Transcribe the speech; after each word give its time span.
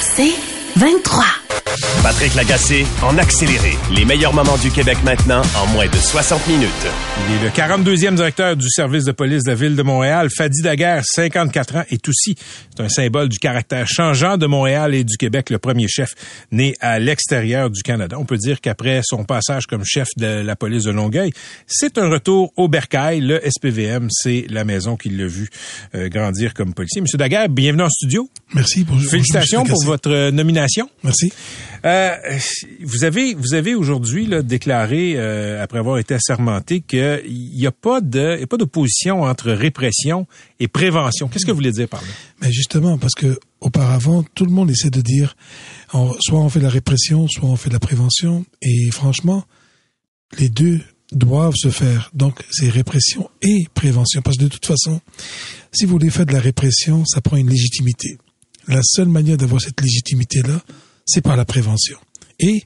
C'est 0.00 0.34
23. 0.76 1.45
Patrick 2.02 2.34
Lagacé 2.34 2.86
en 3.02 3.18
accéléré. 3.18 3.76
Les 3.94 4.04
meilleurs 4.04 4.32
moments 4.32 4.56
du 4.58 4.70
Québec 4.70 4.98
maintenant 5.04 5.42
en 5.56 5.66
moins 5.68 5.86
de 5.86 5.96
60 5.96 6.46
minutes. 6.46 6.70
Il 7.28 7.34
est 7.34 7.44
le 7.44 7.50
42e 7.50 8.14
directeur 8.14 8.56
du 8.56 8.68
service 8.70 9.04
de 9.04 9.12
police 9.12 9.42
de 9.44 9.50
la 9.50 9.54
ville 9.54 9.76
de 9.76 9.82
Montréal. 9.82 10.28
Fadi 10.34 10.62
Daguerre, 10.62 11.02
54 11.04 11.76
ans, 11.76 11.84
est 11.90 12.08
aussi 12.08 12.36
c'est 12.76 12.82
un 12.82 12.88
symbole 12.88 13.28
du 13.28 13.38
caractère 13.38 13.86
changeant 13.88 14.36
de 14.36 14.46
Montréal 14.46 14.94
et 14.94 15.02
du 15.02 15.16
Québec, 15.16 15.50
le 15.50 15.58
premier 15.58 15.88
chef 15.88 16.14
né 16.52 16.74
à 16.80 16.98
l'extérieur 16.98 17.70
du 17.70 17.82
Canada. 17.82 18.16
On 18.18 18.24
peut 18.24 18.36
dire 18.36 18.60
qu'après 18.60 19.00
son 19.02 19.24
passage 19.24 19.66
comme 19.66 19.84
chef 19.84 20.08
de 20.16 20.26
la 20.26 20.56
police 20.56 20.84
de 20.84 20.90
Longueuil, 20.90 21.32
c'est 21.66 21.98
un 21.98 22.08
retour 22.08 22.52
au 22.56 22.68
bercail. 22.68 23.20
Le 23.20 23.40
SPVM, 23.44 24.08
c'est 24.10 24.46
la 24.50 24.64
maison 24.64 24.96
qui 24.96 25.08
l'a 25.08 25.26
vu 25.26 25.48
euh, 25.94 26.08
grandir 26.08 26.54
comme 26.54 26.74
policier. 26.74 27.00
Monsieur 27.00 27.18
Daguerre, 27.18 27.48
bienvenue 27.48 27.84
en 27.84 27.90
studio. 27.90 28.28
Merci. 28.54 28.84
Bonjour, 28.84 29.10
Félicitations 29.10 29.62
bonjour, 29.62 29.74
pour 29.76 29.84
votre 29.84 30.10
euh, 30.10 30.30
nomination. 30.30 30.88
Merci. 31.02 31.32
Euh, 31.84 32.16
vous 32.82 33.04
avez 33.04 33.34
vous 33.34 33.54
avez 33.54 33.74
aujourd'hui 33.74 34.28
déclaré 34.42 35.14
euh, 35.16 35.62
après 35.62 35.78
avoir 35.78 35.98
été 35.98 36.14
assermenté 36.14 36.80
qu'il 36.80 37.22
n'y 37.28 37.66
a 37.66 37.72
pas 37.72 38.00
de 38.00 38.42
a 38.42 38.56
d'opposition 38.56 39.22
entre 39.22 39.52
répression 39.52 40.26
et 40.60 40.68
prévention. 40.68 41.28
Qu'est-ce 41.28 41.46
que 41.46 41.50
vous 41.50 41.56
voulez 41.56 41.72
dire 41.72 41.88
par 41.88 42.00
là? 42.02 42.08
Mais 42.40 42.52
justement 42.52 42.98
parce 42.98 43.14
que 43.14 43.38
auparavant 43.60 44.22
tout 44.34 44.44
le 44.44 44.52
monde 44.52 44.70
essaie 44.70 44.90
de 44.90 45.00
dire 45.00 45.36
soit 46.20 46.40
on 46.40 46.48
fait 46.48 46.60
la 46.60 46.68
répression, 46.68 47.28
soit 47.28 47.48
on 47.48 47.56
fait 47.56 47.70
la 47.70 47.80
prévention 47.80 48.44
et 48.62 48.90
franchement 48.90 49.44
les 50.38 50.48
deux 50.48 50.80
doivent 51.12 51.54
se 51.56 51.68
faire. 51.68 52.10
Donc 52.14 52.42
c'est 52.50 52.68
répression 52.68 53.30
et 53.42 53.66
prévention 53.74 54.22
parce 54.22 54.36
que 54.36 54.44
de 54.44 54.48
toute 54.48 54.66
façon 54.66 55.00
si 55.72 55.84
vous 55.84 55.92
voulez 55.92 56.10
faire 56.10 56.26
de 56.26 56.32
la 56.32 56.40
répression, 56.40 57.04
ça 57.04 57.20
prend 57.20 57.36
une 57.36 57.50
légitimité. 57.50 58.18
La 58.68 58.80
seule 58.82 59.08
manière 59.08 59.36
d'avoir 59.36 59.60
cette 59.60 59.80
légitimité 59.80 60.42
là, 60.42 60.60
c'est 61.06 61.22
par 61.22 61.36
la 61.36 61.44
prévention. 61.44 61.96
Et 62.38 62.64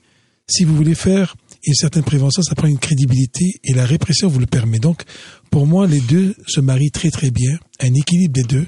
si 0.48 0.64
vous 0.64 0.74
voulez 0.74 0.94
faire 0.94 1.36
une 1.64 1.74
certaine 1.74 2.02
prévention, 2.02 2.42
ça 2.42 2.54
prend 2.54 2.66
une 2.66 2.78
crédibilité 2.78 3.60
et 3.62 3.74
la 3.74 3.84
répression 3.84 4.28
vous 4.28 4.38
le 4.38 4.46
permet. 4.46 4.78
Donc, 4.78 5.02
pour 5.50 5.66
moi, 5.66 5.86
les 5.86 6.00
deux 6.00 6.34
se 6.46 6.60
marient 6.60 6.90
très 6.90 7.10
très 7.10 7.30
bien. 7.30 7.58
Un 7.80 7.94
équilibre 7.94 8.32
des 8.32 8.44
deux 8.44 8.66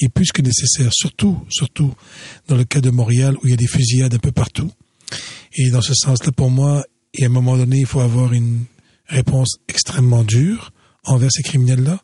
est 0.00 0.08
plus 0.08 0.32
que 0.32 0.42
nécessaire, 0.42 0.90
surtout, 0.92 1.38
surtout 1.50 1.92
dans 2.48 2.56
le 2.56 2.64
cas 2.64 2.80
de 2.80 2.90
Montréal 2.90 3.36
où 3.36 3.46
il 3.46 3.50
y 3.50 3.54
a 3.54 3.56
des 3.56 3.66
fusillades 3.66 4.14
un 4.14 4.18
peu 4.18 4.32
partout. 4.32 4.70
Et 5.54 5.70
dans 5.70 5.82
ce 5.82 5.94
sens-là, 5.94 6.32
pour 6.32 6.50
moi, 6.50 6.84
et 7.14 7.24
à 7.24 7.26
un 7.26 7.30
moment 7.30 7.56
donné, 7.56 7.80
il 7.80 7.86
faut 7.86 8.00
avoir 8.00 8.32
une 8.32 8.64
réponse 9.06 9.56
extrêmement 9.68 10.22
dure 10.22 10.72
envers 11.04 11.30
ces 11.30 11.42
criminels-là. 11.42 12.00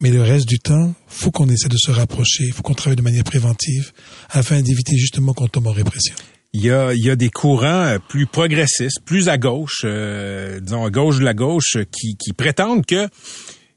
Mais 0.00 0.10
le 0.10 0.22
reste 0.22 0.48
du 0.48 0.58
temps, 0.58 0.94
faut 1.06 1.30
qu'on 1.30 1.48
essaie 1.48 1.68
de 1.68 1.76
se 1.78 1.92
rapprocher, 1.92 2.50
faut 2.50 2.62
qu'on 2.62 2.74
travaille 2.74 2.96
de 2.96 3.02
manière 3.02 3.22
préventive 3.22 3.92
afin 4.30 4.60
d'éviter 4.60 4.96
justement 4.96 5.32
qu'on 5.32 5.46
tombe 5.46 5.68
en 5.68 5.72
répression. 5.72 6.14
Il 6.54 6.62
y 6.62 6.70
a, 6.70 6.92
y 6.92 7.08
a 7.08 7.16
des 7.16 7.30
courants 7.30 7.86
euh, 7.86 7.98
plus 7.98 8.26
progressistes, 8.26 9.00
plus 9.06 9.30
à 9.30 9.38
gauche, 9.38 9.82
euh, 9.84 10.60
disons 10.60 10.84
à 10.84 10.90
gauche 10.90 11.18
de 11.18 11.24
la 11.24 11.32
gauche, 11.32 11.76
euh, 11.76 11.84
qui, 11.90 12.14
qui 12.16 12.34
prétendent 12.34 12.84
que, 12.84 13.08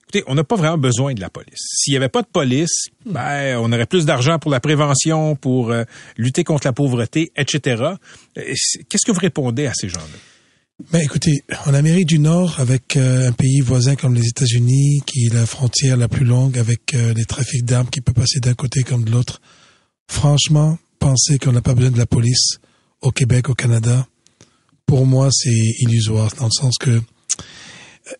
écoutez, 0.03 0.25
on 0.27 0.35
n'a 0.35 0.43
pas 0.43 0.57
vraiment 0.57 0.77
besoin 0.77 1.13
de 1.13 1.21
la 1.21 1.29
police. 1.29 1.61
S'il 1.77 1.93
n'y 1.93 1.97
avait 1.97 2.09
pas 2.09 2.21
de 2.21 2.27
police, 2.27 2.87
ben, 3.05 3.57
on 3.59 3.71
aurait 3.71 3.85
plus 3.85 4.03
d'argent 4.05 4.39
pour 4.39 4.51
la 4.51 4.59
prévention, 4.59 5.37
pour 5.37 5.71
euh, 5.71 5.85
lutter 6.17 6.43
contre 6.43 6.67
la 6.67 6.73
pauvreté, 6.73 7.31
etc. 7.37 7.93
Qu'est-ce 8.35 9.05
que 9.05 9.11
vous 9.13 9.21
répondez 9.21 9.67
à 9.67 9.73
ces 9.73 9.87
gens-là? 9.87 10.83
Ben 10.91 10.99
écoutez, 10.99 11.45
en 11.67 11.73
Amérique 11.73 12.07
du 12.07 12.19
Nord, 12.19 12.59
avec 12.59 12.97
un 12.97 13.31
pays 13.31 13.61
voisin 13.61 13.95
comme 13.95 14.13
les 14.13 14.27
États-Unis, 14.27 14.99
qui 15.05 15.27
est 15.27 15.33
la 15.33 15.45
frontière 15.45 15.95
la 15.95 16.09
plus 16.09 16.25
longue, 16.25 16.57
avec 16.57 16.91
les 16.91 17.23
trafics 17.23 17.63
d'armes 17.63 17.89
qui 17.89 18.01
peut 18.01 18.11
passer 18.11 18.41
d'un 18.41 18.55
côté 18.55 18.83
comme 18.83 19.05
de 19.05 19.11
l'autre, 19.11 19.39
franchement, 20.11 20.77
penser 20.99 21.39
qu'on 21.39 21.53
n'a 21.53 21.61
pas 21.61 21.75
besoin 21.75 21.91
de 21.91 21.97
la 21.97 22.05
police 22.05 22.59
au 23.01 23.11
Québec, 23.11 23.49
au 23.49 23.53
Canada, 23.53 24.07
pour 24.85 25.05
moi, 25.05 25.29
c'est 25.31 25.75
illusoire, 25.79 26.33
dans 26.37 26.45
le 26.45 26.51
sens 26.51 26.77
que 26.77 26.91
euh, 26.91 27.01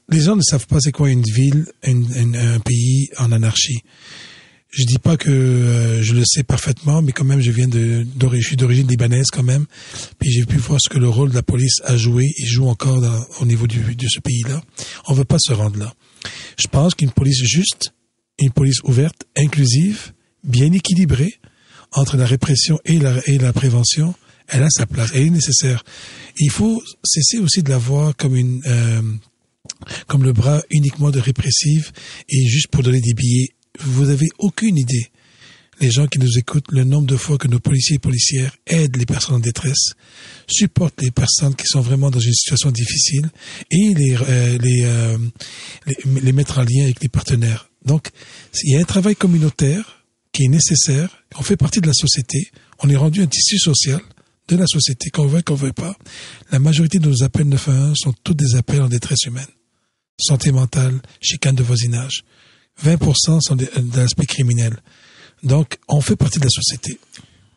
les 0.10 0.22
gens 0.22 0.36
ne 0.36 0.42
savent 0.42 0.68
pas 0.68 0.78
c'est 0.80 0.92
quoi 0.92 1.10
une 1.10 1.24
ville, 1.24 1.66
un 1.84 2.60
pays 2.60 3.10
en 3.18 3.32
anarchie. 3.32 3.82
Je 4.70 4.84
dis 4.84 4.98
pas 4.98 5.16
que 5.16 5.30
euh, 5.30 6.04
je 6.04 6.14
le 6.14 6.24
sais 6.26 6.44
parfaitement, 6.44 7.02
mais 7.02 7.14
quand 7.14 7.24
même, 7.24 7.40
je 7.40 7.52
viens 7.52 7.70
suis 8.42 8.58
d'origine 8.58 8.88
libanaise 8.88 9.28
quand 9.32 9.44
même, 9.44 9.66
puis 10.20 10.32
j'ai 10.32 10.46
pu 10.46 10.58
voir 10.58 10.80
ce 10.82 10.90
que 10.90 10.98
le 10.98 11.08
rôle 11.08 11.30
de 11.30 11.36
la 11.36 11.44
police 11.44 11.80
a 11.86 11.96
joué 11.96 12.26
et 12.38 12.46
joue 12.46 12.68
encore 12.68 13.02
au 13.40 13.46
niveau 13.46 13.68
de 13.68 14.08
ce 14.08 14.20
pays-là. 14.20 14.62
On 15.08 15.14
veut 15.14 15.24
pas 15.24 15.38
se 15.40 15.54
rendre 15.54 15.80
là. 15.80 15.94
Je 16.58 16.68
pense 16.68 16.94
qu'une 16.96 17.12
police 17.12 17.42
juste, 17.44 17.94
une 18.40 18.52
police 18.52 18.82
ouverte, 18.84 19.26
inclusive, 19.38 20.12
bien 20.44 20.72
équilibrée 20.74 21.36
entre 21.94 22.18
la 22.18 22.26
répression 22.26 22.78
et 22.84 23.00
la 23.00 23.54
prévention, 23.54 24.14
elle 24.48 24.64
a 24.64 24.70
sa 24.70 24.86
place, 24.86 25.12
elle 25.14 25.28
est 25.28 25.30
nécessaire. 25.30 25.84
Il 26.38 26.52
faut 26.52 26.82
cesser 27.04 27.40
aussi 27.40 27.64
de 27.64 27.70
la 27.70 27.78
voir 27.78 28.16
comme 28.16 28.36
une 28.36 28.62
euh, 28.66 29.02
comme 30.08 30.24
le 30.24 30.34
bras 30.34 30.62
uniquement 30.70 31.12
de 31.12 31.20
répressive 31.20 31.92
et 32.30 32.48
juste 32.48 32.68
pour 32.68 32.84
donner 32.84 33.02
des 33.02 33.14
billets. 33.14 33.50
Vous 33.80 34.10
avez 34.10 34.28
aucune 34.40 34.78
idée. 34.78 35.12
Les 35.82 35.92
gens 35.92 36.08
qui 36.08 36.20
nous 36.20 36.38
écoutent, 36.38 36.72
le 36.72 36.86
nombre 36.86 37.08
de 37.08 37.18
fois 37.18 37.38
que 37.38 37.50
nos 37.50 37.60
policiers 37.60 37.98
et 37.98 38.00
policières 38.00 38.56
aident 38.66 38.96
les 38.96 39.06
personnes 39.06 39.36
en 39.36 39.40
détresse, 39.40 39.94
supportent 40.48 41.02
les 41.02 41.12
personnes 41.12 41.54
qui 41.54 41.66
sont 41.68 41.82
vraiment 41.82 42.10
dans 42.10 42.20
une 42.20 42.34
situation 42.34 42.72
difficile 42.72 43.30
et 43.72 43.94
les 43.94 44.16
euh, 44.16 44.58
les, 44.60 44.84
euh, 44.86 45.18
les 45.86 46.22
les 46.22 46.32
mettre 46.32 46.60
en 46.60 46.64
lien 46.64 46.84
avec 46.84 47.02
les 47.02 47.10
partenaires. 47.10 47.70
Donc, 47.84 48.10
il 48.64 48.74
y 48.74 48.78
a 48.78 48.80
un 48.80 48.86
travail 48.86 49.16
communautaire 49.16 50.06
qui 50.32 50.46
est 50.46 50.50
nécessaire. 50.50 51.10
On 51.38 51.44
fait 51.44 51.58
partie 51.58 51.82
de 51.82 51.88
la 51.88 51.94
société. 51.94 52.50
On 52.80 52.90
est 52.90 52.96
rendu 52.96 53.22
un 53.22 53.28
tissu 53.28 53.58
social 53.60 54.02
de 54.48 54.56
la 54.56 54.68
société, 54.68 55.10
qu'on 55.10 55.28
veut, 55.28 55.42
qu'on 55.42 55.56
veut 55.56 55.74
pas. 55.74 55.96
La 56.52 56.60
majorité 56.60 57.00
de 57.00 57.10
nos 57.10 57.24
appels 57.24 57.48
911 57.48 57.96
sont 57.98 58.14
tous 58.24 58.34
des 58.34 58.56
appels 58.56 58.82
en 58.82 58.90
détresse 58.90 59.24
humaine. 59.26 59.46
Santé 60.20 60.52
mentale, 60.52 61.02
chicane 61.22 61.56
de 61.56 61.64
voisinage. 61.64 62.24
20% 62.84 63.42
sont 63.42 63.56
de, 63.56 63.66
de 63.66 64.00
l'aspect 64.00 64.26
criminel. 64.26 64.76
Donc, 65.44 65.78
on 65.88 66.02
fait 66.02 66.16
partie 66.16 66.40
de 66.40 66.46
la 66.46 66.50
société. 66.50 67.00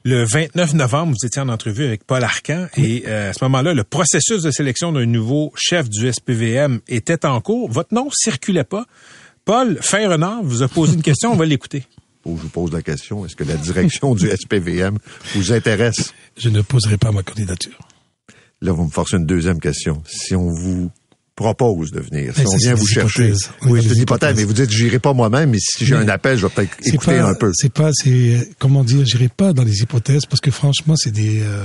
Le 0.05 0.25
29 0.25 0.75
novembre, 0.75 1.15
vous 1.19 1.27
étiez 1.27 1.43
en 1.43 1.49
entrevue 1.49 1.85
avec 1.85 2.05
Paul 2.05 2.23
Arcan 2.23 2.69
et 2.77 3.05
euh, 3.07 3.31
à 3.31 3.33
ce 3.33 3.45
moment-là, 3.45 3.75
le 3.75 3.85
processus 3.85 4.43
de 4.43 4.51
sélection 4.51 4.93
d'un 4.93 5.07
nouveau 5.07 5.53
chef 5.57 5.91
du 5.91 6.11
SPVM 6.11 6.81
était 6.89 7.27
en 7.27 7.41
cours. 7.41 7.71
Votre 7.71 7.95
nom 7.95 8.09
circulait 8.13 8.65
pas. 8.65 8.87
Paul 9.45 9.79
Feyrenard 9.83 10.43
vous 10.43 10.63
a 10.63 10.69
posé 10.69 10.95
une 10.95 11.03
question, 11.03 11.33
on 11.33 11.37
va 11.37 11.47
l'écouter. 11.47 11.85
Que 12.35 12.39
je 12.39 12.43
vous 12.43 12.49
pose 12.49 12.73
la 12.73 12.83
question. 12.83 13.25
Est-ce 13.25 13.37
que 13.37 13.45
la 13.45 13.57
direction 13.57 14.15
du 14.15 14.29
SPVM 14.29 14.99
vous 15.35 15.53
intéresse? 15.53 16.13
Je 16.37 16.49
ne 16.49 16.61
poserai 16.61 16.97
pas 16.97 17.13
ma 17.13 17.23
candidature. 17.23 17.79
Là, 18.61 18.73
vous 18.73 18.85
me 18.85 18.91
forcez 18.91 19.17
une 19.17 19.27
deuxième 19.27 19.61
question. 19.61 20.03
Si 20.07 20.35
on 20.35 20.51
vous 20.51 20.91
propose 21.37 21.93
de 21.93 22.01
venir, 22.01 22.35
si 22.35 22.45
on 22.47 22.57
vient 22.57 22.75
vous 22.75 22.87
chercher. 22.87 23.33
Oui, 23.63 23.81
c'est 23.81 23.95
une 23.95 24.03
hypothèse, 24.03 24.35
mais 24.37 24.43
vous 24.43 24.53
dites, 24.53 24.71
j'irai 24.71 24.99
pas 24.99 25.13
moi-même, 25.13 25.51
mais 25.51 25.59
si 25.61 25.87
j'ai 25.87 25.95
un 25.95 26.09
appel, 26.09 26.37
je 26.37 26.47
vais 26.47 26.53
peut-être 26.53 26.77
écouter 26.85 27.19
pas, 27.19 27.29
un 27.29 27.35
peu. 27.35 27.53
c'est 27.55 27.73
pas, 27.73 27.91
c'est, 27.93 28.51
comment 28.59 28.83
dire, 28.83 29.07
j'irai 29.07 29.29
pas 29.29 29.53
dans 29.53 29.63
les 29.63 29.83
hypothèses 29.83 30.27
parce 30.27 30.41
que 30.41 30.51
franchement, 30.51 30.97
c'est 30.97 31.13
des, 31.13 31.43
euh, 31.43 31.65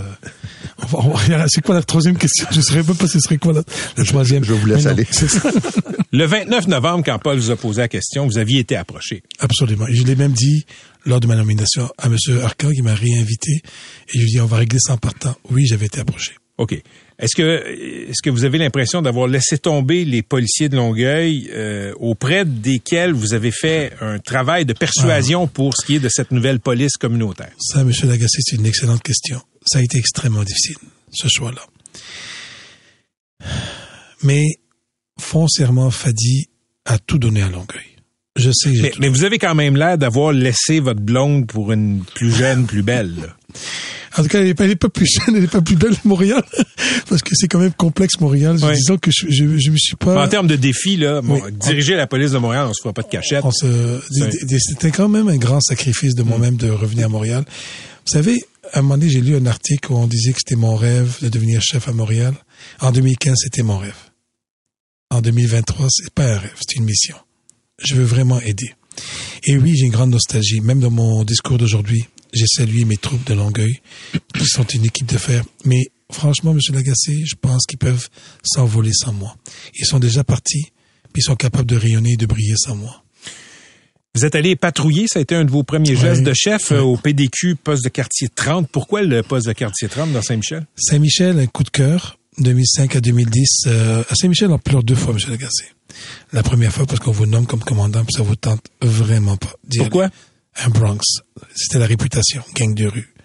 c'est 1.47 1.61
quoi 1.61 1.75
la 1.75 1.83
troisième 1.83 2.17
question? 2.17 2.47
Je 2.51 2.61
saurais 2.61 2.83
même 2.83 2.95
pas 2.95 3.07
ce 3.07 3.19
serait 3.19 3.37
quoi 3.37 3.53
la, 3.53 3.63
la 3.97 4.03
troisième. 4.03 4.43
je 4.43 4.53
vous 4.53 4.65
laisse 4.65 4.85
aller. 4.85 5.07
Le 6.11 6.25
29 6.25 6.67
novembre, 6.67 7.03
quand 7.05 7.17
Paul 7.17 7.37
vous 7.39 7.49
a 7.49 7.55
posé 7.55 7.81
la 7.81 7.87
question, 7.87 8.27
vous 8.27 8.37
aviez 8.37 8.59
été 8.59 8.75
approché. 8.75 9.23
Absolument. 9.39 9.85
Je 9.89 10.03
l'ai 10.03 10.15
même 10.15 10.33
dit 10.33 10.65
lors 11.05 11.19
de 11.19 11.27
ma 11.27 11.35
nomination 11.35 11.89
à 11.97 12.07
M. 12.07 12.17
Arcan 12.43 12.69
qui 12.69 12.81
m'a 12.81 12.93
réinvité 12.93 13.51
et 13.53 13.61
je 14.13 14.19
lui 14.19 14.25
ai 14.25 14.29
dit 14.29 14.41
on 14.41 14.45
va 14.45 14.57
régler 14.57 14.79
ça 14.79 14.93
en 14.93 14.97
partant. 14.97 15.35
Oui, 15.49 15.65
j'avais 15.65 15.87
été 15.87 15.99
approché. 15.99 16.33
OK. 16.57 16.79
Est-ce 17.19 17.35
que 17.35 18.09
est-ce 18.09 18.21
que 18.23 18.29
vous 18.29 18.43
avez 18.45 18.57
l'impression 18.57 19.01
d'avoir 19.01 19.27
laissé 19.27 19.57
tomber 19.57 20.05
les 20.05 20.21
policiers 20.21 20.69
de 20.69 20.75
Longueuil 20.75 21.49
euh, 21.51 21.93
auprès 21.99 22.45
desquels 22.45 23.13
vous 23.13 23.33
avez 23.33 23.51
fait 23.51 23.93
un 24.01 24.19
travail 24.19 24.65
de 24.65 24.73
persuasion 24.73 25.47
pour 25.47 25.73
ce 25.75 25.85
qui 25.85 25.95
est 25.95 25.99
de 25.99 26.09
cette 26.09 26.31
nouvelle 26.31 26.59
police 26.59 26.97
communautaire? 26.97 27.51
Ça, 27.59 27.81
M. 27.81 27.91
Lagacé, 28.03 28.37
c'est 28.41 28.55
une 28.57 28.65
excellente 28.65 29.01
question. 29.01 29.41
Ça 29.65 29.79
a 29.79 29.81
été 29.81 29.97
extrêmement 29.97 30.43
difficile, 30.43 30.75
ce 31.11 31.27
choix-là. 31.27 31.61
Mais 34.23 34.43
foncièrement, 35.19 35.91
Fadi 35.91 36.47
a 36.85 36.97
tout 36.99 37.17
donné 37.17 37.41
à 37.41 37.49
Longueuil. 37.49 37.81
Je 38.35 38.49
sais 38.51 38.71
que 38.73 38.81
Mais, 38.81 38.89
tout- 38.89 38.99
mais 39.01 39.09
vous 39.09 39.23
avez 39.25 39.37
quand 39.37 39.53
même 39.53 39.75
l'air 39.75 39.97
d'avoir 39.97 40.31
laissé 40.31 40.79
votre 40.79 41.01
blonde 41.01 41.45
pour 41.47 41.71
une 41.71 42.03
plus 42.15 42.31
jeune, 42.33 42.65
plus 42.65 42.81
belle. 42.81 43.13
là. 43.21 43.37
En 44.17 44.21
tout 44.23 44.29
cas, 44.29 44.39
elle 44.41 44.47
n'est 44.67 44.75
pas, 44.75 44.89
plus 44.89 45.07
jeune, 45.07 45.35
elle 45.35 45.41
n'est 45.41 45.47
pas 45.47 45.61
plus 45.61 45.75
belle 45.75 45.95
que 45.95 46.07
Montréal. 46.07 46.43
Parce 47.09 47.21
que 47.21 47.31
c'est 47.35 47.47
quand 47.47 47.59
même 47.59 47.73
complexe, 47.73 48.19
Montréal. 48.19 48.57
Disons 48.57 48.97
que 48.97 49.11
je, 49.11 49.27
je, 49.29 49.57
je 49.57 49.71
me 49.71 49.77
suis 49.77 49.95
pas... 49.95 50.23
En 50.23 50.27
termes 50.27 50.47
de 50.47 50.55
défi, 50.55 50.97
là, 50.97 51.21
bon, 51.21 51.41
Oui. 51.43 51.51
diriger 51.51 51.95
la 51.95 52.05
police 52.07 52.31
de 52.31 52.37
Montréal, 52.37 52.67
on 52.69 52.73
se 52.73 52.81
fera 52.81 52.93
pas 52.93 53.01
de 53.03 53.07
cachette. 53.09 53.43
Se- 53.51 54.01
C'était 54.59 54.91
quand 54.91 55.09
même 55.09 55.27
un 55.29 55.37
grand 55.37 55.61
sacrifice 55.61 56.13
de 56.15 56.23
moi-même 56.23 56.57
de 56.57 56.69
revenir 56.69 57.05
à 57.07 57.09
Montréal. 57.09 57.43
Vous 57.47 58.11
savez, 58.13 58.43
à 58.71 58.79
un 58.79 58.81
moment 58.81 58.97
donné, 58.97 59.11
j'ai 59.11 59.21
lu 59.21 59.35
un 59.35 59.45
article 59.45 59.91
où 59.91 59.95
on 59.97 60.07
disait 60.07 60.31
que 60.31 60.39
c'était 60.39 60.55
mon 60.55 60.75
rêve 60.75 61.17
de 61.21 61.29
devenir 61.29 61.61
chef 61.61 61.87
à 61.87 61.93
Montréal. 61.93 62.33
En 62.79 62.91
2015, 62.91 63.35
c'était 63.43 63.63
mon 63.63 63.77
rêve. 63.77 63.95
En 65.09 65.21
2023, 65.21 65.87
c'est 65.89 66.13
pas 66.13 66.33
un 66.33 66.37
rêve, 66.39 66.55
c'est 66.55 66.77
une 66.77 66.85
mission. 66.85 67.17
Je 67.83 67.95
veux 67.95 68.03
vraiment 68.03 68.39
aider. 68.41 68.73
Et 69.43 69.57
oui, 69.57 69.75
j'ai 69.75 69.85
une 69.85 69.91
grande 69.91 70.11
nostalgie. 70.11 70.61
Même 70.61 70.79
dans 70.79 70.91
mon 70.91 71.23
discours 71.23 71.57
d'aujourd'hui, 71.57 72.05
j'ai 72.31 72.47
salué 72.47 72.85
mes 72.85 72.97
troupes 72.97 73.23
de 73.25 73.33
Longueuil, 73.33 73.81
qui 74.33 74.45
sont 74.45 74.63
une 74.63 74.85
équipe 74.85 75.07
de 75.07 75.17
fer. 75.17 75.43
Mais 75.65 75.83
franchement, 76.11 76.53
Monsieur 76.53 76.73
Lagacé, 76.73 77.23
je 77.25 77.35
pense 77.35 77.65
qu'ils 77.65 77.79
peuvent 77.79 78.09
s'envoler 78.43 78.91
sans 78.93 79.13
moi. 79.13 79.35
Ils 79.75 79.85
sont 79.85 79.99
déjà 79.99 80.23
partis, 80.23 80.71
puis 81.11 81.21
ils 81.21 81.23
sont 81.23 81.35
capables 81.35 81.67
de 81.67 81.75
rayonner 81.75 82.13
et 82.13 82.17
de 82.17 82.25
briller 82.25 82.55
sans 82.57 82.75
moi. 82.75 83.03
Vous 84.15 84.25
êtes 84.25 84.35
allé 84.35 84.55
patrouiller, 84.55 85.07
ça 85.07 85.17
a 85.17 85.21
été 85.23 85.33
un 85.33 85.43
de 85.43 85.49
vos 85.49 85.63
premiers 85.63 85.95
gestes 85.95 86.21
de 86.21 86.33
chef 86.35 86.71
euh, 86.71 86.81
au 86.81 86.97
PDQ, 86.97 87.55
poste 87.55 87.83
de 87.83 87.89
quartier 87.89 88.27
30. 88.29 88.69
Pourquoi 88.69 89.01
le 89.01 89.23
poste 89.23 89.47
de 89.47 89.53
quartier 89.53 89.89
30 89.89 90.13
dans 90.13 90.21
Saint-Michel? 90.21 90.67
Saint-Michel, 90.75 91.39
un 91.39 91.47
coup 91.47 91.63
de 91.63 91.71
cœur, 91.71 92.19
2005 92.37 92.95
à 92.95 93.01
2010. 93.01 93.63
Euh, 93.65 94.03
à 94.07 94.13
Saint-Michel, 94.13 94.51
on 94.51 94.59
pleure 94.59 94.83
deux 94.83 94.93
fois, 94.93 95.15
M. 95.15 95.31
Lagacé. 95.31 95.65
La 96.31 96.43
première 96.43 96.71
fois 96.71 96.85
parce 96.85 96.99
qu'on 96.99 97.11
vous 97.11 97.25
nomme 97.25 97.47
comme 97.47 97.63
commandant, 97.63 98.05
puis 98.05 98.13
ça 98.15 98.21
vous 98.21 98.35
tente 98.35 98.61
vraiment 98.83 99.35
pas. 99.35 99.55
Pourquoi? 99.77 100.11
Un 100.63 100.69
Bronx. 100.69 101.01
C'était 101.55 101.79
la 101.79 101.87
réputation, 101.87 102.43
gang 102.53 102.75
de 102.75 102.85
rue. 102.85 103.15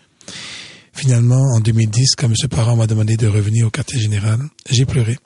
Finalement, 0.94 1.54
en 1.54 1.60
2010, 1.60 2.14
quand 2.16 2.28
M. 2.28 2.48
Parent 2.48 2.76
m'a 2.76 2.86
demandé 2.86 3.18
de 3.18 3.26
revenir 3.26 3.66
au 3.66 3.70
quartier 3.70 4.00
général, 4.00 4.40
j'ai 4.70 4.86
pleuré. 4.86 5.18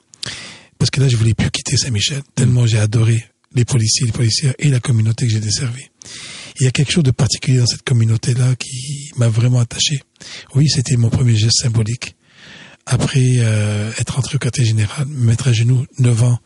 Parce 0.77 0.89
que 0.89 0.99
là, 0.99 1.07
je 1.07 1.15
voulais 1.15 1.33
plus 1.33 1.51
quitter 1.51 1.77
Saint-Michel, 1.77 2.21
tellement 2.35 2.67
j'ai 2.67 2.79
adoré 2.79 3.23
les 3.55 3.65
policiers, 3.65 4.05
les 4.05 4.11
policières 4.11 4.53
et 4.59 4.69
la 4.69 4.79
communauté 4.79 5.25
que 5.27 5.31
j'ai 5.31 5.39
desservie. 5.39 5.89
Il 6.59 6.65
y 6.65 6.67
a 6.67 6.71
quelque 6.71 6.91
chose 6.91 7.03
de 7.03 7.11
particulier 7.11 7.57
dans 7.57 7.65
cette 7.65 7.83
communauté-là 7.83 8.55
qui 8.55 9.11
m'a 9.15 9.27
vraiment 9.27 9.59
attaché. 9.59 10.01
Oui, 10.55 10.69
c'était 10.69 10.95
mon 10.97 11.09
premier 11.09 11.35
geste 11.35 11.61
symbolique. 11.61 12.15
Après 12.85 13.37
euh, 13.37 13.91
être 13.97 14.19
entré 14.19 14.35
au 14.35 14.39
quartier 14.39 14.65
général, 14.65 15.07
me 15.07 15.27
mettre 15.27 15.47
à 15.47 15.53
genoux 15.53 15.85
devant 15.99 16.37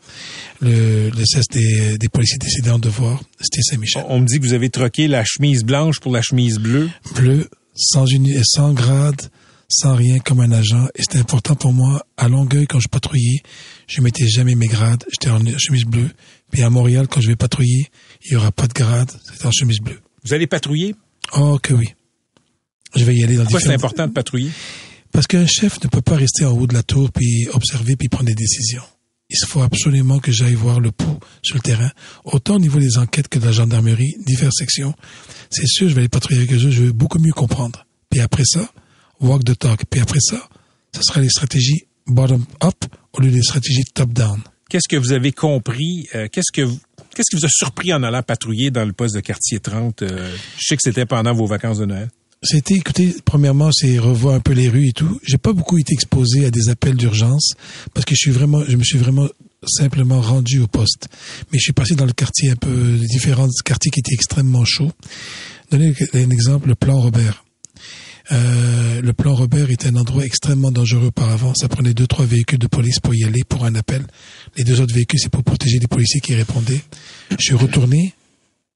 le, 0.60 1.10
le 1.10 1.24
cesse 1.24 1.48
des, 1.50 1.98
des 1.98 2.08
policiers 2.08 2.38
décédés 2.38 2.70
en 2.70 2.78
devoir, 2.78 3.20
c'était 3.40 3.62
Saint-Michel. 3.62 4.04
On 4.08 4.20
me 4.20 4.26
dit 4.26 4.38
que 4.38 4.44
vous 4.44 4.52
avez 4.52 4.70
troqué 4.70 5.08
la 5.08 5.24
chemise 5.24 5.64
blanche 5.64 5.98
pour 5.98 6.12
la 6.12 6.22
chemise 6.22 6.58
bleue. 6.58 6.88
Bleu, 7.16 7.48
sans, 7.74 8.06
uni, 8.06 8.36
sans 8.44 8.72
grade, 8.72 9.20
sans 9.68 9.96
rien, 9.96 10.20
comme 10.20 10.40
un 10.40 10.52
agent. 10.52 10.86
Et 10.94 11.02
c'était 11.02 11.18
important 11.18 11.56
pour 11.56 11.72
moi. 11.72 12.06
À 12.16 12.28
Longueuil, 12.28 12.66
quand 12.68 12.80
je 12.80 12.88
patrouillais, 12.88 13.42
je 13.88 14.00
mettais 14.00 14.28
jamais 14.28 14.54
mes 14.54 14.68
grades. 14.68 15.04
J'étais 15.10 15.30
en 15.30 15.40
chemise 15.58 15.84
bleue. 15.84 16.10
Puis 16.50 16.62
à 16.62 16.70
Montréal, 16.70 17.06
quand 17.08 17.20
je 17.20 17.28
vais 17.28 17.36
patrouiller, 17.36 17.88
il 18.24 18.32
y 18.32 18.36
aura 18.36 18.52
pas 18.52 18.66
de 18.66 18.72
grade. 18.72 19.10
C'est 19.34 19.46
en 19.46 19.50
chemise 19.50 19.80
bleue. 19.80 20.00
Vous 20.24 20.34
allez 20.34 20.46
patrouiller? 20.46 20.94
Oh 21.36 21.58
que 21.62 21.74
oui. 21.74 21.94
Je 22.96 23.04
vais 23.04 23.14
y 23.14 23.22
aller 23.22 23.36
dans 23.36 23.42
Pourquoi 23.42 23.60
c'est 23.60 23.74
important 23.74 24.06
de 24.06 24.12
patrouiller? 24.12 24.50
Parce 25.12 25.26
qu'un 25.26 25.46
chef 25.46 25.82
ne 25.82 25.88
peut 25.88 26.00
pas 26.00 26.16
rester 26.16 26.44
en 26.44 26.52
haut 26.52 26.66
de 26.66 26.74
la 26.74 26.82
tour 26.82 27.10
puis 27.12 27.48
observer 27.52 27.96
puis 27.96 28.08
prendre 28.08 28.26
des 28.26 28.34
décisions. 28.34 28.82
Il 29.30 29.36
faut 29.46 29.60
absolument 29.60 30.20
que 30.20 30.32
j'aille 30.32 30.54
voir 30.54 30.80
le 30.80 30.90
pouls 30.90 31.18
sur 31.42 31.56
le 31.56 31.60
terrain, 31.60 31.90
autant 32.24 32.56
au 32.56 32.58
niveau 32.58 32.78
des 32.78 32.96
enquêtes 32.96 33.28
que 33.28 33.38
de 33.38 33.44
la 33.44 33.52
gendarmerie, 33.52 34.14
diverses 34.26 34.56
sections. 34.56 34.94
C'est 35.50 35.66
sûr, 35.66 35.88
je 35.88 35.94
vais 35.94 36.00
aller 36.00 36.08
patrouiller 36.08 36.42
avec 36.42 36.52
eux, 36.54 36.70
je 36.70 36.82
veux 36.82 36.92
beaucoup 36.92 37.18
mieux 37.18 37.32
comprendre. 37.32 37.86
Puis 38.08 38.20
après 38.20 38.44
ça, 38.46 38.72
walk 39.20 39.44
the 39.44 39.58
talk. 39.58 39.84
Puis 39.90 40.00
après 40.00 40.20
ça, 40.20 40.48
ce 40.94 41.02
sera 41.02 41.20
les 41.20 41.28
stratégies 41.28 41.84
bottom-up 42.06 42.84
au 43.12 43.20
lieu 43.20 43.30
des 43.30 43.42
stratégies 43.42 43.84
top-down. 43.92 44.40
Qu'est-ce 44.68 44.88
que 44.88 44.96
vous 44.96 45.12
avez 45.12 45.32
compris? 45.32 46.08
euh, 46.14 46.28
qu'est-ce 46.30 46.52
que 46.52 46.68
qu'est-ce 47.14 47.30
qui 47.30 47.36
vous 47.36 47.46
a 47.46 47.50
surpris 47.50 47.92
en 47.92 48.02
allant 48.02 48.22
patrouiller 48.22 48.70
dans 48.70 48.84
le 48.84 48.92
poste 48.92 49.14
de 49.14 49.20
quartier 49.20 49.60
30? 49.60 50.02
euh, 50.02 50.34
je 50.58 50.66
sais 50.66 50.76
que 50.76 50.82
c'était 50.82 51.06
pendant 51.06 51.32
vos 51.32 51.46
vacances 51.46 51.78
de 51.78 51.86
Noël. 51.86 52.08
C'était, 52.42 52.74
écoutez, 52.74 53.16
premièrement, 53.24 53.70
c'est 53.72 53.98
revoir 53.98 54.36
un 54.36 54.40
peu 54.40 54.52
les 54.52 54.68
rues 54.68 54.88
et 54.88 54.92
tout. 54.92 55.18
J'ai 55.24 55.38
pas 55.38 55.52
beaucoup 55.52 55.76
été 55.76 55.92
exposé 55.92 56.44
à 56.46 56.50
des 56.52 56.68
appels 56.68 56.94
d'urgence 56.94 57.54
parce 57.94 58.04
que 58.04 58.14
je 58.14 58.18
suis 58.18 58.30
vraiment, 58.30 58.62
je 58.68 58.76
me 58.76 58.84
suis 58.84 58.98
vraiment 58.98 59.26
simplement 59.66 60.20
rendu 60.20 60.60
au 60.60 60.68
poste. 60.68 61.08
Mais 61.50 61.58
je 61.58 61.64
suis 61.64 61.72
passé 61.72 61.96
dans 61.96 62.04
le 62.06 62.12
quartier 62.12 62.50
un 62.50 62.56
peu, 62.56 62.96
différents 63.10 63.48
quartiers 63.64 63.90
qui 63.90 64.00
étaient 64.00 64.14
extrêmement 64.14 64.64
chauds. 64.64 64.92
Donner 65.72 65.92
un 66.14 66.30
exemple, 66.30 66.68
le 66.68 66.74
plan 66.76 67.00
Robert. 67.00 67.44
Euh, 68.30 69.00
le 69.00 69.12
plan 69.12 69.34
Robert 69.34 69.70
était 69.70 69.88
un 69.88 69.96
endroit 69.96 70.24
extrêmement 70.24 70.70
dangereux 70.70 71.06
auparavant. 71.06 71.54
Ça 71.54 71.68
prenait 71.68 71.94
deux, 71.94 72.06
trois 72.06 72.26
véhicules 72.26 72.58
de 72.58 72.66
police 72.66 73.00
pour 73.00 73.14
y 73.14 73.24
aller, 73.24 73.42
pour 73.48 73.64
un 73.64 73.74
appel. 73.74 74.06
Les 74.56 74.64
deux 74.64 74.80
autres 74.80 74.94
véhicules, 74.94 75.20
c'est 75.20 75.30
pour 75.30 75.44
protéger 75.44 75.78
les 75.78 75.86
policiers 75.86 76.20
qui 76.20 76.34
répondaient. 76.34 76.82
Je 77.30 77.42
suis 77.42 77.54
retourné, 77.54 78.14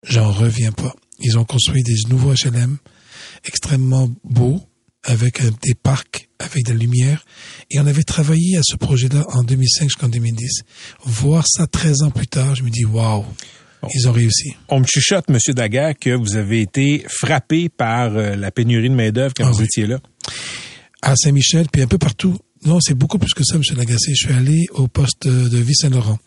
j'en 0.08 0.30
reviens 0.30 0.72
pas. 0.72 0.94
Ils 1.20 1.38
ont 1.38 1.44
construit 1.44 1.82
des 1.82 1.94
nouveaux 2.08 2.32
HLM 2.32 2.78
extrêmement 3.44 4.10
beaux, 4.24 4.60
avec 5.04 5.42
des 5.62 5.74
parcs, 5.74 6.28
avec 6.38 6.64
de 6.64 6.72
la 6.72 6.78
lumière. 6.78 7.24
Et 7.70 7.80
on 7.80 7.86
avait 7.86 8.04
travaillé 8.04 8.56
à 8.56 8.62
ce 8.62 8.76
projet-là 8.76 9.24
en 9.32 9.42
2005 9.42 9.84
jusqu'en 9.84 10.08
2010. 10.08 10.62
Voir 11.04 11.44
ça 11.48 11.66
13 11.66 12.02
ans 12.02 12.10
plus 12.10 12.28
tard, 12.28 12.54
je 12.54 12.62
me 12.62 12.70
dis, 12.70 12.84
waouh, 12.84 13.24
ils 13.94 14.08
ont 14.08 14.12
réussi. 14.12 14.54
On 14.68 14.80
me 14.80 14.84
chuchote, 14.86 15.28
Monsieur 15.28 15.54
Daguerre, 15.54 15.94
que 15.98 16.10
vous 16.10 16.36
avez 16.36 16.60
été 16.60 17.04
frappé 17.08 17.68
par 17.68 18.16
euh, 18.16 18.36
la 18.36 18.50
pénurie 18.50 18.88
de 18.90 18.94
main-d'œuvre 18.94 19.34
quand 19.36 19.46
Ah 19.46 19.50
vous 19.50 19.58
oui. 19.60 19.64
étiez 19.64 19.86
là. 19.86 20.00
à 21.02 21.14
Saint-Michel, 21.16 21.66
puis 21.72 21.82
un 21.82 21.86
peu 21.88 21.98
partout. 21.98 22.38
Non, 22.64 22.78
c'est 22.80 22.94
beaucoup 22.94 23.18
plus 23.18 23.34
que 23.34 23.42
ça, 23.42 23.56
M. 23.56 23.62
Lagacé. 23.76 24.14
Je 24.14 24.26
suis 24.26 24.34
allé 24.34 24.66
au 24.72 24.86
poste 24.86 25.26
de 25.26 25.58
Ville-Saint-Laurent. 25.58 26.18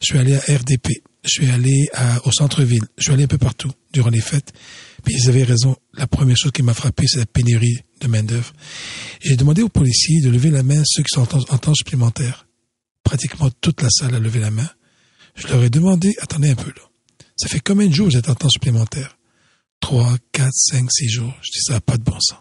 Je 0.00 0.06
suis 0.06 0.18
allé 0.18 0.34
à 0.34 0.38
RDP. 0.38 1.02
Je 1.24 1.28
suis 1.30 1.50
allé 1.50 1.86
à- 1.92 2.26
au 2.26 2.32
centre-ville. 2.32 2.82
Je 2.96 3.02
suis 3.04 3.12
allé 3.12 3.24
un 3.24 3.28
peu 3.28 3.36
partout 3.38 3.70
durant 3.92 4.08
les 4.08 4.22
fêtes. 4.22 4.52
Puis 5.04 5.14
ils 5.18 5.28
avaient 5.28 5.42
raison. 5.44 5.76
La 5.92 6.06
première 6.06 6.36
chose 6.36 6.50
qui 6.52 6.62
m'a 6.62 6.72
frappé, 6.74 7.04
c'est 7.06 7.18
la 7.18 7.26
pénurie 7.26 7.80
de 8.00 8.06
main-d'œuvre. 8.08 8.52
J'ai 9.20 9.36
demandé 9.36 9.60
aux 9.62 9.68
policiers 9.68 10.20
de 10.22 10.30
lever 10.30 10.48
la 10.50 10.62
main 10.62 10.82
ceux 10.86 11.02
qui 11.02 11.10
sont 11.14 11.20
en 11.22 11.26
temps, 11.26 11.44
en 11.50 11.58
temps 11.58 11.74
supplémentaire. 11.74 12.46
Pratiquement 13.04 13.50
toute 13.60 13.82
la 13.82 13.88
salle 13.90 14.14
a 14.14 14.18
levé 14.18 14.40
la 14.40 14.50
main. 14.50 14.68
Je 15.34 15.46
leur 15.48 15.62
ai 15.62 15.68
demandé, 15.70 16.14
attendez 16.22 16.50
un 16.50 16.54
peu 16.54 16.70
là. 16.70 16.82
Ça 17.42 17.48
fait 17.48 17.60
combien 17.60 17.88
de 17.88 17.92
jours 17.92 18.06
vous 18.08 18.16
êtes 18.16 18.28
en 18.28 18.34
temps 18.36 18.48
supplémentaire? 18.48 19.18
Trois, 19.80 20.14
quatre, 20.30 20.54
cinq, 20.54 20.88
six 20.92 21.08
jours. 21.08 21.34
Je 21.42 21.50
dis, 21.50 21.60
ça 21.66 21.72
n'a 21.74 21.80
pas 21.80 21.96
de 21.96 22.04
bon 22.04 22.18
sens 22.20 22.38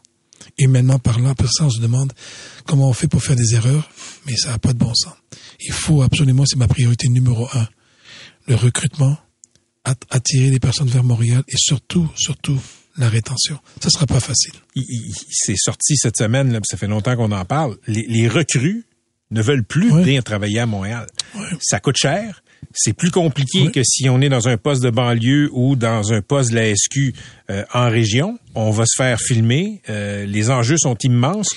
humainement 0.59 0.99
parlant, 0.99 1.33
pour 1.33 1.51
ça, 1.51 1.65
on 1.65 1.69
se 1.71 1.79
demande 1.79 2.11
comment 2.67 2.89
on 2.89 2.93
fait 2.93 3.07
pour 3.07 3.23
faire 3.23 3.35
des 3.35 3.55
erreurs, 3.55 3.89
mais 4.27 4.35
ça 4.35 4.49
n'a 4.49 4.59
pas 4.59 4.73
de 4.73 4.77
bon 4.77 4.93
sens. 4.93 5.13
Il 5.59 5.71
faut 5.71 6.01
absolument, 6.03 6.45
c'est 6.45 6.57
ma 6.57 6.67
priorité 6.67 7.07
numéro 7.09 7.47
un, 7.53 7.67
le 8.47 8.55
recrutement, 8.55 9.17
at- 9.85 9.95
attirer 10.09 10.49
les 10.49 10.59
personnes 10.59 10.89
vers 10.89 11.03
Montréal 11.03 11.43
et 11.47 11.55
surtout, 11.57 12.09
surtout, 12.15 12.59
la 12.97 13.07
rétention. 13.09 13.57
Ça 13.81 13.89
sera 13.89 14.05
pas 14.05 14.19
facile. 14.19 14.53
Il, 14.75 14.83
il- 14.87 15.07
il- 15.09 15.15
c'est 15.31 15.55
sorti 15.57 15.95
cette 15.95 16.17
semaine, 16.17 16.51
là, 16.51 16.59
ça 16.63 16.77
fait 16.77 16.87
longtemps 16.87 17.15
qu'on 17.15 17.31
en 17.31 17.45
parle. 17.45 17.77
Les, 17.87 18.05
les 18.07 18.27
recrues 18.27 18.85
ne 19.31 19.41
veulent 19.41 19.63
plus 19.63 19.89
venir 19.89 20.23
travailler 20.23 20.59
à 20.59 20.65
Montréal. 20.65 21.07
Ça 21.61 21.79
coûte 21.79 21.97
cher. 21.97 22.43
C'est 22.73 22.93
plus 22.93 23.11
compliqué 23.11 23.69
que 23.71 23.81
si 23.83 24.09
on 24.09 24.21
est 24.21 24.29
dans 24.29 24.47
un 24.47 24.57
poste 24.57 24.81
de 24.81 24.89
banlieue 24.89 25.49
ou 25.53 25.75
dans 25.75 26.13
un 26.13 26.21
poste 26.21 26.51
de 26.51 26.55
la 26.55 26.75
SQ 26.75 27.13
euh, 27.49 27.63
en 27.73 27.89
région. 27.89 28.37
On 28.55 28.71
va 28.71 28.85
se 28.85 28.95
faire 28.95 29.19
filmer. 29.19 29.81
euh, 29.89 30.25
les 30.25 30.49
enjeux 30.49 30.77
sont 30.77 30.97
immenses. 31.03 31.49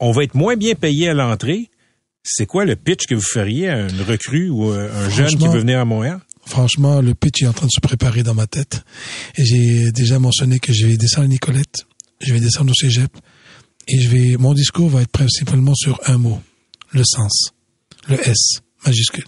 On 0.00 0.12
va 0.12 0.24
être 0.24 0.34
moins 0.34 0.56
bien 0.56 0.74
payé 0.74 1.08
à 1.08 1.14
l'entrée. 1.14 1.70
C'est 2.22 2.46
quoi 2.46 2.64
le 2.64 2.76
pitch 2.76 3.06
que 3.06 3.14
vous 3.14 3.22
feriez 3.22 3.70
à 3.70 3.88
une 3.88 4.02
recrue 4.02 4.50
ou 4.50 4.70
euh, 4.70 4.90
un 5.06 5.08
jeune 5.08 5.34
qui 5.36 5.48
veut 5.48 5.60
venir 5.60 5.80
à 5.80 5.84
Montréal? 5.84 6.20
Franchement, 6.46 7.00
le 7.00 7.14
pitch 7.14 7.42
est 7.42 7.46
en 7.46 7.52
train 7.52 7.66
de 7.66 7.72
se 7.72 7.80
préparer 7.80 8.22
dans 8.22 8.34
ma 8.34 8.46
tête. 8.46 8.82
Et 9.36 9.44
j'ai 9.44 9.92
déjà 9.92 10.18
mentionné 10.18 10.58
que 10.58 10.72
je 10.72 10.86
vais 10.86 10.96
descendre 10.96 11.26
à 11.26 11.28
Nicolette, 11.28 11.86
je 12.20 12.32
vais 12.32 12.40
descendre 12.40 12.72
au 12.72 12.74
cégep, 12.74 13.10
et 13.88 14.00
je 14.00 14.08
vais, 14.08 14.36
mon 14.36 14.52
discours 14.52 14.88
va 14.88 15.02
être 15.02 15.10
principalement 15.12 15.74
sur 15.74 16.00
un 16.06 16.18
mot, 16.18 16.40
le 16.92 17.02
sens, 17.04 17.52
le 18.08 18.16
S, 18.28 18.60
majuscule. 18.84 19.24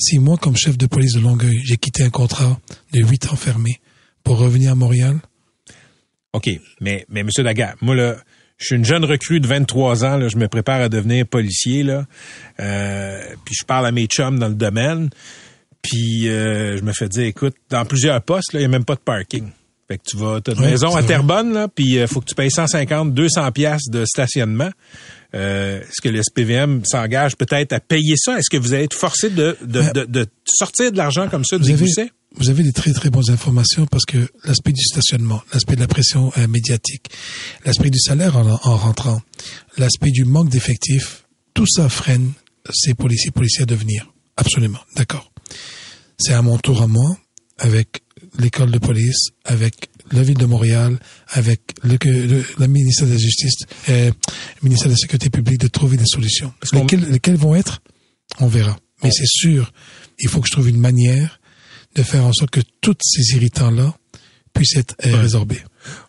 Si 0.00 0.18
moi, 0.20 0.36
comme 0.36 0.56
chef 0.56 0.78
de 0.78 0.86
police 0.86 1.14
de 1.14 1.20
Longueuil, 1.20 1.60
j'ai 1.64 1.76
quitté 1.76 2.04
un 2.04 2.10
contrat 2.10 2.58
de 2.92 3.00
huit 3.00 3.26
ans 3.32 3.36
fermé 3.36 3.80
pour 4.22 4.38
revenir 4.38 4.72
à 4.72 4.74
Montréal, 4.76 5.18
OK, 6.32 6.48
mais, 6.80 7.04
mais 7.08 7.20
M. 7.20 7.30
Daguerre, 7.38 7.74
moi, 7.80 7.96
là, 7.96 8.16
je 8.58 8.66
suis 8.66 8.76
une 8.76 8.84
jeune 8.84 9.04
recrue 9.04 9.40
de 9.40 9.46
23 9.46 10.04
ans, 10.04 10.16
là, 10.16 10.28
je 10.28 10.36
me 10.36 10.46
prépare 10.46 10.80
à 10.80 10.88
devenir 10.88 11.26
policier, 11.26 11.82
là, 11.82 12.06
euh, 12.60 13.20
puis 13.44 13.56
je 13.58 13.64
parle 13.64 13.86
à 13.86 13.92
mes 13.92 14.06
chums 14.06 14.38
dans 14.38 14.48
le 14.48 14.54
domaine, 14.54 15.10
puis 15.82 16.28
euh, 16.28 16.76
je 16.76 16.82
me 16.82 16.92
fais 16.92 17.08
dire, 17.08 17.24
écoute, 17.24 17.56
dans 17.70 17.84
plusieurs 17.84 18.22
postes, 18.22 18.50
il 18.52 18.60
n'y 18.60 18.66
a 18.66 18.68
même 18.68 18.84
pas 18.84 18.94
de 18.94 19.00
parking. 19.00 19.50
Fait 19.88 19.96
que 19.96 20.02
tu 20.06 20.16
vas, 20.18 20.40
t'as 20.40 20.52
une 20.52 20.60
maison 20.60 20.94
à. 20.94 21.02
Terrebonne, 21.02 21.54
là, 21.54 21.66
puis 21.66 21.94
il 21.94 22.06
faut 22.06 22.20
que 22.20 22.26
tu 22.26 22.34
payes 22.34 22.50
150, 22.50 23.14
200 23.14 23.50
piastres 23.52 23.90
de 23.90 24.04
stationnement. 24.04 24.70
Euh, 25.34 25.80
Est-ce 25.82 26.00
que 26.02 26.08
le 26.08 26.22
SPVM 26.22 26.84
s'engage 26.84 27.36
peut-être 27.36 27.72
à 27.72 27.80
payer 27.80 28.14
ça? 28.16 28.38
Est-ce 28.38 28.48
que 28.50 28.56
vous 28.56 28.72
allez 28.72 28.84
être 28.84 28.94
forcé 28.96 29.28
de, 29.30 29.56
de, 29.62 29.80
Ben, 29.80 29.92
de, 29.92 30.04
de 30.04 30.26
sortir 30.46 30.90
de 30.90 30.96
l'argent 30.96 31.28
comme 31.28 31.44
ça 31.44 31.58
du 31.58 31.74
vous 31.74 31.82
avez, 31.98 32.10
vous 32.36 32.48
avez 32.50 32.62
des 32.62 32.72
très 32.72 32.92
très 32.92 33.10
bonnes 33.10 33.30
informations 33.30 33.86
parce 33.86 34.04
que 34.06 34.28
l'aspect 34.44 34.72
du 34.72 34.82
stationnement, 34.82 35.42
l'aspect 35.52 35.74
de 35.76 35.80
la 35.80 35.86
pression 35.86 36.32
euh, 36.38 36.46
médiatique, 36.48 37.10
l'aspect 37.64 37.90
du 37.90 37.98
salaire 37.98 38.36
en, 38.36 38.46
en 38.48 38.76
rentrant, 38.76 39.20
l'aspect 39.76 40.10
du 40.10 40.24
manque 40.24 40.48
d'effectifs, 40.48 41.24
tout 41.54 41.66
ça 41.66 41.88
freine 41.88 42.32
ces 42.72 42.94
policiers 42.94 43.30
policiers 43.30 43.62
à 43.62 43.66
devenir. 43.66 44.10
Absolument, 44.36 44.80
d'accord. 44.96 45.32
C'est 46.18 46.32
à 46.32 46.42
mon 46.42 46.58
tour 46.58 46.82
à 46.82 46.86
moi, 46.86 47.16
avec 47.58 48.02
l'école 48.38 48.70
de 48.70 48.78
police, 48.78 49.28
avec 49.44 49.88
la 50.12 50.22
ville 50.22 50.38
de 50.38 50.46
Montréal, 50.46 50.98
avec 51.28 51.60
le, 51.82 51.96
le, 52.02 52.44
le 52.58 52.66
ministère 52.66 53.06
de 53.06 53.12
la 53.12 53.18
Justice, 53.18 53.54
euh, 53.88 54.10
le 54.10 54.62
ministère 54.62 54.88
de 54.88 54.92
la 54.94 54.98
Sécurité 54.98 55.30
publique, 55.30 55.60
de 55.60 55.68
trouver 55.68 55.96
des 55.96 56.06
solutions. 56.06 56.52
Lesquelles, 56.72 57.06
lesquelles 57.10 57.36
vont 57.36 57.54
être? 57.54 57.80
On 58.40 58.46
verra. 58.46 58.78
Mais 59.02 59.10
c'est 59.10 59.26
sûr, 59.26 59.72
il 60.18 60.28
faut 60.28 60.40
que 60.40 60.46
je 60.48 60.52
trouve 60.52 60.68
une 60.68 60.80
manière 60.80 61.40
de 61.94 62.02
faire 62.02 62.24
en 62.24 62.32
sorte 62.32 62.50
que 62.50 62.60
tous 62.80 62.96
ces 63.02 63.36
irritants-là 63.36 63.94
puissent 64.52 64.76
être 64.76 64.96
euh, 65.06 65.16
résorbés. 65.20 65.60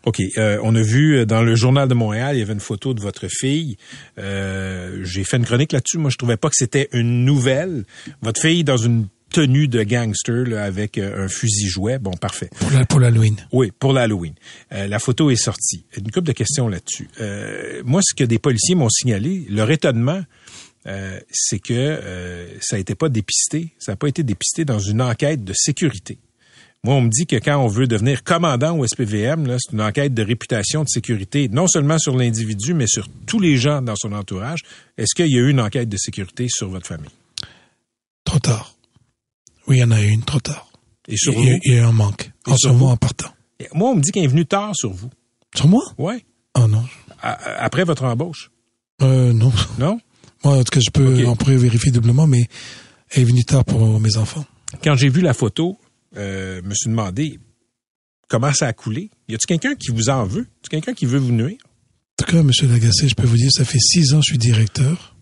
OK. 0.06 0.20
euh, 0.38 0.60
on 0.64 0.74
a 0.76 0.82
vu 0.82 1.18
euh, 1.18 1.26
dans 1.26 1.44
le 1.44 1.56
journal 1.56 1.88
de 1.88 1.94
Montréal, 1.94 2.36
il 2.36 2.40
y 2.40 2.42
avait 2.42 2.54
une 2.54 2.60
photo 2.60 2.94
de 2.94 3.00
votre 3.02 3.28
fille. 3.30 3.78
Euh, 4.18 5.04
J'ai 5.04 5.24
fait 5.24 5.38
une 5.38 5.46
chronique 5.46 5.72
là-dessus. 5.72 5.98
Moi, 6.00 6.10
je 6.10 6.18
trouvais 6.18 6.38
pas 6.38 6.50
que 6.50 6.56
c'était 6.56 6.90
une 6.94 7.26
nouvelle. 7.26 7.86
Votre 8.22 8.42
fille 8.42 8.64
dans 8.64 8.78
une 8.78 9.08
tenue 9.30 9.68
de 9.68 9.84
gangster 9.84 10.46
là, 10.46 10.64
avec 10.64 10.98
euh, 10.98 11.26
un 11.26 11.28
fusil 11.28 11.68
jouet. 11.68 12.00
Bon, 12.00 12.12
parfait. 12.12 12.50
Pour 12.90 13.00
l'Halloween. 13.00 13.36
Oui, 13.52 13.72
pour 13.78 13.94
l'Halloween. 13.94 14.34
Euh, 14.74 14.88
la 14.88 15.00
photo 15.00 15.30
est 15.30 15.36
sortie. 15.36 15.86
Une 15.98 16.12
couple 16.12 16.28
de 16.28 16.34
questions 16.34 16.68
là-dessus. 16.68 17.10
Euh, 17.22 17.82
moi, 17.86 18.02
ce 18.04 18.14
que 18.14 18.24
des 18.24 18.40
policiers 18.40 18.76
m'ont 18.76 18.90
signalé, 18.90 19.46
leur 19.50 19.70
étonnement, 19.72 20.22
c'est 21.32 21.60
que 21.60 22.00
ça 22.62 22.76
n'a 22.76 22.80
été 22.80 22.96
pas 22.96 23.10
dépisté. 23.10 23.76
Ça 23.78 23.92
n'a 23.92 23.96
pas 23.96 24.08
été 24.08 24.24
dépisté 24.24 24.66
dans 24.66 24.80
une 24.80 25.04
enquête 25.04 25.44
de 25.44 25.54
sécurité. 25.54 26.18
Moi, 26.84 26.96
on 26.96 27.02
me 27.02 27.10
dit 27.10 27.28
que 27.28 27.36
quand 27.36 27.58
on 27.58 27.68
veut 27.68 27.88
devenir 27.88 28.24
commandant 28.24 28.78
au 28.78 28.88
SPVM, 28.88 29.58
c'est 29.60 29.74
une 29.74 29.82
enquête 29.82 30.14
de 30.14 30.24
réputation 30.24 30.84
de 30.84 30.90
sécurité, 30.90 31.50
non 31.50 31.68
seulement 31.68 32.00
sur 32.00 32.16
l'individu, 32.16 32.74
mais 32.74 32.88
sur 32.88 33.08
tous 33.28 33.40
les 33.40 33.58
gens 33.58 33.82
dans 33.82 33.98
son 33.98 34.14
entourage. 34.14 34.62
Est-ce 34.98 35.14
qu'il 35.14 35.32
y 35.32 35.38
a 35.38 35.42
eu 35.42 35.50
une 35.50 35.60
enquête 35.60 35.90
de 35.90 35.98
sécurité 35.98 36.48
sur 36.50 36.70
votre 36.70 36.88
famille? 36.88 37.12
Trop 38.24 38.40
tard. 38.40 38.79
Oui, 39.70 39.78
il 39.78 39.80
y 39.80 39.84
en 39.84 39.92
a 39.92 40.02
une, 40.02 40.24
trop 40.24 40.40
tard. 40.40 40.72
Et 41.08 41.16
sur 41.18 41.34
il, 41.34 41.46
y 41.46 41.50
a- 41.50 41.54
vous? 41.54 41.60
il 41.64 41.74
y 41.76 41.78
a 41.78 41.88
un 41.88 41.92
manque. 41.92 42.32
Et 42.48 42.52
En 42.52 42.58
ce 42.58 42.68
moment, 42.70 42.92
en 42.92 42.98
partant. 42.98 43.30
Moi, 43.74 43.92
on 43.92 43.96
me 43.96 44.02
dit 44.02 44.12
qu'il 44.12 44.24
est 44.24 44.28
venu 44.28 44.46
tard 44.46 44.72
sur 44.76 44.92
vous. 44.92 45.10
Sur 45.56 45.68
moi? 45.68 45.84
Ouais. 45.98 46.26
Oh 46.56 46.68
non. 46.68 46.84
A- 47.22 47.34
a- 47.34 47.64
Après 47.64 47.84
votre 47.84 48.04
embauche? 48.04 48.52
Euh, 49.02 49.32
non. 49.34 49.52
Non? 49.78 50.00
Moi, 50.44 50.58
en 50.58 50.64
tout 50.64 50.72
cas, 50.72 50.80
je 50.80 50.90
peux, 50.92 51.26
on 51.28 51.36
pourrait 51.36 51.58
vérifier 51.58 51.92
doublement, 51.92 52.26
mais 52.28 52.48
elle 53.12 53.22
est 53.24 53.26
venue 53.26 53.44
tard 53.46 53.64
pour 53.66 54.00
mes 54.00 54.18
enfants. 54.18 54.46
quand 54.84 54.96
j'ai 54.96 55.10
vu 55.10 55.22
la 55.22 55.34
photo, 55.34 55.78
euh, 56.18 56.62
me 56.64 56.74
suis 56.74 56.90
demandé 56.90 57.40
comment 58.28 58.54
ça 58.54 58.68
a 58.68 58.74
coulé. 58.74 59.10
Y 59.28 59.36
a-t-il 59.36 59.48
quelqu'un 59.48 59.76
qui 59.76 59.92
vous 59.92 60.10
en 60.10 60.26
veut? 60.26 60.42
Y 60.42 60.44
a-t-il 60.44 60.70
quelqu'un 60.70 60.94
qui 60.94 61.06
veut 61.06 61.20
vous 61.20 61.32
nuire? 61.32 61.58
En 62.22 62.26
tout 62.26 62.32
cas, 62.32 62.42
Monsieur 62.44 62.68
Lagacé, 62.68 63.08
je 63.10 63.16
peux 63.16 63.26
vous 63.28 63.38
dire, 63.38 63.50
ça 63.52 63.66
fait 63.66 63.80
six 63.80 64.14
ans 64.14 64.20
que 64.20 64.26
je 64.26 64.32
suis 64.32 64.38
directeur. 64.38 65.16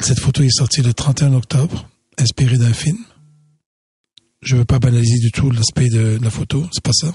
Cette 0.00 0.20
photo 0.20 0.42
est 0.42 0.50
sortie 0.50 0.82
le 0.82 0.92
31 0.92 1.32
octobre, 1.34 1.88
inspirée 2.18 2.58
d'un 2.58 2.72
film. 2.72 2.98
Je 4.42 4.56
veux 4.56 4.64
pas 4.64 4.78
banaliser 4.78 5.18
du 5.18 5.30
tout 5.32 5.50
l'aspect 5.50 5.88
de 5.88 6.18
la 6.22 6.30
photo, 6.30 6.66
c'est 6.72 6.82
pas 6.84 6.92
ça. 6.92 7.14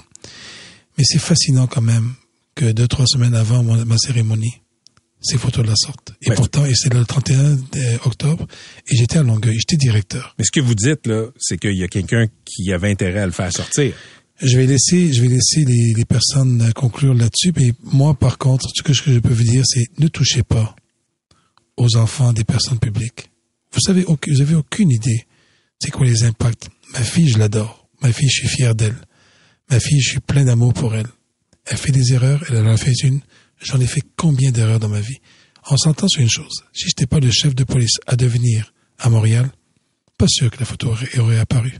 Mais 0.98 1.04
c'est 1.06 1.18
fascinant 1.18 1.66
quand 1.66 1.80
même 1.80 2.14
que 2.54 2.70
deux, 2.72 2.86
trois 2.88 3.06
semaines 3.06 3.34
avant 3.34 3.62
ma 3.62 3.96
cérémonie, 3.96 4.52
ces 5.22 5.38
photos-là 5.38 5.72
sortent. 5.76 6.12
Et 6.20 6.30
Ouais. 6.30 6.36
pourtant, 6.36 6.66
et 6.66 6.74
c'est 6.74 6.92
le 6.92 7.04
31 7.04 7.58
octobre, 8.04 8.46
et 8.88 8.96
j'étais 8.96 9.18
à 9.18 9.22
Longueuil, 9.22 9.56
j'étais 9.58 9.76
directeur. 9.76 10.34
Mais 10.38 10.44
ce 10.44 10.50
que 10.50 10.60
vous 10.60 10.74
dites, 10.74 11.06
là, 11.06 11.28
c'est 11.38 11.56
qu'il 11.58 11.76
y 11.78 11.84
a 11.84 11.88
quelqu'un 11.88 12.26
qui 12.44 12.72
avait 12.72 12.90
intérêt 12.90 13.20
à 13.20 13.26
le 13.26 13.32
faire 13.32 13.50
sortir. 13.52 13.94
Je 14.42 14.56
vais 14.58 14.66
laisser, 14.66 15.12
je 15.12 15.22
vais 15.22 15.28
laisser 15.28 15.64
les, 15.64 15.94
les 15.96 16.04
personnes 16.04 16.60
euh, 16.62 16.72
conclure 16.72 17.14
là-dessus. 17.14 17.52
Mais 17.56 17.72
moi, 17.84 18.12
par 18.14 18.38
contre, 18.38 18.66
ce 18.74 18.82
que 18.82 18.92
je 18.92 19.20
peux 19.20 19.32
vous 19.32 19.44
dire, 19.44 19.62
c'est 19.64 19.84
ne 19.98 20.08
touchez 20.08 20.42
pas 20.42 20.74
aux 21.76 21.96
enfants 21.96 22.32
des 22.32 22.42
personnes 22.42 22.80
publiques. 22.80 23.30
Vous 23.72 23.80
savez, 23.80 24.04
vous 24.04 24.40
avez 24.40 24.54
aucune 24.54 24.90
idée 24.90 25.26
c'est 25.82 25.90
quoi 25.90 26.06
les 26.06 26.22
impacts. 26.22 26.68
Ma 26.92 27.00
fille, 27.00 27.28
je 27.28 27.38
l'adore. 27.38 27.88
Ma 28.02 28.12
fille, 28.12 28.28
je 28.30 28.42
suis 28.42 28.48
fier 28.48 28.72
d'elle. 28.72 28.94
Ma 29.68 29.80
fille, 29.80 30.00
je 30.00 30.10
suis 30.10 30.20
plein 30.20 30.44
d'amour 30.44 30.72
pour 30.74 30.94
elle. 30.94 31.08
Elle 31.64 31.76
fait 31.76 31.90
des 31.90 32.12
erreurs, 32.12 32.44
elle 32.48 32.58
en 32.58 32.70
a 32.70 32.76
fait 32.76 32.94
une. 33.02 33.20
J'en 33.60 33.80
ai 33.80 33.86
fait 33.86 34.02
combien 34.16 34.52
d'erreurs 34.52 34.78
dans 34.78 34.88
ma 34.88 35.00
vie? 35.00 35.18
On 35.70 35.76
s'entend 35.76 36.06
sur 36.06 36.22
une 36.22 36.30
chose. 36.30 36.62
Si 36.72 36.82
je 36.82 36.86
n'étais 36.88 37.06
pas 37.06 37.18
le 37.18 37.32
chef 37.32 37.56
de 37.56 37.64
police 37.64 37.98
à 38.06 38.14
devenir 38.14 38.72
à 39.00 39.10
Montréal, 39.10 39.50
pas 40.18 40.28
sûr 40.28 40.52
que 40.52 40.60
la 40.60 40.66
photo 40.66 40.94
aurait 41.18 41.38
apparu. 41.40 41.72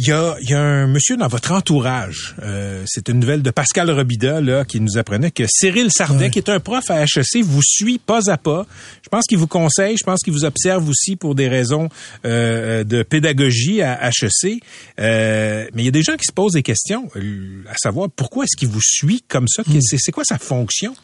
Il 0.00 0.06
y 0.06 0.12
a, 0.12 0.36
il 0.40 0.48
y 0.48 0.54
a 0.54 0.60
un 0.60 0.86
monsieur 0.86 1.16
dans 1.16 1.26
votre 1.26 1.50
entourage. 1.50 2.36
euh, 2.44 2.84
c'est 2.86 3.08
une 3.08 3.18
nouvelle 3.18 3.42
de 3.42 3.50
Pascal 3.50 3.90
Robida 3.90 4.40
là, 4.40 4.64
qui 4.64 4.80
nous 4.80 4.96
apprenait 4.96 5.32
que 5.32 5.42
Cyril 5.48 5.88
Sardet, 5.90 6.26
Ouais. 6.26 6.30
qui 6.30 6.38
est 6.38 6.48
un 6.48 6.60
prof 6.60 6.88
à 6.88 7.02
HEC, 7.02 7.42
vous 7.42 7.60
suit 7.64 7.98
pas 7.98 8.30
à 8.30 8.36
pas. 8.36 8.64
Je 9.02 9.08
pense 9.08 9.24
qu'il 9.26 9.38
vous 9.38 9.48
conseille, 9.48 9.96
je 9.98 10.04
pense 10.04 10.20
qu'il 10.20 10.32
vous 10.32 10.44
observe 10.44 10.88
aussi 10.88 11.16
pour 11.16 11.34
des 11.34 11.48
raisons 11.48 11.88
euh, 12.24 12.84
de 12.84 13.02
pédagogie 13.02 13.82
à 13.82 14.08
HEC. 14.08 14.62
Euh, 15.00 15.66
mais 15.74 15.82
il 15.82 15.84
y 15.86 15.88
a 15.88 15.90
des 15.90 16.02
gens 16.04 16.16
qui 16.16 16.26
se 16.26 16.32
posent 16.32 16.52
des 16.52 16.62
questions, 16.62 17.10
euh, 17.16 17.64
à 17.68 17.74
savoir 17.76 18.08
pourquoi 18.08 18.44
est-ce 18.44 18.56
qu'il 18.56 18.68
vous 18.68 18.80
suit 18.80 19.24
comme 19.26 19.48
ça? 19.48 19.62
Hmm. 19.66 19.80
C'est, 19.80 20.12
quoi 20.12 20.22
sa 20.24 20.38
fonction? 20.38 20.94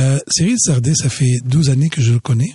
Euh, 0.00 0.18
Cyril 0.28 0.56
Sardet, 0.58 0.94
ça 0.96 1.08
fait 1.08 1.38
12 1.44 1.70
années 1.70 1.90
que 1.90 2.02
je 2.02 2.12
le 2.12 2.18
connais. 2.18 2.52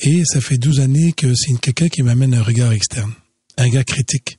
Et 0.00 0.24
ça 0.24 0.40
fait 0.40 0.58
12 0.58 0.80
années 0.80 1.12
que 1.12 1.32
c'est 1.36 1.56
quelqu'un 1.60 1.86
qui 1.88 2.02
m'amène 2.02 2.34
un 2.34 2.42
regard 2.42 2.72
externe. 2.72 3.12
Un 3.58 3.68
gars 3.68 3.84
critique. 3.84 4.38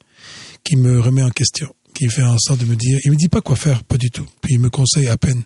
Qui 0.64 0.76
me 0.76 1.00
remet 1.00 1.24
en 1.24 1.30
question. 1.30 1.74
Qui 1.94 2.08
fait 2.08 2.24
en 2.24 2.38
sorte 2.38 2.62
de 2.62 2.66
me 2.66 2.76
dire, 2.76 3.00
il 3.04 3.12
me 3.12 3.16
dit 3.16 3.30
pas 3.30 3.42
quoi 3.42 3.56
faire, 3.56 3.84
pas 3.84 3.98
du 3.98 4.12
tout. 4.12 4.26
Puis 4.42 4.54
il 4.54 4.60
me 4.60 4.70
conseille 4.70 5.08
à 5.08 5.18
peine. 5.18 5.44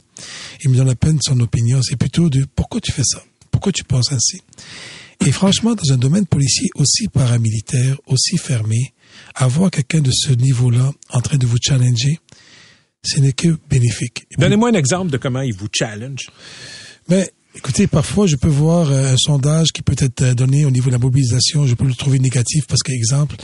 Il 0.64 0.70
me 0.70 0.76
donne 0.76 0.90
à 0.90 0.96
peine 0.96 1.20
son 1.22 1.40
opinion. 1.40 1.82
C'est 1.82 1.96
plutôt 1.96 2.30
de, 2.30 2.46
pourquoi 2.56 2.82
tu 2.82 2.92
fais 2.92 3.04
ça? 3.04 3.24
Pourquoi 3.52 3.72
tu 3.72 3.84
penses 3.84 4.12
ainsi? 4.12 4.42
Et 5.26 5.32
franchement, 5.32 5.74
dans 5.74 5.94
un 5.94 5.98
domaine 5.98 6.26
policier 6.26 6.70
aussi 6.76 7.08
paramilitaire, 7.08 7.98
aussi 8.08 8.38
fermé, 8.38 8.94
avoir 9.36 9.72
quelqu'un 9.72 10.02
de 10.02 10.12
ce 10.12 10.34
niveau-là 10.34 10.92
en 11.10 11.22
train 11.22 11.38
de 11.38 11.46
vous 11.46 11.58
challenger, 11.62 12.20
ce 13.06 13.20
n'est 13.20 13.34
que 13.34 13.58
bénéfique. 13.70 14.26
Donnez-moi 14.38 14.70
un 14.70 14.74
exemple 14.74 15.12
de 15.12 15.18
comment 15.18 15.42
il 15.42 15.54
vous 15.54 15.68
challenge. 15.72 16.30
mais 17.10 17.32
écoutez, 17.56 17.88
parfois, 17.88 18.28
je 18.28 18.36
peux 18.36 18.48
voir 18.48 18.90
euh, 18.92 19.14
un 19.14 19.18
sondage 19.18 19.72
qui 19.72 19.82
peut 19.82 19.96
être 19.98 20.22
euh, 20.22 20.34
donné 20.34 20.66
au 20.66 20.72
niveau 20.72 20.88
de 20.88 20.94
la 20.94 21.00
mobilisation. 21.00 21.66
Je 21.66 21.76
peux 21.76 21.86
le 21.86 21.96
trouver 21.96 22.20
négatif 22.20 22.66
parce 22.68 22.82
qu'exemple, 22.82 23.36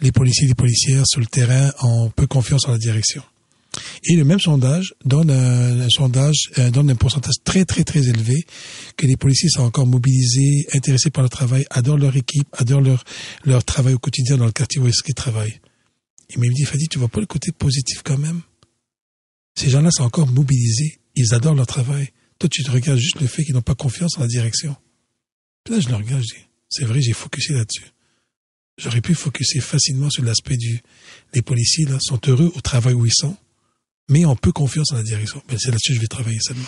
les 0.00 0.12
policiers 0.12 0.44
et 0.44 0.48
les 0.48 0.54
policières 0.54 1.04
sur 1.06 1.20
le 1.20 1.26
terrain 1.26 1.70
ont 1.82 2.10
peu 2.10 2.26
confiance 2.26 2.66
en 2.68 2.72
la 2.72 2.78
direction. 2.78 3.22
Et 4.04 4.14
le 4.14 4.24
même 4.24 4.38
sondage 4.38 4.94
donne 5.04 5.30
un, 5.30 5.88
sondage 5.88 6.50
euh, 6.58 6.70
donne 6.70 6.90
un 6.90 6.94
pourcentage 6.94 7.34
très 7.42 7.64
très 7.64 7.82
très 7.82 8.08
élevé 8.08 8.44
que 8.96 9.06
les 9.06 9.16
policiers 9.16 9.48
sont 9.48 9.62
encore 9.62 9.86
mobilisés, 9.86 10.66
intéressés 10.74 11.10
par 11.10 11.24
le 11.24 11.28
travail, 11.28 11.64
adorent 11.70 11.98
leur 11.98 12.16
équipe, 12.16 12.46
adorent 12.52 12.82
leur 12.82 13.04
leur 13.44 13.64
travail 13.64 13.94
au 13.94 13.98
quotidien 13.98 14.36
dans 14.36 14.46
le 14.46 14.52
quartier 14.52 14.80
où 14.80 14.86
est-ce 14.86 15.02
qu'ils 15.02 15.14
travaillent. 15.14 15.60
Il 16.30 16.40
m'a 16.40 16.46
dit, 16.48 16.64
Fadi, 16.64 16.88
tu 16.88 16.98
vois 16.98 17.08
pas 17.08 17.20
le 17.20 17.26
côté 17.26 17.52
positif 17.52 18.02
quand 18.04 18.18
même? 18.18 18.42
Ces 19.56 19.70
gens-là 19.70 19.90
sont 19.90 20.04
encore 20.04 20.26
mobilisés, 20.26 20.98
ils 21.16 21.34
adorent 21.34 21.54
leur 21.54 21.66
travail. 21.66 22.10
Toi, 22.38 22.48
tu 22.50 22.62
te 22.62 22.70
regardes 22.70 22.98
juste 22.98 23.20
le 23.20 23.26
fait 23.26 23.44
qu'ils 23.44 23.54
n'ont 23.54 23.62
pas 23.62 23.74
confiance 23.74 24.18
en 24.18 24.22
la 24.22 24.26
direction. 24.26 24.76
Puis 25.64 25.74
là, 25.74 25.80
je 25.80 25.88
le 25.88 25.94
regarde, 25.94 26.22
je 26.22 26.34
dis, 26.34 26.44
c'est 26.68 26.84
vrai, 26.84 27.00
j'ai 27.00 27.12
focusé 27.12 27.54
là-dessus. 27.54 27.86
J'aurais 28.76 29.00
pu 29.00 29.14
focuser 29.14 29.60
facilement 29.60 30.10
sur 30.10 30.24
l'aspect 30.24 30.56
du, 30.56 30.80
les 31.32 31.42
policiers, 31.42 31.86
là, 31.86 31.98
sont 32.00 32.20
heureux 32.26 32.52
au 32.56 32.60
travail 32.60 32.94
où 32.94 33.06
ils 33.06 33.14
sont, 33.14 33.36
mais 34.08 34.24
ont 34.24 34.36
peu 34.36 34.52
confiance 34.52 34.92
en 34.92 34.96
la 34.96 35.02
direction. 35.02 35.42
Ben, 35.48 35.56
c'est 35.58 35.70
là-dessus 35.70 35.90
que 35.90 35.96
je 35.96 36.00
vais 36.00 36.08
travailler 36.08 36.40
seulement. 36.40 36.64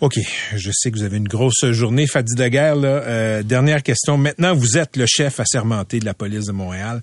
OK. 0.00 0.18
Je 0.54 0.70
sais 0.72 0.90
que 0.90 0.96
vous 0.96 1.02
avez 1.02 1.16
une 1.16 1.28
grosse 1.28 1.64
journée, 1.72 2.06
Fadi 2.06 2.34
Daguerre. 2.34 2.76
Là. 2.76 2.88
Euh, 2.88 3.42
dernière 3.42 3.82
question. 3.82 4.16
Maintenant, 4.16 4.54
vous 4.54 4.78
êtes 4.78 4.96
le 4.96 5.06
chef 5.06 5.40
assermenté 5.40 5.98
de 5.98 6.04
la 6.04 6.14
police 6.14 6.46
de 6.46 6.52
Montréal. 6.52 7.02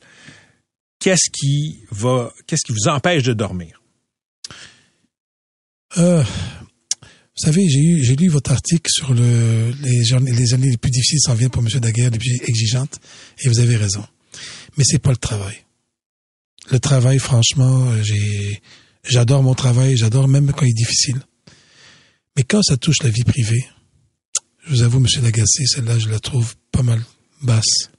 Qu'est-ce 0.99 1.29
qui 1.29 1.81
va, 1.91 2.33
qu'est-ce 2.47 2.65
qui 2.65 2.71
vous 2.71 2.89
empêche 2.89 3.23
de 3.23 3.33
dormir? 3.33 3.81
Euh, 5.97 6.23
vous 7.37 7.45
savez, 7.45 7.67
j'ai 7.67 8.15
lu 8.15 8.29
votre 8.29 8.51
article 8.51 8.89
sur 8.89 9.13
le, 9.13 9.71
les, 9.81 10.03
les 10.31 10.53
années 10.53 10.69
les 10.69 10.77
plus 10.77 10.91
difficiles 10.91 11.19
s'en 11.19 11.33
viennent 11.33 11.49
pour 11.49 11.61
M. 11.61 11.67
Daguerre, 11.81 12.11
les 12.11 12.17
plus 12.17 12.39
exigeantes, 12.47 12.99
et 13.39 13.49
vous 13.49 13.59
avez 13.59 13.75
raison. 13.75 14.05
Mais 14.77 14.85
c'est 14.85 14.99
pas 14.99 15.11
le 15.11 15.17
travail. 15.17 15.57
Le 16.71 16.79
travail, 16.79 17.19
franchement, 17.19 17.91
euh, 17.91 18.03
j'adore 19.03 19.43
mon 19.43 19.53
travail, 19.53 19.97
j'adore 19.97 20.29
même 20.29 20.51
quand 20.53 20.65
il 20.65 20.69
est 20.69 20.73
difficile. 20.73 21.21
Mais 22.37 22.43
quand 22.43 22.63
ça 22.63 22.77
touche 22.77 23.03
la 23.03 23.09
vie 23.09 23.25
privée, 23.25 23.65
je 24.65 24.71
vous 24.71 24.81
avoue, 24.83 24.97
M. 24.97 25.07
Lagacé, 25.21 25.65
celle-là, 25.65 25.99
je 25.99 26.09
la 26.09 26.19
trouve 26.19 26.55
pas 26.71 26.83
mal 26.83 27.01
basse. 27.41 27.89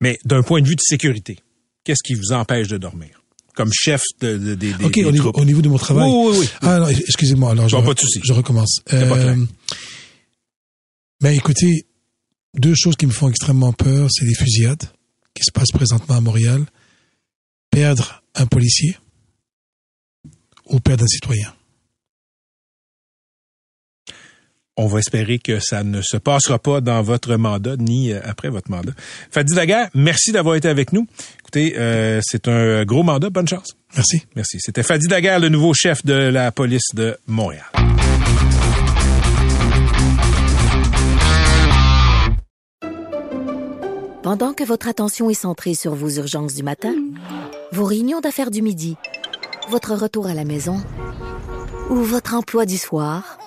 Mais 0.00 0.18
d'un 0.24 0.42
point 0.42 0.62
de 0.62 0.68
vue 0.68 0.74
de 0.74 0.82
sécurité, 0.82 1.38
qu'est-ce 1.84 2.02
qui 2.02 2.14
vous 2.14 2.32
empêche 2.32 2.68
de 2.68 2.78
dormir? 2.78 3.22
Comme 3.58 3.72
chef 3.72 4.02
de, 4.20 4.38
de- 4.38 4.54
des- 4.54 4.72
au 4.84 5.10
niveau, 5.10 5.30
troupes. 5.32 5.38
au 5.42 5.44
niveau 5.44 5.60
de 5.60 5.68
mon 5.68 5.78
travail. 5.78 6.08
Oui, 6.10 6.28
oui, 6.30 6.36
oui. 6.42 6.48
Ah 6.62 6.78
non, 6.78 6.86
excusez-moi, 6.88 7.50
alors 7.50 7.68
je, 7.68 7.74
Bon, 7.76 7.82
re- 7.82 7.86
pas 7.86 7.94
de 7.94 8.00
je 8.22 8.32
recommence. 8.32 8.80
clair. 8.86 9.36
ben 11.20 11.30
écoutez, 11.32 11.86
deux 12.54 12.74
choses 12.76 12.94
qui 12.96 13.06
me 13.06 13.10
font 13.12 13.28
extrêmement 13.28 13.72
peur, 13.72 14.08
c'est 14.12 14.24
les 14.24 14.34
fusillades 14.34 14.84
qui 15.34 15.42
se 15.44 15.50
passe 15.52 15.72
présentement 15.72 16.14
à 16.14 16.20
Montréal, 16.20 16.64
perdre 17.70 18.22
un 18.36 18.46
policier 18.46 18.96
ou 20.66 20.78
perdre 20.80 21.02
un 21.04 21.08
citoyen. 21.08 21.52
On 24.80 24.86
va 24.86 25.00
espérer 25.00 25.40
que 25.40 25.58
ça 25.58 25.82
ne 25.82 26.00
se 26.02 26.16
passera 26.16 26.60
pas 26.60 26.80
dans 26.80 27.02
votre 27.02 27.34
mandat 27.34 27.74
ni 27.76 28.12
euh, 28.12 28.20
après 28.22 28.48
votre 28.48 28.70
mandat. 28.70 28.92
Fadi 29.28 29.52
Daguerre, 29.52 29.88
merci 29.92 30.30
d'avoir 30.30 30.54
été 30.54 30.68
avec 30.68 30.92
nous. 30.92 31.04
Écoutez, 31.40 31.74
euh, 31.76 32.20
c'est 32.22 32.46
un 32.46 32.84
gros 32.84 33.02
mandat. 33.02 33.28
Bonne 33.28 33.48
chance. 33.48 33.76
Merci. 33.96 34.22
Merci. 34.36 34.58
C'était 34.60 34.84
Fadi 34.84 35.08
Daguerre, 35.08 35.40
le 35.40 35.48
nouveau 35.48 35.74
chef 35.74 36.06
de 36.06 36.14
la 36.14 36.52
police 36.52 36.94
de 36.94 37.16
Montréal. 37.26 37.64
Pendant 44.22 44.52
que 44.52 44.62
votre 44.62 44.86
attention 44.86 45.28
est 45.28 45.34
centrée 45.34 45.74
sur 45.74 45.96
vos 45.96 46.10
urgences 46.10 46.54
du 46.54 46.62
matin, 46.62 46.94
vos 47.72 47.84
réunions 47.84 48.20
d'affaires 48.20 48.52
du 48.52 48.62
midi, 48.62 48.96
votre 49.70 49.96
retour 49.96 50.28
à 50.28 50.34
la 50.34 50.44
maison 50.44 50.80
ou 51.90 51.96
votre 51.96 52.34
emploi 52.34 52.64
du 52.64 52.76
soir, 52.76 53.37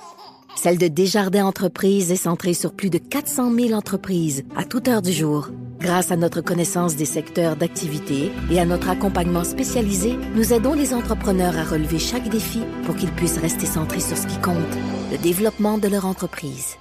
celle 0.61 0.77
de 0.77 0.87
Desjardins 0.87 1.45
Entreprises 1.45 2.11
est 2.11 2.15
centrée 2.15 2.53
sur 2.53 2.71
plus 2.71 2.91
de 2.91 2.99
400 2.99 3.51
000 3.51 3.71
entreprises 3.71 4.43
à 4.55 4.63
toute 4.63 4.87
heure 4.87 5.01
du 5.01 5.11
jour. 5.11 5.49
Grâce 5.79 6.11
à 6.11 6.17
notre 6.17 6.41
connaissance 6.41 6.95
des 6.95 7.05
secteurs 7.05 7.55
d'activité 7.55 8.31
et 8.51 8.59
à 8.59 8.65
notre 8.65 8.89
accompagnement 8.89 9.43
spécialisé, 9.43 10.13
nous 10.35 10.53
aidons 10.53 10.73
les 10.73 10.93
entrepreneurs 10.93 11.57
à 11.57 11.63
relever 11.63 11.97
chaque 11.97 12.29
défi 12.29 12.61
pour 12.85 12.95
qu'ils 12.95 13.11
puissent 13.11 13.39
rester 13.39 13.65
centrés 13.65 14.01
sur 14.01 14.15
ce 14.15 14.27
qui 14.27 14.37
compte, 14.37 14.77
le 15.11 15.17
développement 15.17 15.79
de 15.79 15.87
leur 15.87 16.05
entreprise. 16.05 16.77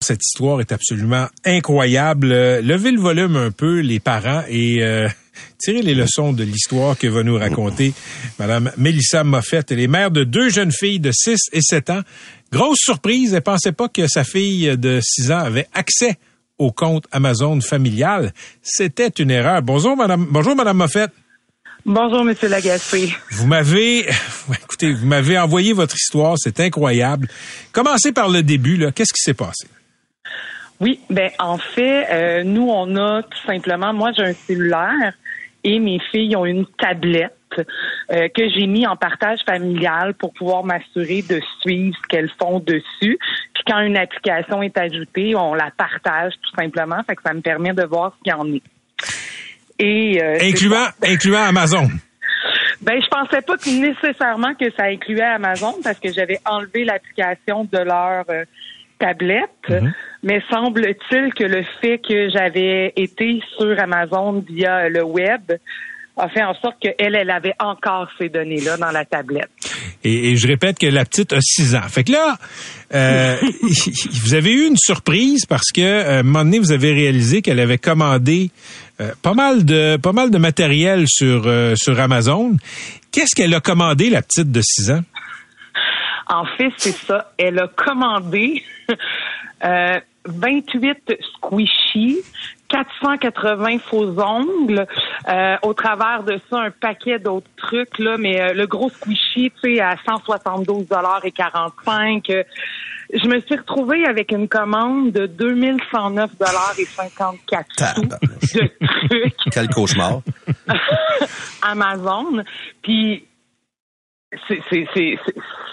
Cette 0.00 0.24
histoire 0.24 0.60
est 0.60 0.70
absolument 0.70 1.26
incroyable. 1.44 2.30
Euh, 2.30 2.62
levez 2.62 2.92
le 2.92 3.00
volume 3.00 3.34
un 3.34 3.50
peu, 3.50 3.80
les 3.80 3.98
parents, 3.98 4.44
et 4.48 4.84
euh, 4.84 5.08
tirez 5.58 5.82
les 5.82 5.94
leçons 5.94 6.32
de 6.32 6.44
l'histoire 6.44 6.96
que 6.96 7.06
va 7.06 7.22
nous 7.22 7.36
raconter 7.36 7.92
Madame 8.38 8.70
Mélissa 8.76 9.24
Moffett. 9.24 9.70
Elle 9.70 9.80
est 9.80 9.86
mère 9.86 10.10
de 10.10 10.24
deux 10.24 10.48
jeunes 10.48 10.72
filles 10.72 11.00
de 11.00 11.12
6 11.12 11.38
et 11.52 11.60
7 11.60 11.90
ans. 11.90 12.02
Grosse 12.52 12.78
surprise, 12.80 13.34
elle 13.34 13.42
pensait 13.42 13.72
pas 13.72 13.88
que 13.88 14.06
sa 14.08 14.24
fille 14.24 14.76
de 14.76 15.00
6 15.02 15.32
ans 15.32 15.38
avait 15.38 15.68
accès 15.72 16.18
au 16.58 16.72
compte 16.72 17.06
Amazon 17.12 17.60
familial. 17.60 18.32
C'était 18.62 19.08
une 19.08 19.30
erreur. 19.30 19.62
Bonjour, 19.62 19.96
Madame, 19.96 20.26
bonjour, 20.30 20.54
Madame 20.54 20.76
Moffett. 20.76 21.10
Bonjour, 21.86 22.24
Monsieur 22.24 22.48
Lagacé. 22.48 23.14
Vous 23.30 23.46
m'avez, 23.46 24.06
écoutez, 24.62 24.92
vous 24.92 25.06
m'avez 25.06 25.38
envoyé 25.38 25.72
votre 25.72 25.96
histoire, 25.96 26.36
c'est 26.38 26.60
incroyable. 26.60 27.28
Commencez 27.72 28.12
par 28.12 28.28
le 28.28 28.42
début, 28.42 28.76
là. 28.76 28.92
Qu'est-ce 28.92 29.14
qui 29.14 29.22
s'est 29.22 29.34
passé? 29.34 29.66
Oui, 30.80 30.98
ben 31.10 31.30
en 31.38 31.58
fait, 31.58 32.06
euh, 32.10 32.42
nous 32.42 32.68
on 32.68 32.96
a 32.96 33.22
tout 33.22 33.46
simplement, 33.46 33.92
moi 33.92 34.12
j'ai 34.16 34.24
un 34.24 34.32
cellulaire 34.32 35.12
et 35.62 35.78
mes 35.78 36.00
filles 36.10 36.34
ont 36.36 36.46
une 36.46 36.64
tablette 36.78 37.34
euh, 38.10 38.28
que 38.28 38.48
j'ai 38.48 38.66
mis 38.66 38.86
en 38.86 38.96
partage 38.96 39.40
familial 39.44 40.14
pour 40.14 40.32
pouvoir 40.32 40.64
m'assurer 40.64 41.22
de 41.22 41.40
suivre 41.60 41.96
ce 42.02 42.08
qu'elles 42.08 42.30
font 42.40 42.60
dessus. 42.60 43.18
Puis 43.54 43.62
quand 43.66 43.80
une 43.80 43.96
application 43.96 44.62
est 44.62 44.76
ajoutée, 44.78 45.34
on 45.34 45.54
la 45.54 45.70
partage 45.76 46.32
tout 46.42 46.56
simplement, 46.58 47.02
fait 47.06 47.16
que 47.16 47.22
ça 47.22 47.34
me 47.34 47.40
permet 47.40 47.74
de 47.74 47.84
voir 47.84 48.14
ce 48.16 48.22
qu'il 48.22 48.32
y 48.32 48.34
en 48.34 48.54
est. 48.54 48.62
Et 49.78 50.22
euh, 50.22 50.38
incluant 50.40 50.86
incluant 51.02 51.42
Amazon. 51.42 51.88
Ben, 52.80 52.98
je 53.02 53.08
pensais 53.08 53.42
pas 53.42 53.58
que 53.58 53.68
nécessairement 53.68 54.54
que 54.54 54.70
ça 54.74 54.84
incluait 54.84 55.20
Amazon 55.20 55.74
parce 55.84 55.98
que 56.00 56.10
j'avais 56.10 56.38
enlevé 56.46 56.84
l'application 56.84 57.64
de 57.64 57.78
leur 57.78 58.24
tablette. 59.00 59.68
Mhm. 59.68 59.92
Mais 60.22 60.42
semble-t-il 60.50 61.32
que 61.34 61.44
le 61.44 61.64
fait 61.80 61.98
que 61.98 62.28
j'avais 62.28 62.92
été 62.94 63.40
sur 63.56 63.80
Amazon 63.80 64.44
via 64.46 64.88
le 64.88 65.02
web 65.02 65.52
a 66.16 66.28
fait 66.28 66.42
en 66.42 66.54
sorte 66.54 66.76
qu'elle, 66.80 67.14
elle 67.14 67.30
avait 67.30 67.54
encore 67.58 68.08
ces 68.18 68.28
données-là 68.28 68.76
dans 68.76 68.90
la 68.90 69.04
tablette. 69.04 69.50
Et, 70.04 70.36
je 70.36 70.46
répète 70.46 70.78
que 70.78 70.86
la 70.86 71.04
petite 71.04 71.32
a 71.32 71.40
six 71.40 71.74
ans. 71.74 71.88
Fait 71.88 72.04
que 72.04 72.12
là, 72.12 72.36
euh, 72.94 73.36
vous 74.24 74.34
avez 74.34 74.52
eu 74.52 74.66
une 74.66 74.76
surprise 74.76 75.46
parce 75.46 75.70
que 75.72 75.80
euh, 75.80 76.20
un 76.20 76.22
moment 76.22 76.44
donné, 76.44 76.58
vous 76.58 76.72
avez 76.72 76.92
réalisé 76.92 77.42
qu'elle 77.42 77.60
avait 77.60 77.78
commandé 77.78 78.50
euh, 79.00 79.12
pas 79.22 79.34
mal 79.34 79.64
de 79.64 79.96
pas 79.96 80.12
mal 80.12 80.30
de 80.30 80.38
matériel 80.38 81.04
sur 81.06 81.50
sur 81.76 81.98
Amazon. 81.98 82.56
Qu'est-ce 83.12 83.34
qu'elle 83.34 83.54
a 83.54 83.60
commandé, 83.60 84.10
la 84.10 84.22
petite 84.22 84.52
de 84.52 84.60
six 84.62 84.90
ans? 84.90 85.02
En 86.28 86.44
fait, 86.56 86.70
c'est 86.76 86.94
ça. 86.94 87.32
Elle 87.38 87.58
a 87.58 87.66
commandé 87.66 88.62
euh, 89.64 90.00
28 90.26 91.16
squishy, 91.34 92.18
480 92.68 93.78
faux 93.78 94.20
ongles, 94.20 94.86
euh, 95.28 95.56
au 95.62 95.72
travers 95.72 96.22
de 96.24 96.38
ça 96.50 96.60
un 96.60 96.70
paquet 96.70 97.18
d'autres 97.18 97.50
trucs 97.56 97.98
là, 97.98 98.16
mais 98.18 98.40
euh, 98.40 98.52
le 98.52 98.66
gros 98.66 98.90
squishy, 98.90 99.50
tu 99.62 99.76
sais, 99.76 99.80
à 99.80 99.96
172 100.06 100.86
dollars 100.86 101.24
et 101.24 101.32
45. 101.32 102.24
je 102.28 103.28
me 103.28 103.40
suis 103.40 103.56
retrouvée 103.56 104.04
avec 104.06 104.30
une 104.30 104.46
commande 104.46 105.12
de 105.12 105.26
2109 105.26 106.30
dollars 106.38 106.74
et 106.78 106.84
54 106.84 107.94
sous 107.94 108.02
de 108.02 108.16
trucs. 108.46 109.36
Quel 109.50 109.68
cauchemar. 109.68 110.20
Amazon. 111.62 112.42
Puis 112.82 113.24
c'est, 114.48 114.60
c'est, 114.94 115.18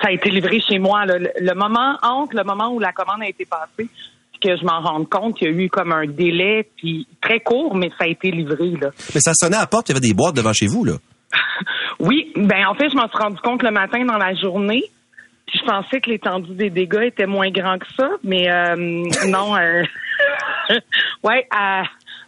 ça 0.01 0.07
a 0.07 0.11
été 0.11 0.29
livré 0.29 0.59
chez 0.59 0.79
moi. 0.79 1.05
Le, 1.05 1.53
moment 1.53 1.97
entre 2.01 2.35
le 2.35 2.43
moment 2.43 2.69
où 2.69 2.79
la 2.79 2.91
commande 2.91 3.21
a 3.21 3.27
été 3.27 3.45
passée, 3.45 3.89
que 4.41 4.55
je 4.55 4.63
m'en 4.63 4.81
rende 4.81 5.09
compte, 5.09 5.41
il 5.41 5.45
y 5.45 5.47
a 5.47 5.53
eu 5.53 5.69
comme 5.69 5.91
un 5.91 6.05
délai, 6.05 6.67
puis 6.77 7.07
très 7.21 7.39
court, 7.39 7.75
mais 7.75 7.89
ça 7.97 8.05
a 8.05 8.07
été 8.07 8.31
livré. 8.31 8.71
Là. 8.79 8.89
Mais 9.13 9.21
ça 9.21 9.33
sonnait 9.33 9.57
à 9.57 9.61
la 9.61 9.67
porte, 9.67 9.89
il 9.89 9.93
y 9.93 9.97
avait 9.97 10.07
des 10.07 10.13
boîtes 10.13 10.35
devant 10.35 10.53
chez 10.53 10.67
vous, 10.67 10.85
là. 10.85 10.93
oui, 11.99 12.31
ben 12.35 12.67
en 12.67 12.75
fait, 12.75 12.89
je 12.89 12.95
m'en 12.95 13.07
suis 13.07 13.17
rendu 13.17 13.39
compte 13.41 13.63
le 13.63 13.71
matin 13.71 14.05
dans 14.05 14.17
la 14.17 14.33
journée. 14.35 14.83
je 15.53 15.59
pensais 15.65 15.99
que 15.99 16.09
l'étendue 16.09 16.53
des 16.53 16.69
dégâts 16.69 17.03
était 17.07 17.25
moins 17.25 17.49
grand 17.49 17.77
que 17.77 17.87
ça, 17.97 18.09
mais 18.23 18.49
euh, 18.49 18.75
non. 19.27 19.55
Euh, 19.55 19.83
ouais, 21.23 21.47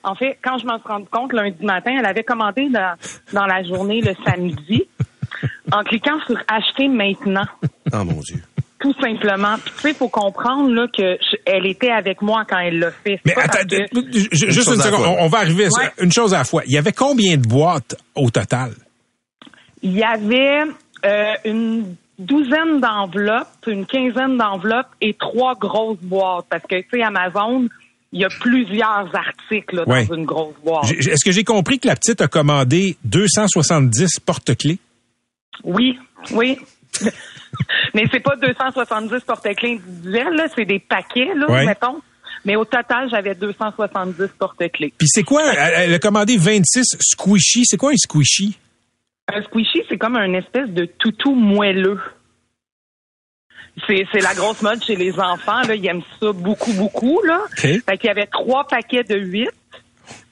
en 0.04 0.16
fait, 0.16 0.38
quand 0.44 0.58
je 0.58 0.66
m'en 0.66 0.80
suis 0.80 0.88
rendu 0.88 1.08
compte 1.12 1.34
lundi 1.34 1.64
matin, 1.64 1.96
elle 1.98 2.06
avait 2.06 2.24
commandé 2.24 2.70
dans, 2.70 2.96
dans 3.34 3.46
la 3.46 3.64
journée 3.64 4.02
le 4.02 4.14
samedi 4.26 4.88
en 5.72 5.84
cliquant 5.84 6.20
sur 6.26 6.38
acheter 6.48 6.88
maintenant. 6.88 7.46
Oh 7.94 7.98
mon 8.04 8.20
Dieu. 8.22 8.42
Tout 8.80 8.94
simplement. 9.02 9.56
Puis 9.58 9.74
tu 9.76 9.82
sais, 9.82 9.94
faut 9.94 10.08
comprendre 10.08 10.72
là 10.72 10.88
que 10.88 11.18
elle 11.46 11.66
était 11.66 11.92
avec 11.92 12.22
moi 12.22 12.46
quand 12.50 12.60
elle 12.60 12.80
l'a 12.80 12.92
fait. 12.92 13.20
Mais 13.26 13.36
attends, 13.36 13.68
juste 14.32 14.70
une, 14.70 14.82
seconde, 14.82 15.18
on, 15.20 15.28
va 15.28 15.40
arriver 15.40 15.66
à 15.66 15.70
ça. 15.70 15.82
Une 16.02 16.12
chose 16.12 16.34
à 16.34 16.40
la 16.40 16.44
fois. 16.46 16.64
Il 16.66 16.72
y 16.72 16.78
avait 16.78 16.94
combien 16.94 17.36
de 17.36 17.46
boîtes 17.46 17.98
au 18.16 18.30
total? 18.30 18.72
Il 19.82 19.92
y 19.92 20.04
avait 20.04 20.62
euh, 21.06 21.34
une 21.44 21.96
douzaine 22.18 22.80
d'enveloppes, 22.80 23.68
une 23.68 23.86
quinzaine 23.86 24.38
d'enveloppes 24.38 24.92
et 25.02 25.14
trois 25.14 25.56
grosses 25.56 26.00
boîtes 26.02 26.46
parce 26.50 26.64
que 26.64 26.80
tu 26.82 26.88
sais 26.94 27.04
Amazon 27.04 27.68
il 28.12 28.22
y 28.22 28.26
a 28.26 28.30
plusieurs 28.30 29.10
articles 29.14 29.84
dans 29.86 30.16
une 30.16 30.26
grosse 30.26 30.56
boîte. 30.64 30.92
Est-ce 30.92 31.24
que 31.24 31.32
j'ai 31.32 31.44
compris 31.44 31.80
que 31.80 31.88
la 31.88 31.96
petite 31.96 32.22
a 32.22 32.28
commandé 32.28 32.98
270 33.04 34.20
porte-clés? 34.22 34.80
Oui, 35.64 36.00
oui. 36.32 36.60
Mais 37.94 38.04
c'est 38.12 38.20
pas 38.20 38.36
270 38.36 39.24
porte-clés 39.24 39.80
individuels, 39.84 40.34
là, 40.34 40.48
c'est 40.56 40.66
des 40.66 40.80
paquets, 40.80 41.34
là, 41.36 41.66
mettons. 41.66 42.02
Mais 42.46 42.56
au 42.56 42.66
total, 42.66 43.10
j'avais 43.10 43.36
270 43.36 44.30
porte-clés. 44.38 44.94
Puis 44.98 45.08
c'est 45.08 45.24
quoi? 45.24 45.54
Elle 45.54 45.94
a 45.94 46.00
commandé 46.00 46.38
26 46.38 46.98
squishy. 47.02 47.66
C'est 47.66 47.78
quoi 47.78 47.92
un 47.92 47.98
squishy? 47.98 48.58
Un 49.34 49.44
squishy, 49.44 49.84
c'est 49.90 49.98
comme 49.98 50.16
un 50.16 50.34
espèce 50.34 50.70
de 50.70 50.86
toutou 50.86 51.36
moelleux. 51.36 52.00
C'est, 53.88 54.06
la 54.22 54.34
grosse 54.34 54.62
mode 54.62 54.84
chez 54.84 54.96
les 54.96 55.18
enfants. 55.20 55.62
Là. 55.62 55.76
Ils 55.76 55.86
aiment 55.88 56.02
ça 56.20 56.32
beaucoup, 56.34 56.74
beaucoup. 56.74 57.22
Là. 57.24 57.42
Fait 57.56 57.82
qu'il 57.98 58.08
y 58.08 58.10
avait 58.10 58.28
trois 58.28 58.66
paquets 58.68 59.04
de 59.04 59.18
huit. 59.18 59.50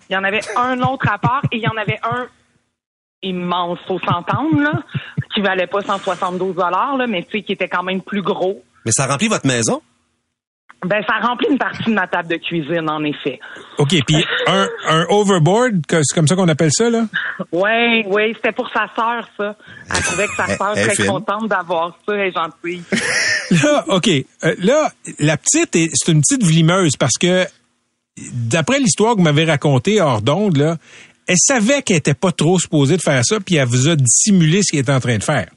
Il 0.09 0.13
y 0.13 0.17
en 0.17 0.23
avait 0.23 0.41
un 0.55 0.81
autre 0.81 1.07
à 1.11 1.17
part 1.17 1.43
et 1.51 1.57
il 1.57 1.61
y 1.61 1.67
en 1.67 1.77
avait 1.77 1.99
un 2.03 2.27
immense, 3.29 3.79
faut 3.87 3.99
s'entendre, 3.99 4.59
là, 4.59 4.73
qui 5.33 5.41
valait 5.41 5.67
pas 5.67 5.81
172 5.81 6.55
dollars, 6.55 6.97
mais 7.07 7.23
tu 7.23 7.37
sais, 7.37 7.43
qui 7.43 7.53
était 7.53 7.69
quand 7.69 7.83
même 7.83 8.01
plus 8.01 8.21
gros. 8.21 8.63
Mais 8.85 8.91
ça 8.91 9.07
remplit 9.07 9.27
votre 9.27 9.47
maison? 9.47 9.81
Ben, 10.85 11.01
ça 11.07 11.15
remplit 11.27 11.47
une 11.49 11.57
partie 11.57 11.85
de 11.85 11.95
ma 11.95 12.05
table 12.05 12.29
de 12.29 12.35
cuisine, 12.35 12.87
en 12.87 13.03
effet. 13.03 13.39
OK, 13.79 13.95
puis 14.05 14.23
un, 14.47 14.67
un 14.87 15.05
overboard, 15.09 15.81
c'est 15.89 16.13
comme 16.13 16.27
ça 16.27 16.35
qu'on 16.35 16.47
appelle 16.47 16.69
ça, 16.71 16.89
là? 16.89 17.05
Oui, 17.51 18.03
oui, 18.05 18.33
c'était 18.35 18.51
pour 18.51 18.69
sa 18.69 18.87
sœur, 18.95 19.27
ça. 19.37 19.55
Elle 19.89 20.03
trouvait 20.03 20.27
que 20.27 20.35
sa 20.35 20.47
sœur 20.57 20.77
serait 20.77 21.07
contente 21.07 21.47
d'avoir 21.47 21.97
ça, 22.07 22.13
elle 22.13 22.27
est 22.27 22.31
gentille. 22.31 22.83
Là, 23.63 23.85
OK, 23.87 24.07
euh, 24.07 24.55
là, 24.59 24.91
la 25.19 25.37
petite, 25.37 25.71
c'est 25.93 26.11
une 26.11 26.21
petite 26.21 26.43
vlimeuse 26.43 26.97
parce 26.97 27.17
que 27.17 27.45
d'après 28.33 28.77
l'histoire 28.79 29.13
que 29.13 29.19
vous 29.19 29.23
m'avez 29.23 29.45
racontée 29.45 30.01
hors 30.01 30.21
d'onde, 30.21 30.57
là, 30.57 30.75
elle 31.27 31.37
savait 31.37 31.81
qu'elle 31.81 31.97
était 31.97 32.13
pas 32.13 32.31
trop 32.31 32.57
supposée 32.59 32.97
de 32.97 33.01
faire 33.01 33.23
ça, 33.23 33.39
puis 33.39 33.55
elle 33.55 33.67
vous 33.67 33.89
a 33.89 33.95
dissimulé 33.95 34.61
ce 34.63 34.71
qu'elle 34.71 34.81
était 34.81 34.93
en 34.93 34.99
train 34.99 35.17
de 35.17 35.23
faire. 35.23 35.47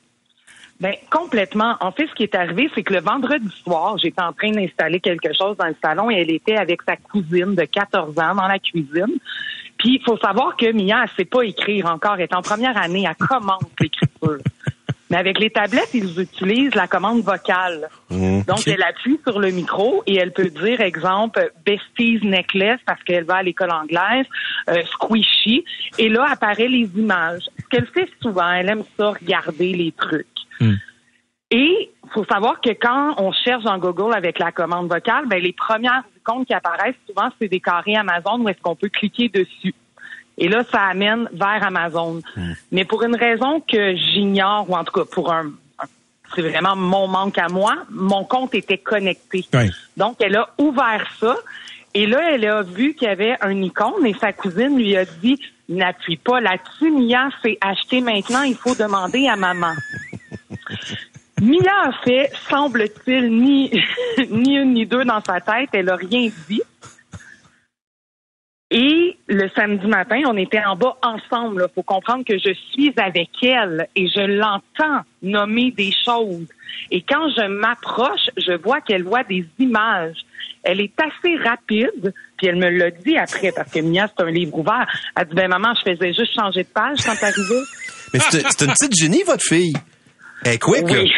Ben 0.81 0.95
complètement. 1.11 1.77
En 1.81 1.93
fait, 1.93 2.07
ce 2.07 2.15
qui 2.15 2.23
est 2.23 2.35
arrivé, 2.35 2.71
c'est 2.75 2.83
que 2.83 2.95
le 2.95 3.01
vendredi 3.01 3.49
soir, 3.63 3.99
j'étais 3.99 4.23
en 4.23 4.33
train 4.33 4.51
d'installer 4.51 4.99
quelque 4.99 5.29
chose 5.37 5.57
dans 5.59 5.67
le 5.67 5.77
salon 5.83 6.11
et 6.11 6.15
elle 6.17 6.31
était 6.31 6.57
avec 6.57 6.81
sa 6.83 6.97
cousine 6.97 7.55
de 7.55 7.65
14 7.65 8.19
ans 8.19 8.35
dans 8.35 8.49
la 8.49 8.59
cuisine. 8.59 9.19
Puis 9.77 9.97
il 9.97 10.03
faut 10.03 10.17
savoir 10.17 10.57
que 10.57 10.73
Mia, 10.73 11.03
elle 11.03 11.11
sait 11.17 11.25
pas 11.27 11.43
écrire 11.43 11.87
encore. 11.87 12.15
Elle 12.15 12.23
est 12.23 12.35
en 12.35 12.41
première 12.41 12.77
année, 12.79 13.05
elle 13.07 13.27
commence 13.27 13.63
l'écriture. 13.79 14.39
Mais 15.11 15.17
avec 15.17 15.41
les 15.41 15.51
tablettes, 15.51 15.91
ils 15.93 16.21
utilisent 16.21 16.75
la 16.75 16.87
commande 16.87 17.23
vocale. 17.23 17.89
Donc, 18.11 18.67
elle 18.67 18.83
appuie 18.83 19.19
sur 19.27 19.41
le 19.41 19.51
micro 19.51 20.03
et 20.07 20.17
elle 20.17 20.33
peut 20.33 20.49
dire, 20.49 20.81
exemple, 20.81 21.53
Besties 21.67 22.21
Necklace 22.23 22.81
parce 22.87 23.03
qu'elle 23.03 23.25
va 23.25 23.37
à 23.37 23.43
l'école 23.43 23.73
anglaise, 23.73 24.27
euh, 24.69 24.83
Squishy. 24.93 25.65
Et 25.99 26.09
là, 26.09 26.29
apparaît 26.31 26.69
les 26.69 26.89
images. 26.97 27.43
Ce 27.59 27.69
qu'elle 27.69 27.87
fait 27.87 28.09
souvent, 28.23 28.51
elle 28.53 28.69
aime 28.69 28.85
ça, 28.97 29.11
regarder 29.11 29.73
les 29.73 29.93
trucs. 29.93 30.27
Et 31.51 31.91
faut 32.13 32.25
savoir 32.25 32.61
que 32.61 32.71
quand 32.71 33.15
on 33.19 33.33
cherche 33.33 33.65
dans 33.65 33.79
Google 33.79 34.15
avec 34.15 34.39
la 34.39 34.53
commande 34.53 34.89
vocale, 34.89 35.27
ben 35.27 35.43
les 35.43 35.53
premières 35.53 36.05
icônes 36.17 36.45
qui 36.45 36.55
apparaissent 36.55 36.95
souvent, 37.09 37.29
c'est 37.41 37.49
des 37.49 37.61
carrés 37.61 37.97
Amazon 37.97 38.41
où 38.41 38.49
est-ce 38.49 38.61
qu'on 38.61 38.77
peut 38.77 38.89
cliquer 38.89 39.29
dessus. 39.29 39.75
Et 40.41 40.49
là, 40.49 40.65
ça 40.73 40.85
amène 40.85 41.29
vers 41.33 41.63
Amazon. 41.63 42.23
Mais 42.73 42.85
pour 42.85 43.03
une 43.03 43.15
raison 43.15 43.61
que 43.61 43.95
j'ignore, 43.95 44.69
ou 44.69 44.75
en 44.75 44.85
tout 44.85 44.93
cas 44.93 45.05
pour 45.05 45.31
un, 45.33 45.53
c'est 46.35 46.43
vraiment 46.43 46.75
mon 46.75 47.07
manque 47.09 47.39
à 47.39 47.49
moi, 47.49 47.77
mon 47.91 48.25
compte 48.25 48.55
était 48.55 48.79
connecté. 48.79 49.45
Oui. 49.53 49.71
Donc, 49.97 50.17
elle 50.21 50.37
a 50.37 50.49
ouvert 50.59 51.07
ça. 51.21 51.37
Et 51.93 52.07
là, 52.07 52.21
elle 52.33 52.47
a 52.47 52.63
vu 52.63 52.95
qu'il 52.95 53.09
y 53.09 53.11
avait 53.11 53.37
un 53.41 53.61
icône 53.63 54.07
et 54.07 54.15
sa 54.15 54.33
cousine 54.33 54.79
lui 54.79 54.97
a 54.97 55.05
dit, 55.05 55.39
n'appuie 55.69 56.17
pas 56.17 56.41
là-dessus, 56.41 56.91
Mia, 56.91 57.29
c'est 57.43 57.59
acheter 57.61 58.01
maintenant, 58.01 58.43
il 58.43 58.55
faut 58.55 58.75
demander 58.75 59.29
à 59.29 59.37
maman. 59.37 59.75
Mia 61.41 61.73
a 61.85 61.93
fait, 62.05 62.31
semble-t-il, 62.49 63.31
ni, 63.31 63.71
ni 64.31 64.57
une 64.57 64.75
ni 64.75 64.87
deux 64.87 65.05
dans 65.05 65.23
sa 65.23 65.41
tête. 65.41 65.71
Elle 65.73 65.91
a 65.91 65.97
rien 65.97 66.31
dit. 66.49 66.63
Et 68.73 69.17
le 69.27 69.49
samedi 69.57 69.87
matin, 69.87 70.21
on 70.27 70.37
était 70.37 70.63
en 70.65 70.77
bas 70.77 70.97
ensemble. 71.03 71.67
Il 71.69 71.75
faut 71.75 71.83
comprendre 71.83 72.25
que 72.25 72.39
je 72.39 72.53
suis 72.73 72.93
avec 72.97 73.31
elle 73.43 73.89
et 73.97 74.07
je 74.07 74.21
l'entends 74.21 75.03
nommer 75.23 75.73
des 75.73 75.91
choses. 76.05 76.47
Et 76.93 77.03
quand 77.03 77.29
je 77.37 77.47
m'approche, 77.49 78.31
je 78.37 78.53
vois 78.53 78.81
qu'elle 78.81 79.03
voit 79.03 79.25
des 79.25 79.45
images. 79.59 80.17
Elle 80.63 80.81
est 80.81 80.93
assez 81.01 81.37
rapide, 81.43 82.13
puis 82.37 82.47
elle 82.47 82.57
me 82.57 82.69
l'a 82.71 82.91
dit 82.91 83.17
après, 83.17 83.51
parce 83.51 83.73
que 83.73 83.81
Mia, 83.81 84.07
c'est 84.07 84.23
un 84.23 84.31
livre 84.31 84.57
ouvert. 84.59 84.87
Elle 85.17 85.27
dit, 85.27 85.35
ben 85.35 85.49
maman, 85.49 85.73
je 85.75 85.91
faisais 85.93 86.13
juste 86.13 86.35
changer 86.39 86.63
de 86.63 86.69
page 86.69 86.99
quand 87.05 87.17
t'arrivais. 87.17 87.63
Mais 88.15 88.21
c'est 88.21 88.61
une 88.65 88.73
petite 88.73 88.95
génie, 88.95 89.23
votre 89.25 89.43
fille. 89.45 89.73
Elle 90.45 90.53
est 90.55 90.59
quick, 90.59 90.83
là. 90.89 91.01
Oui. 91.03 91.11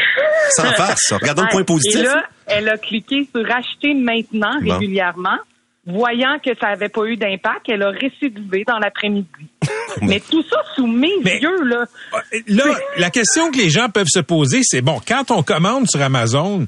Sans 0.50 0.72
farce. 0.72 1.12
Regardons 1.12 1.42
le 1.42 1.48
point 1.52 1.64
positif. 1.64 2.00
Et 2.00 2.04
là, 2.04 2.22
elle 2.46 2.68
a 2.68 2.78
cliqué 2.78 3.28
sur 3.34 3.44
acheter 3.50 3.94
maintenant 3.94 4.58
Bon. 4.62 4.78
régulièrement. 4.78 5.38
Voyant 5.84 6.38
que 6.38 6.50
ça 6.60 6.68
n'avait 6.68 6.88
pas 6.88 7.04
eu 7.06 7.16
d'impact, 7.16 7.68
elle 7.68 7.82
a 7.82 7.90
récidivé 7.90 8.62
dans 8.66 8.78
l'après-midi. 8.78 9.28
Mais 10.02 10.20
tout 10.20 10.42
ça 10.48 10.58
sous 10.76 10.86
mes 10.86 11.10
Mais- 11.24 11.40
yeux, 11.40 11.64
là. 11.64 11.84
Là, 12.46 12.64
la 12.98 13.10
question 13.10 13.50
que 13.50 13.58
les 13.58 13.68
gens 13.68 13.88
peuvent 13.88 14.06
se 14.08 14.20
poser, 14.20 14.60
c'est 14.62 14.80
bon, 14.82 15.00
quand 15.06 15.30
on 15.32 15.42
commande 15.42 15.88
sur 15.88 16.00
Amazon, 16.00 16.66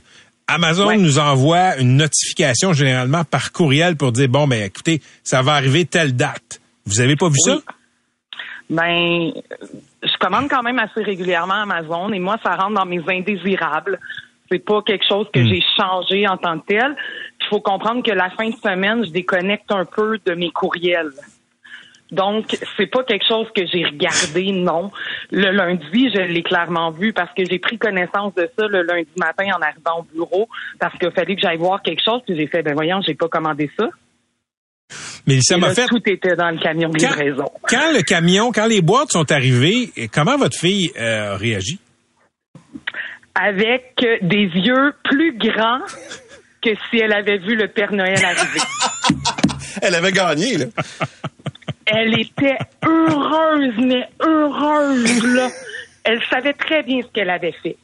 Amazon 0.49 0.89
Ouais. 0.89 0.97
nous 0.97 1.19
envoie 1.21 1.77
une 1.79 1.97
notification 1.97 2.73
généralement 2.73 3.25
par 3.25 3.53
courriel 3.53 3.97
pour 3.97 4.11
dire 4.13 4.29
bon, 4.29 4.47
ben 4.49 4.65
écoutez, 4.65 5.01
ça 5.23 5.43
va 5.43 5.53
arriver 5.53 5.85
telle 5.87 6.17
date. 6.17 6.61
Vous 6.85 7.01
avez 7.01 7.15
pas 7.17 7.29
vu 7.29 7.39
ça? 7.39 7.59
Ben, 8.69 9.31
je 10.03 10.17
commande 10.19 10.49
quand 10.51 10.63
même 10.63 10.79
assez 10.79 11.03
régulièrement 11.03 11.63
Amazon 11.63 12.13
et 12.13 12.19
moi, 12.19 12.37
ça 12.43 12.57
rentre 12.57 12.75
dans 12.75 12.85
mes 12.87 13.01
indésirables. 13.09 13.99
C'est 14.51 14.59
pas 14.65 14.83
quelque 14.83 15.05
chose 15.09 15.27
que 15.33 15.43
j'ai 15.43 15.63
changé 15.77 16.27
en 16.29 16.37
tant 16.37 16.59
que 16.59 16.67
tel. 16.67 16.95
Il 17.45 17.49
faut 17.49 17.61
comprendre 17.61 18.03
que 18.03 18.11
la 18.11 18.31
fin 18.31 18.49
de 18.49 18.57
semaine, 18.57 19.05
je 19.05 19.11
déconnecte 19.11 19.71
un 19.71 19.85
peu 19.85 20.19
de 20.25 20.35
mes 20.35 20.51
courriels. 20.51 21.13
Donc, 22.11 22.57
c'est 22.77 22.87
pas 22.87 23.03
quelque 23.03 23.27
chose 23.27 23.47
que 23.55 23.63
j'ai 23.67 23.85
regardé, 23.85 24.53
non. 24.53 24.91
Le 25.31 25.51
lundi, 25.51 26.11
je 26.15 26.21
l'ai 26.21 26.43
clairement 26.43 26.91
vu 26.91 27.13
parce 27.13 27.33
que 27.35 27.45
j'ai 27.45 27.59
pris 27.59 27.77
connaissance 27.79 28.35
de 28.35 28.49
ça 28.57 28.67
le 28.69 28.83
lundi 28.83 29.09
matin 29.17 29.47
en 29.57 29.63
arrivant 29.63 30.01
au 30.01 30.03
bureau 30.03 30.49
parce 30.79 30.97
qu'il 30.99 31.11
fallait 31.11 31.35
que 31.35 31.41
j'aille 31.41 31.59
voir 31.59 31.83
quelque 31.83 32.03
chose 32.05 32.21
puis 32.27 32.37
j'ai 32.37 32.47
fait, 32.47 32.63
ben 32.63 32.75
voyons, 32.75 33.01
j'ai 33.07 33.15
pas 33.15 33.29
commandé 33.29 33.71
ça. 33.79 33.89
Mais 35.27 35.41
ça 35.41 35.57
m'a 35.57 35.75
fait 35.75 35.87
tout 35.87 36.03
était 36.07 36.37
dans 36.37 36.51
le 36.51 36.59
camion 36.59 36.91
de 36.91 36.99
livraison. 36.99 37.51
quand 37.67 37.93
le 37.93 38.03
camion, 38.03 38.53
quand 38.53 38.67
les 38.67 38.83
boîtes 38.83 39.11
sont 39.11 39.33
arrivées, 39.33 39.91
comment 40.13 40.37
votre 40.37 40.59
fille 40.59 40.93
euh, 40.97 41.33
a 41.33 41.37
réagi? 41.37 41.81
avec 43.35 43.97
des 44.23 44.49
yeux 44.55 44.93
plus 45.05 45.37
grands 45.37 45.81
que 46.65 46.71
si 46.91 46.99
elle 46.99 47.13
avait 47.13 47.39
vu 47.39 47.55
le 47.57 47.69
Père 47.69 47.93
Noël 47.93 48.19
arriver. 48.25 48.61
Elle 49.83 49.95
avait 49.97 50.13
gagné, 50.13 50.57
là. 50.57 50.67
Elle 51.87 52.19
était 52.19 52.57
heureuse, 52.87 53.75
mais 53.79 54.09
heureuse, 54.21 55.25
là. 55.35 55.49
Elle 56.05 56.23
savait 56.31 56.53
très 56.55 56.83
bien 56.83 57.01
ce 57.03 57.09
qu'elle 57.09 57.29
avait 57.31 57.55
fait. 57.63 57.77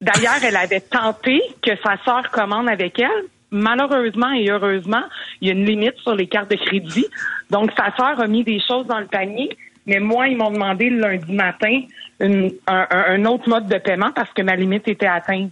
D'ailleurs, 0.00 0.42
elle 0.42 0.56
avait 0.56 0.80
tenté 0.80 1.40
que 1.62 1.72
sa 1.84 1.96
sœur 2.04 2.30
commande 2.30 2.68
avec 2.68 2.98
elle. 2.98 3.24
Malheureusement 3.50 4.32
et 4.32 4.48
heureusement, 4.50 5.02
il 5.40 5.48
y 5.48 5.50
a 5.50 5.54
une 5.54 5.66
limite 5.66 5.96
sur 5.98 6.14
les 6.14 6.26
cartes 6.28 6.50
de 6.50 6.56
crédit. 6.56 7.06
Donc, 7.50 7.70
sa 7.76 7.94
sœur 7.96 8.18
a 8.20 8.26
mis 8.26 8.42
des 8.44 8.60
choses 8.66 8.86
dans 8.86 9.00
le 9.00 9.06
panier. 9.06 9.56
Mais 9.86 9.98
moi, 9.98 10.28
ils 10.28 10.36
m'ont 10.36 10.50
demandé 10.50 10.88
le 10.88 11.00
lundi 11.00 11.32
matin 11.32 11.80
une- 12.20 12.52
un, 12.66 12.86
un- 12.90 13.04
un 13.14 13.24
autre 13.26 13.48
mode 13.48 13.66
de 13.68 13.78
paiement 13.78 14.12
parce 14.12 14.30
que 14.32 14.42
ma 14.42 14.54
limite 14.56 14.86
était 14.88 15.06
atteinte. 15.06 15.50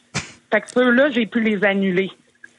Fait 0.52 0.61
que 0.61 0.66
ceux-là, 0.74 1.11
j'ai 1.11 1.26
pu 1.26 1.40
les 1.42 1.62
annuler. 1.64 2.11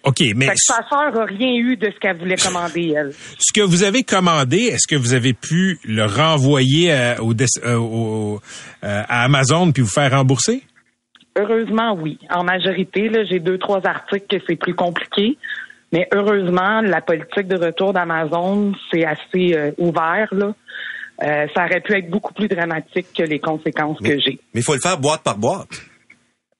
OK, 0.03 0.21
mais 0.35 0.45
Fait 0.45 0.51
que 0.53 0.57
sa 0.59 0.87
sœur 0.87 1.19
a 1.19 1.25
rien 1.25 1.53
eu 1.55 1.75
de 1.75 1.91
ce 1.91 1.99
qu'elle 1.99 2.17
voulait 2.17 2.37
commander, 2.37 2.93
elle. 2.97 3.11
ce 3.37 3.51
que 3.53 3.61
vous 3.61 3.83
avez 3.83 4.03
commandé, 4.03 4.57
est-ce 4.59 4.87
que 4.87 4.95
vous 4.95 5.13
avez 5.13 5.33
pu 5.33 5.77
le 5.83 6.05
renvoyer 6.05 6.91
euh, 6.93 7.15
au, 7.19 7.33
euh, 7.33 7.75
au- 7.75 8.39
euh, 8.83 9.03
à 9.09 9.23
Amazon 9.25 9.71
puis 9.73 9.81
vous 9.83 9.89
faire 9.89 10.11
rembourser? 10.11 10.63
Heureusement, 11.37 11.93
oui. 12.01 12.17
En 12.29 12.43
majorité, 12.43 13.09
là, 13.09 13.23
j'ai 13.29 13.39
deux, 13.39 13.57
trois 13.57 13.85
articles 13.85 14.25
que 14.29 14.43
c'est 14.47 14.55
plus 14.55 14.73
compliqué. 14.73 15.37
Mais 15.91 16.07
heureusement, 16.13 16.81
la 16.81 17.01
politique 17.01 17.47
de 17.47 17.57
retour 17.57 17.93
d'Amazon, 17.93 18.73
c'est 18.91 19.05
assez 19.05 19.53
euh, 19.55 19.71
ouvert. 19.79 20.27
Là. 20.31 20.53
Euh, 21.23 21.47
ça 21.55 21.65
aurait 21.65 21.81
pu 21.81 21.93
être 21.97 22.09
beaucoup 22.09 22.33
plus 22.33 22.47
dramatique 22.47 23.07
que 23.17 23.23
les 23.23 23.39
conséquences 23.39 23.97
que 23.99 24.19
j'ai. 24.19 24.39
Mais 24.53 24.61
il 24.61 24.63
faut 24.63 24.75
le 24.75 24.79
faire 24.79 24.97
boîte 24.97 25.23
par 25.23 25.37
boîte. 25.37 25.67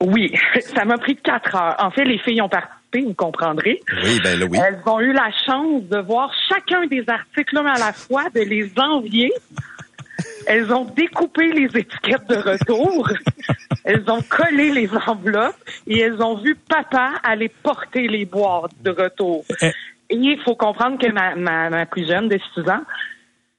Oui, 0.02 0.34
ça 0.62 0.86
m'a 0.86 0.98
pris 0.98 1.16
quatre 1.16 1.56
heures. 1.56 1.76
En 1.80 1.92
fait, 1.92 2.06
les 2.06 2.18
filles 2.20 2.42
ont 2.42 2.50
participé, 2.50 3.02
vous 3.02 3.14
comprendrez. 3.14 3.82
Oui, 4.04 4.20
ben 4.24 4.40
là, 4.40 4.46
oui. 4.50 4.58
Elles 4.58 4.82
ont 4.86 5.00
eu 5.00 5.14
la 5.14 5.30
chance 5.46 5.84
de 5.84 6.00
voir 6.00 6.34
chacun 6.48 6.86
des 6.88 7.04
articles 7.08 7.56
l'un 7.56 7.66
à 7.66 7.80
la 7.80 7.94
fois, 7.94 8.30
de 8.34 8.42
les 8.42 8.72
envier. 8.78 9.32
Elles 10.48 10.72
ont 10.74 10.86
découpé 10.86 11.52
les 11.52 11.66
étiquettes 11.66 12.28
de 12.28 12.36
retour. 12.36 13.10
Elles 13.86 14.04
ont 14.10 14.22
collé 14.22 14.72
les 14.72 14.90
enveloppes 15.08 15.56
et 15.88 16.00
elles 16.00 16.22
ont 16.22 16.36
vu 16.36 16.56
papa 16.56 17.14
aller 17.24 17.50
porter 17.50 18.08
les 18.08 18.26
boîtes 18.26 18.72
de 18.82 18.92
retour. 18.92 19.46
Eh. 19.62 19.72
Et 20.10 20.16
il 20.16 20.40
faut 20.42 20.56
comprendre 20.56 21.00
que 21.00 21.10
ma, 21.12 21.36
ma, 21.36 21.70
ma 21.70 21.86
plus 21.86 22.08
jeune 22.08 22.28
de 22.28 22.40
6 22.56 22.70
ans, 22.70 22.84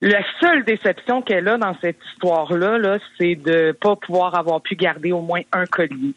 la 0.03 0.23
seule 0.41 0.65
déception 0.65 1.23
qu'elle 1.23 1.49
a 1.49 1.59
dans 1.59 1.77
cette 1.81 1.99
histoire-là, 2.13 2.79
là, 2.79 2.99
c'est 3.19 3.35
de 3.35 3.73
pas 3.73 3.97
pouvoir 3.97 4.35
avoir 4.35 4.61
pu 4.61 4.75
garder 4.75 5.13
au 5.13 5.21
moins 5.21 5.43
un 5.53 5.67
collier. 5.67 6.15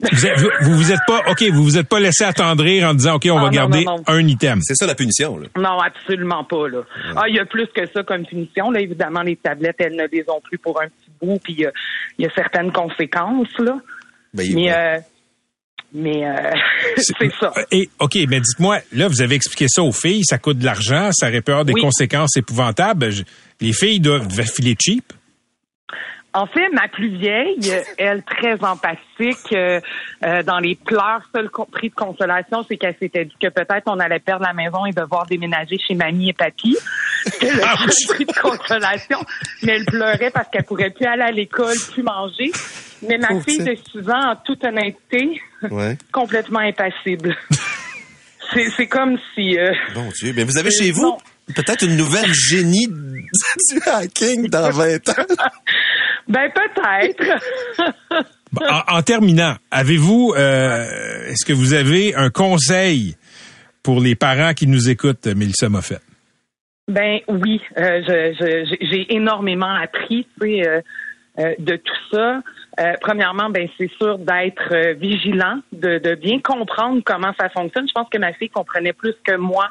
Vous, 0.00 0.26
êtes- 0.26 0.38
vous, 0.38 0.48
vous 0.62 0.76
vous 0.76 0.92
êtes 0.92 1.00
pas, 1.08 1.22
OK, 1.28 1.42
vous 1.50 1.64
vous 1.64 1.76
êtes 1.76 1.88
pas 1.88 1.98
laissé 1.98 2.22
attendrir 2.22 2.88
en 2.88 2.94
disant, 2.94 3.16
OK, 3.16 3.26
on 3.30 3.36
Ah, 3.38 3.40
va 3.40 3.46
non, 3.46 3.50
garder 3.50 3.84
non, 3.84 3.96
non. 3.96 4.02
un 4.06 4.26
item. 4.28 4.60
C'est 4.62 4.76
ça 4.76 4.86
la 4.86 4.94
punition, 4.94 5.38
là. 5.38 5.48
Non, 5.56 5.80
absolument 5.80 6.44
pas. 6.44 6.68
Là. 6.68 6.82
Ah, 7.16 7.22
il 7.28 7.34
y 7.34 7.40
a 7.40 7.44
plus 7.44 7.66
que 7.74 7.84
ça 7.92 8.04
comme 8.04 8.24
punition. 8.24 8.70
Là, 8.70 8.80
évidemment, 8.80 9.22
les 9.22 9.34
tablettes, 9.36 9.76
elles 9.80 9.96
ne 9.96 10.06
les 10.06 10.24
ont 10.28 10.40
plus 10.40 10.58
pour 10.58 10.80
un 10.80 10.86
petit 10.86 11.10
bout, 11.20 11.38
puis 11.42 11.66
euh, 11.66 11.70
il 12.16 12.24
y 12.26 12.28
a 12.28 12.30
certaines 12.34 12.70
conséquences. 12.70 13.48
Là. 13.58 13.76
Ben, 14.34 14.44
il- 14.44 14.54
Mais, 14.54 14.72
euh, 14.72 14.98
mais 15.92 16.24
euh, 16.28 16.52
c'est 16.96 17.32
ça. 17.40 17.52
Et, 17.72 17.88
OK, 17.98 18.16
mais 18.28 18.38
dites-moi, 18.40 18.78
là, 18.92 19.08
vous 19.08 19.20
avez 19.20 19.34
expliqué 19.34 19.66
ça 19.68 19.82
aux 19.82 19.90
filles, 19.90 20.22
ça 20.24 20.38
coûte 20.38 20.58
de 20.58 20.64
l'argent, 20.64 21.10
ça 21.12 21.26
aurait 21.28 21.40
pu 21.42 21.50
avoir 21.50 21.64
des 21.64 21.72
Oui. 21.72 21.80
conséquences 21.80 22.36
épouvantables. 22.36 23.10
Je- 23.10 23.24
les 23.60 23.72
filles 23.72 23.98
doivent 23.98 24.28
filer 24.44 24.76
cheap. 24.80 25.12
En 26.34 26.46
fait, 26.46 26.68
ma 26.72 26.88
plus 26.88 27.08
vieille, 27.08 27.72
elle 27.98 28.22
très 28.22 28.62
empathique 28.62 29.52
euh, 29.52 29.80
euh, 30.24 30.42
dans 30.42 30.58
les 30.58 30.74
pleurs, 30.76 31.22
seul 31.34 31.48
prix 31.72 31.88
de 31.88 31.94
consolation, 31.94 32.64
c'est 32.68 32.76
qu'elle 32.76 32.96
s'était 33.00 33.24
dit 33.24 33.34
que 33.40 33.48
peut-être 33.48 33.84
on 33.86 33.98
allait 33.98 34.18
perdre 34.18 34.44
la 34.46 34.52
maison 34.52 34.84
et 34.86 34.92
devoir 34.92 35.26
déménager 35.26 35.78
chez 35.78 35.94
mamie 35.94 36.28
et 36.30 36.32
papy. 36.34 36.76
C'était 37.24 37.52
le 37.52 37.60
seul 37.90 38.14
prix 38.14 38.24
de 38.26 38.32
consolation. 38.40 39.18
Mais 39.62 39.76
elle 39.76 39.84
pleurait 39.86 40.30
parce 40.30 40.48
qu'elle 40.50 40.64
pourrait 40.64 40.90
plus 40.90 41.06
aller 41.06 41.22
à 41.22 41.30
l'école, 41.32 41.74
plus 41.92 42.02
manger. 42.02 42.52
Mais 43.02 43.16
ma 43.16 43.40
fille 43.40 43.58
de 43.60 43.64
petite. 43.70 43.88
6 43.92 44.10
ans, 44.10 44.30
en 44.32 44.36
toute 44.36 44.62
honnêteté, 44.64 45.40
Ouais. 45.70 45.96
complètement 46.12 46.60
impassible. 46.60 47.34
c'est, 48.52 48.68
c'est 48.76 48.86
comme 48.86 49.18
si... 49.34 49.58
euh, 49.58 49.72
Bon 49.94 50.08
Dieu. 50.14 50.32
Mais 50.36 50.44
vous 50.44 50.58
avez 50.58 50.70
chez 50.70 50.90
vous? 50.92 51.02
non. 51.02 51.18
Peut-être 51.54 51.84
une 51.84 51.96
nouvelle 51.96 52.32
génie 52.32 52.86
du 52.88 53.80
hacking 53.86 54.48
dans 54.48 54.70
20 54.70 55.08
ans. 55.10 55.12
Ben 56.28 56.50
peut-être. 56.54 57.40
Bon, 58.52 58.62
en, 58.66 58.96
en 58.96 59.02
terminant, 59.02 59.56
avez-vous, 59.70 60.32
euh, 60.36 61.26
est-ce 61.26 61.44
que 61.44 61.52
vous 61.52 61.74
avez 61.74 62.14
un 62.14 62.30
conseil 62.30 63.14
pour 63.82 64.00
les 64.00 64.14
parents 64.14 64.54
qui 64.54 64.66
nous 64.66 64.88
écoutent, 64.88 65.26
Mélissa 65.26 65.68
Moffett? 65.68 66.00
Ben 66.86 67.18
oui, 67.28 67.60
euh, 67.76 68.00
je- 68.08 68.34
je- 68.38 68.86
j'ai 68.90 69.14
énormément 69.14 69.74
appris, 69.74 70.26
tu 70.40 70.46
sais, 70.62 70.66
euh, 70.66 70.80
euh, 71.40 71.54
de 71.58 71.76
tout 71.76 71.94
ça. 72.16 72.40
Euh, 72.80 72.92
premièrement, 73.02 73.50
ben 73.50 73.68
c'est 73.76 73.90
sûr 73.98 74.16
d'être 74.18 74.72
euh, 74.72 74.94
vigilant, 74.94 75.60
de, 75.72 75.98
de 75.98 76.14
bien 76.14 76.40
comprendre 76.40 77.02
comment 77.04 77.34
ça 77.38 77.50
fonctionne. 77.50 77.86
Je 77.86 77.92
pense 77.92 78.08
que 78.10 78.16
ma 78.18 78.32
fille 78.32 78.48
comprenait 78.48 78.94
plus 78.94 79.14
que 79.26 79.36
moi 79.36 79.68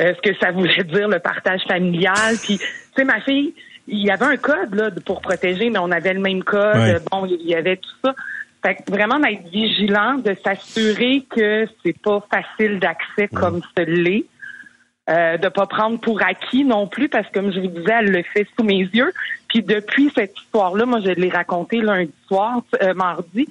euh, 0.00 0.14
ce 0.14 0.30
que 0.30 0.36
ça 0.38 0.50
voulait 0.50 0.84
dire 0.84 1.08
le 1.08 1.18
partage 1.18 1.62
familial? 1.68 2.36
Puis, 2.42 2.58
tu 2.58 2.66
sais, 2.96 3.04
ma 3.04 3.20
fille, 3.20 3.54
il 3.86 3.98
y 4.04 4.10
avait 4.10 4.26
un 4.26 4.36
code 4.36 4.74
là 4.74 4.90
pour 5.04 5.20
protéger, 5.20 5.70
mais 5.70 5.78
on 5.78 5.90
avait 5.90 6.14
le 6.14 6.20
même 6.20 6.42
code. 6.42 6.76
Ouais. 6.76 6.96
Bon, 7.10 7.26
il 7.26 7.46
y 7.46 7.54
avait 7.54 7.76
tout 7.76 7.90
ça. 8.04 8.14
Fait 8.62 8.74
que 8.74 8.90
vraiment 8.90 9.18
d'être 9.18 9.48
vigilant, 9.48 10.16
de 10.16 10.36
s'assurer 10.44 11.24
que 11.30 11.66
c'est 11.82 11.98
pas 11.98 12.22
facile 12.30 12.78
d'accès 12.78 13.28
comme 13.28 13.60
ce 13.76 13.82
l'est. 13.82 14.26
Euh, 15.08 15.38
de 15.38 15.48
pas 15.48 15.66
prendre 15.66 15.98
pour 15.98 16.22
acquis 16.22 16.62
non 16.62 16.86
plus, 16.86 17.08
parce 17.08 17.26
que 17.28 17.32
comme 17.32 17.52
je 17.52 17.58
vous 17.58 17.66
disais, 17.66 17.94
elle 17.98 18.12
le 18.12 18.22
fait 18.22 18.46
sous 18.56 18.64
mes 18.64 18.78
yeux. 18.78 19.12
Puis 19.48 19.60
depuis 19.60 20.12
cette 20.14 20.38
histoire-là, 20.38 20.86
moi, 20.86 21.00
je 21.00 21.10
l'ai 21.10 21.30
raconté 21.30 21.80
lundi 21.80 22.12
soir, 22.28 22.62
euh, 22.80 22.94
mardi. 22.94 23.48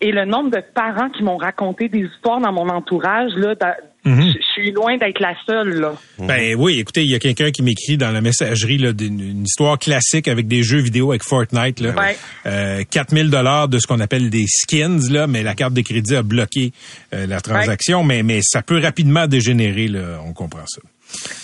Et 0.00 0.12
le 0.12 0.24
nombre 0.26 0.50
de 0.50 0.60
parents 0.60 1.08
qui 1.08 1.24
m'ont 1.24 1.38
raconté 1.38 1.88
des 1.88 2.02
histoires 2.02 2.40
dans 2.40 2.52
mon 2.52 2.68
entourage, 2.68 3.32
là, 3.34 3.56
Mhm. 4.04 4.34
je 4.36 4.52
suis 4.52 4.70
loin 4.72 4.96
d'être 4.98 5.20
la 5.20 5.34
seule, 5.46 5.80
là. 5.80 5.94
Ben 6.18 6.54
oui, 6.58 6.78
écoutez, 6.78 7.02
il 7.02 7.10
y 7.10 7.14
a 7.14 7.18
quelqu'un 7.18 7.50
qui 7.50 7.62
m'écrit 7.62 7.96
dans 7.96 8.10
la 8.10 8.20
messagerie 8.20 8.78
là, 8.78 8.92
d'une 8.92 9.20
une 9.20 9.44
histoire 9.44 9.78
classique 9.78 10.28
avec 10.28 10.46
des 10.46 10.62
jeux 10.62 10.80
vidéo 10.80 11.10
avec 11.10 11.22
Fortnite. 11.24 11.80
Là. 11.80 11.94
Ouais. 11.94 12.16
Euh, 12.46 12.82
4000 12.88 13.30
dollars 13.30 13.68
de 13.68 13.78
ce 13.78 13.86
qu'on 13.86 14.00
appelle 14.00 14.30
des 14.30 14.44
skins, 14.46 15.00
là, 15.10 15.26
mais 15.26 15.42
la 15.42 15.54
carte 15.54 15.72
de 15.72 15.80
crédit 15.80 16.16
a 16.16 16.22
bloqué 16.22 16.72
euh, 17.14 17.26
la 17.26 17.40
transaction. 17.40 18.04
Mais, 18.04 18.22
mais 18.22 18.40
ça 18.42 18.62
peut 18.62 18.78
rapidement 18.78 19.26
dégénérer, 19.26 19.88
là, 19.88 20.20
on 20.26 20.32
comprend 20.32 20.66
ça. 20.66 20.82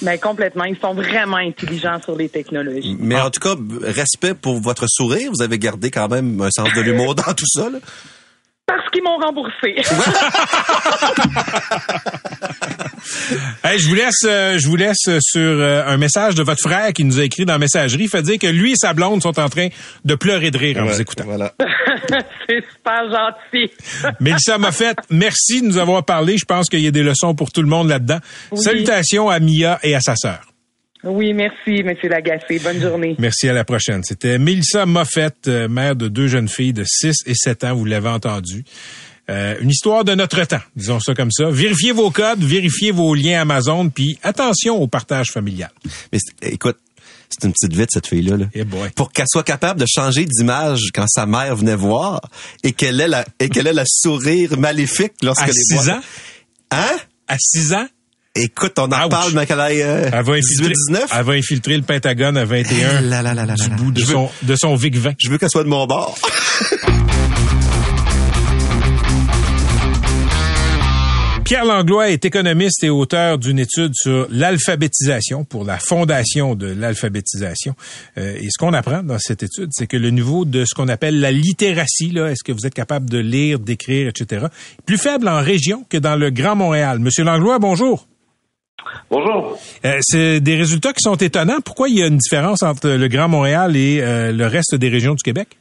Mais 0.02 0.18
complètement, 0.18 0.64
ils 0.64 0.78
sont 0.78 0.94
vraiment 0.94 1.36
intelligents 1.36 2.00
sur 2.02 2.16
les 2.16 2.28
technologies. 2.28 2.96
Mais 2.98 3.20
en 3.20 3.30
tout 3.30 3.40
cas, 3.40 3.54
respect 3.82 4.34
pour 4.34 4.60
votre 4.60 4.86
sourire. 4.88 5.30
Vous 5.32 5.42
avez 5.42 5.58
gardé 5.58 5.90
quand 5.90 6.08
même 6.08 6.40
un 6.40 6.50
sens 6.50 6.68
de 6.74 6.80
l'humour 6.80 7.14
dans 7.14 7.34
tout 7.34 7.46
ça. 7.46 7.70
Là. 7.70 7.78
Parce 8.76 8.90
qu'ils 8.90 9.02
m'ont 9.02 9.18
remboursé. 9.18 9.74
Hey, 13.64 13.78
je 13.78 13.88
vous 13.88 13.94
laisse, 13.94 14.24
euh, 14.24 14.58
je 14.58 14.68
vous 14.68 14.76
laisse 14.76 15.08
sur 15.20 15.40
euh, 15.40 15.84
un 15.86 15.96
message 15.96 16.34
de 16.34 16.42
votre 16.42 16.60
frère 16.60 16.92
qui 16.92 17.04
nous 17.04 17.20
a 17.20 17.24
écrit 17.24 17.44
dans 17.44 17.54
la 17.54 17.58
messagerie. 17.58 18.04
Il 18.04 18.08
fait 18.08 18.22
dire 18.22 18.38
que 18.38 18.46
lui 18.46 18.72
et 18.72 18.76
sa 18.76 18.92
blonde 18.92 19.22
sont 19.22 19.38
en 19.38 19.48
train 19.48 19.68
de 20.04 20.14
pleurer 20.14 20.50
de 20.50 20.58
rire 20.58 20.82
en 20.82 20.86
vous 20.86 21.00
écoutant. 21.00 21.24
Voilà. 21.24 21.52
c'est 22.48 22.64
super 22.72 23.02
gentil. 23.10 23.70
Mélissa 24.20 24.58
Moffett, 24.58 24.96
merci 25.10 25.62
de 25.62 25.66
nous 25.66 25.78
avoir 25.78 26.04
parlé. 26.04 26.36
Je 26.38 26.44
pense 26.44 26.68
qu'il 26.68 26.80
y 26.80 26.86
a 26.86 26.90
des 26.90 27.02
leçons 27.02 27.34
pour 27.34 27.52
tout 27.52 27.62
le 27.62 27.68
monde 27.68 27.88
là-dedans. 27.88 28.18
Oui. 28.52 28.58
Salutations 28.58 29.28
à 29.28 29.40
Mia 29.40 29.78
et 29.82 29.94
à 29.94 30.00
sa 30.00 30.16
sœur. 30.16 30.40
Oui, 31.04 31.32
merci, 31.32 31.82
Monsieur 31.82 32.08
Lagacé. 32.10 32.58
Bonne 32.58 32.80
journée. 32.80 33.16
Merci 33.18 33.48
à 33.48 33.52
la 33.54 33.64
prochaine. 33.64 34.02
C'était 34.04 34.38
Mélissa 34.38 34.84
Moffett, 34.84 35.34
euh, 35.48 35.66
mère 35.68 35.96
de 35.96 36.08
deux 36.08 36.28
jeunes 36.28 36.48
filles 36.48 36.74
de 36.74 36.84
6 36.86 37.14
et 37.26 37.34
7 37.34 37.64
ans, 37.64 37.74
vous 37.74 37.86
l'avez 37.86 38.08
entendu. 38.10 38.64
Euh, 39.30 39.54
une 39.60 39.70
histoire 39.70 40.04
de 40.04 40.14
notre 40.14 40.44
temps, 40.44 40.60
disons 40.76 41.00
ça 41.00 41.14
comme 41.14 41.30
ça. 41.30 41.48
Vérifiez 41.50 41.92
vos 41.92 42.10
codes, 42.10 42.42
vérifiez 42.42 42.90
vos 42.90 43.14
liens 43.14 43.40
Amazon, 43.40 43.88
puis 43.88 44.18
attention 44.22 44.76
au 44.76 44.88
partage 44.88 45.28
familial. 45.30 45.70
Mais 46.12 46.18
écoute, 46.42 46.76
c'est 47.28 47.46
une 47.46 47.52
petite 47.52 47.74
vite, 47.76 47.90
cette 47.92 48.08
fille-là. 48.08 48.36
Là. 48.36 48.46
Eh 48.52 48.64
boy. 48.64 48.90
Pour 48.96 49.12
qu'elle 49.12 49.28
soit 49.28 49.44
capable 49.44 49.78
de 49.80 49.86
changer 49.88 50.24
d'image 50.26 50.80
quand 50.92 51.06
sa 51.06 51.26
mère 51.26 51.54
venait 51.54 51.76
voir 51.76 52.20
et 52.64 52.72
qu'elle 52.72 53.00
ait 53.00 53.06
la, 53.08 53.24
et 53.38 53.48
qu'elle 53.48 53.68
ait 53.68 53.72
le 53.72 53.84
sourire 53.86 54.58
maléfique 54.58 55.12
lorsque 55.22 55.42
À 55.44 55.46
les 55.46 55.52
6 55.52 55.74
voix- 55.76 55.88
ans? 55.94 56.00
Hein? 56.72 56.96
À 57.28 57.36
6 57.38 57.72
ans, 57.74 57.86
Écoute, 58.36 58.78
on 58.78 58.84
en 58.92 59.06
Ouch. 59.06 59.10
parle, 59.10 59.32
ait 59.72 59.82
euh, 59.82 60.08
elle 60.12 60.22
va 60.24 60.32
infiltrer, 60.34 60.72
18-19. 60.92 60.98
elle 61.18 61.24
va 61.24 61.32
infiltrer 61.32 61.76
le 61.76 61.82
Pentagone 61.82 62.36
à 62.36 62.44
21 62.44 63.00
Là, 63.00 63.22
là, 63.22 63.34
là, 63.34 63.44
là, 63.44 63.54
du 63.56 63.68
bout 63.70 63.90
de 63.90 64.00
veux- 64.02 64.06
son, 64.12 64.30
de 64.42 64.54
son 64.54 64.76
VIC-20. 64.76 65.14
Je 65.18 65.30
veux 65.30 65.38
qu'elle 65.38 65.50
soit 65.50 65.64
de 65.64 65.68
mon 65.68 65.84
bord. 65.88 66.16
Pierre 71.44 71.64
Langlois 71.64 72.10
est 72.10 72.24
économiste 72.24 72.84
et 72.84 72.90
auteur 72.90 73.36
d'une 73.36 73.58
étude 73.58 73.90
sur 73.94 74.28
l'alphabétisation 74.30 75.44
pour 75.44 75.64
la 75.64 75.78
fondation 75.80 76.54
de 76.54 76.66
l'alphabétisation. 76.68 77.74
Euh, 78.18 78.36
et 78.40 78.44
ce 78.50 78.56
qu'on 78.56 78.72
apprend 78.72 79.02
dans 79.02 79.18
cette 79.18 79.42
étude, 79.42 79.70
c'est 79.72 79.88
que 79.88 79.96
le 79.96 80.10
niveau 80.10 80.44
de 80.44 80.64
ce 80.64 80.74
qu'on 80.76 80.86
appelle 80.86 81.18
la 81.18 81.32
littératie, 81.32 82.12
là, 82.12 82.28
est-ce 82.30 82.44
que 82.44 82.52
vous 82.52 82.66
êtes 82.68 82.74
capable 82.74 83.10
de 83.10 83.18
lire, 83.18 83.58
d'écrire, 83.58 84.06
etc., 84.10 84.46
est 84.78 84.82
plus 84.86 84.98
faible 84.98 85.26
en 85.26 85.40
région 85.42 85.84
que 85.90 85.96
dans 85.98 86.14
le 86.14 86.30
Grand 86.30 86.54
Montréal. 86.54 87.00
Monsieur 87.00 87.24
Langlois, 87.24 87.58
bonjour. 87.58 88.06
Bonjour. 89.10 89.58
Euh, 89.84 89.98
c'est 90.00 90.40
des 90.40 90.56
résultats 90.56 90.92
qui 90.92 91.00
sont 91.00 91.16
étonnants. 91.16 91.60
Pourquoi 91.64 91.88
il 91.88 91.98
y 91.98 92.02
a 92.02 92.06
une 92.06 92.16
différence 92.16 92.62
entre 92.62 92.88
le 92.88 93.08
Grand 93.08 93.28
Montréal 93.28 93.76
et 93.76 94.00
euh, 94.00 94.32
le 94.32 94.46
reste 94.46 94.74
des 94.74 94.88
régions 94.88 95.14
du 95.14 95.22
Québec? 95.22 95.56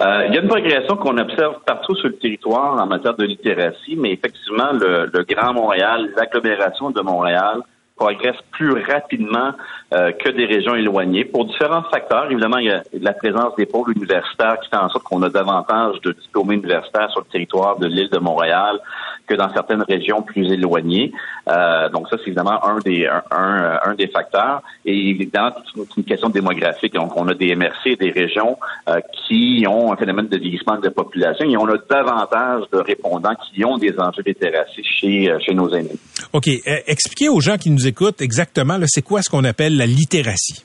Euh, 0.00 0.24
il 0.28 0.34
y 0.34 0.38
a 0.38 0.40
une 0.40 0.48
progression 0.48 0.96
qu'on 0.96 1.18
observe 1.18 1.56
partout 1.66 1.94
sur 1.96 2.08
le 2.08 2.16
territoire 2.16 2.80
en 2.80 2.86
matière 2.86 3.14
de 3.16 3.24
littératie, 3.24 3.96
mais 3.96 4.12
effectivement, 4.12 4.72
le, 4.72 5.10
le 5.12 5.24
Grand 5.24 5.52
Montréal, 5.52 6.10
l'agglomération 6.16 6.90
de 6.90 7.02
Montréal 7.02 7.60
progresse 8.00 8.36
plus 8.52 8.72
rapidement 8.82 9.52
euh, 9.92 10.10
que 10.12 10.30
des 10.30 10.46
régions 10.46 10.74
éloignées 10.74 11.26
pour 11.26 11.44
différents 11.44 11.82
facteurs. 11.82 12.30
Évidemment, 12.30 12.56
il 12.56 12.66
y 12.66 12.70
a 12.70 12.82
la 12.94 13.12
présence 13.12 13.54
des 13.56 13.66
pôles 13.66 13.92
universitaires 13.94 14.58
qui 14.62 14.70
fait 14.70 14.76
en 14.76 14.88
sorte 14.88 15.04
qu'on 15.04 15.22
a 15.22 15.28
davantage 15.28 16.00
de 16.00 16.12
diplômés 16.12 16.54
universitaires 16.54 17.10
sur 17.10 17.20
le 17.20 17.26
territoire 17.30 17.78
de 17.78 17.86
l'île 17.86 18.08
de 18.08 18.18
Montréal 18.18 18.80
que 19.30 19.36
dans 19.36 19.52
certaines 19.52 19.82
régions 19.82 20.22
plus 20.22 20.50
éloignées. 20.52 21.12
Euh, 21.48 21.88
donc 21.88 22.08
ça, 22.08 22.16
c'est 22.18 22.26
évidemment 22.26 22.64
un 22.64 22.78
des 22.80 23.06
un, 23.06 23.22
un, 23.30 23.78
un 23.84 23.94
des 23.94 24.08
facteurs. 24.08 24.62
Et 24.84 25.10
évidemment, 25.10 25.52
c'est 25.74 25.96
une, 25.96 26.04
question 26.04 26.28
démographique. 26.28 26.94
Donc, 26.94 27.16
on 27.16 27.28
a 27.28 27.34
des 27.34 27.54
MRC, 27.54 27.96
des 27.98 28.10
régions 28.10 28.56
euh, 28.88 29.00
qui 29.12 29.64
ont 29.68 29.92
un 29.92 29.96
phénomène 29.96 30.26
de 30.26 30.36
vieillissement 30.36 30.76
de 30.78 30.84
la 30.84 30.90
population 30.90 31.48
et 31.48 31.56
on 31.56 31.66
a 31.66 31.76
davantage 31.88 32.64
de 32.72 32.78
répondants 32.78 33.34
qui 33.52 33.64
ont 33.64 33.78
des 33.78 33.94
enjeux 33.98 34.22
littératie 34.26 34.82
chez, 34.84 35.30
euh, 35.30 35.38
chez 35.44 35.54
nos 35.54 35.72
aînés. 35.72 35.96
OK. 36.32 36.48
Euh, 36.48 36.76
expliquez 36.86 37.28
aux 37.28 37.40
gens 37.40 37.56
qui 37.56 37.70
nous 37.70 37.86
écoutent 37.86 38.20
exactement, 38.20 38.78
c'est 38.86 39.02
quoi 39.02 39.22
ce 39.22 39.30
qu'on 39.30 39.44
appelle 39.44 39.76
la 39.76 39.86
littératie? 39.86 40.64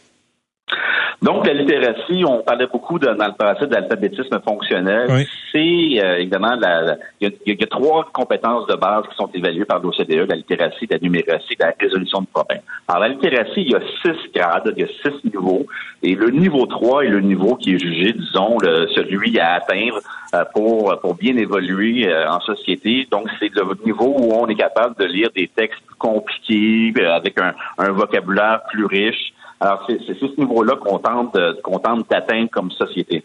Donc, 1.25 1.47
la 1.47 1.53
littératie, 1.53 2.23
on 2.23 2.41
parlait 2.43 2.67
beaucoup 2.71 2.99
de- 2.99 3.07
dans 3.07 3.25
le 3.27 3.33
passé 3.33 3.65
de 3.65 3.73
l'alphabétisme 3.73 4.39
fonctionnel. 4.47 5.07
Oui. 5.09 5.23
C'est 5.51 6.03
euh, 6.05 6.17
évidemment, 6.19 6.55
la- 6.55 6.81
la- 6.83 6.97
il 7.19 7.31
y, 7.47 7.51
y 7.51 7.63
a 7.63 7.67
trois 7.67 8.07
compétences 8.13 8.67
de 8.67 8.75
base 8.75 9.03
qui 9.09 9.15
sont 9.15 9.29
évaluées 9.33 9.65
par 9.65 9.79
l'OCDE, 9.81 10.27
la 10.29 10.35
littératie, 10.35 10.85
la 10.89 10.99
numératie, 10.99 11.55
la 11.59 11.73
résolution 11.79 12.21
de 12.21 12.27
problèmes. 12.27 12.61
Alors, 12.87 13.01
la 13.01 13.07
littératie, 13.09 13.61
il 13.67 13.71
y 13.71 13.75
a 13.75 13.81
six 14.03 14.19
grades, 14.35 14.71
il 14.77 14.81
y 14.83 14.85
a 14.85 14.87
six 15.01 15.15
niveaux. 15.25 15.65
Et 16.03 16.13
le 16.13 16.29
niveau 16.29 16.65
3 16.67 17.03
est 17.05 17.09
le 17.09 17.21
niveau 17.21 17.55
qui 17.55 17.73
est 17.73 17.79
jugé, 17.79 18.13
disons, 18.13 18.57
le- 18.61 18.87
celui 18.93 19.39
à 19.39 19.53
atteindre 19.53 19.99
euh, 20.35 20.43
pour, 20.53 20.99
pour 20.99 21.15
bien 21.15 21.35
évoluer 21.37 22.07
euh, 22.07 22.29
en 22.29 22.39
société. 22.41 23.07
Donc, 23.09 23.27
c'est 23.39 23.51
le 23.55 23.63
niveau 23.85 24.13
où 24.19 24.31
on 24.33 24.47
est 24.47 24.55
capable 24.55 24.95
de 24.99 25.05
lire 25.05 25.29
des 25.35 25.47
textes 25.47 25.81
compliqués, 25.97 26.93
euh, 26.99 27.13
avec 27.15 27.39
un, 27.39 27.53
un 27.79 27.91
vocabulaire 27.91 28.61
plus 28.71 28.85
riche. 28.85 29.33
Alors, 29.59 29.85
c'est 29.87 29.99
ce 30.19 30.39
niveau-là 30.39 30.75
qu'on 30.75 30.99
tente, 30.99 31.37
qu'on 31.63 31.79
tente 31.79 32.09
d'atteindre 32.09 32.49
comme 32.51 32.71
société. 32.71 33.23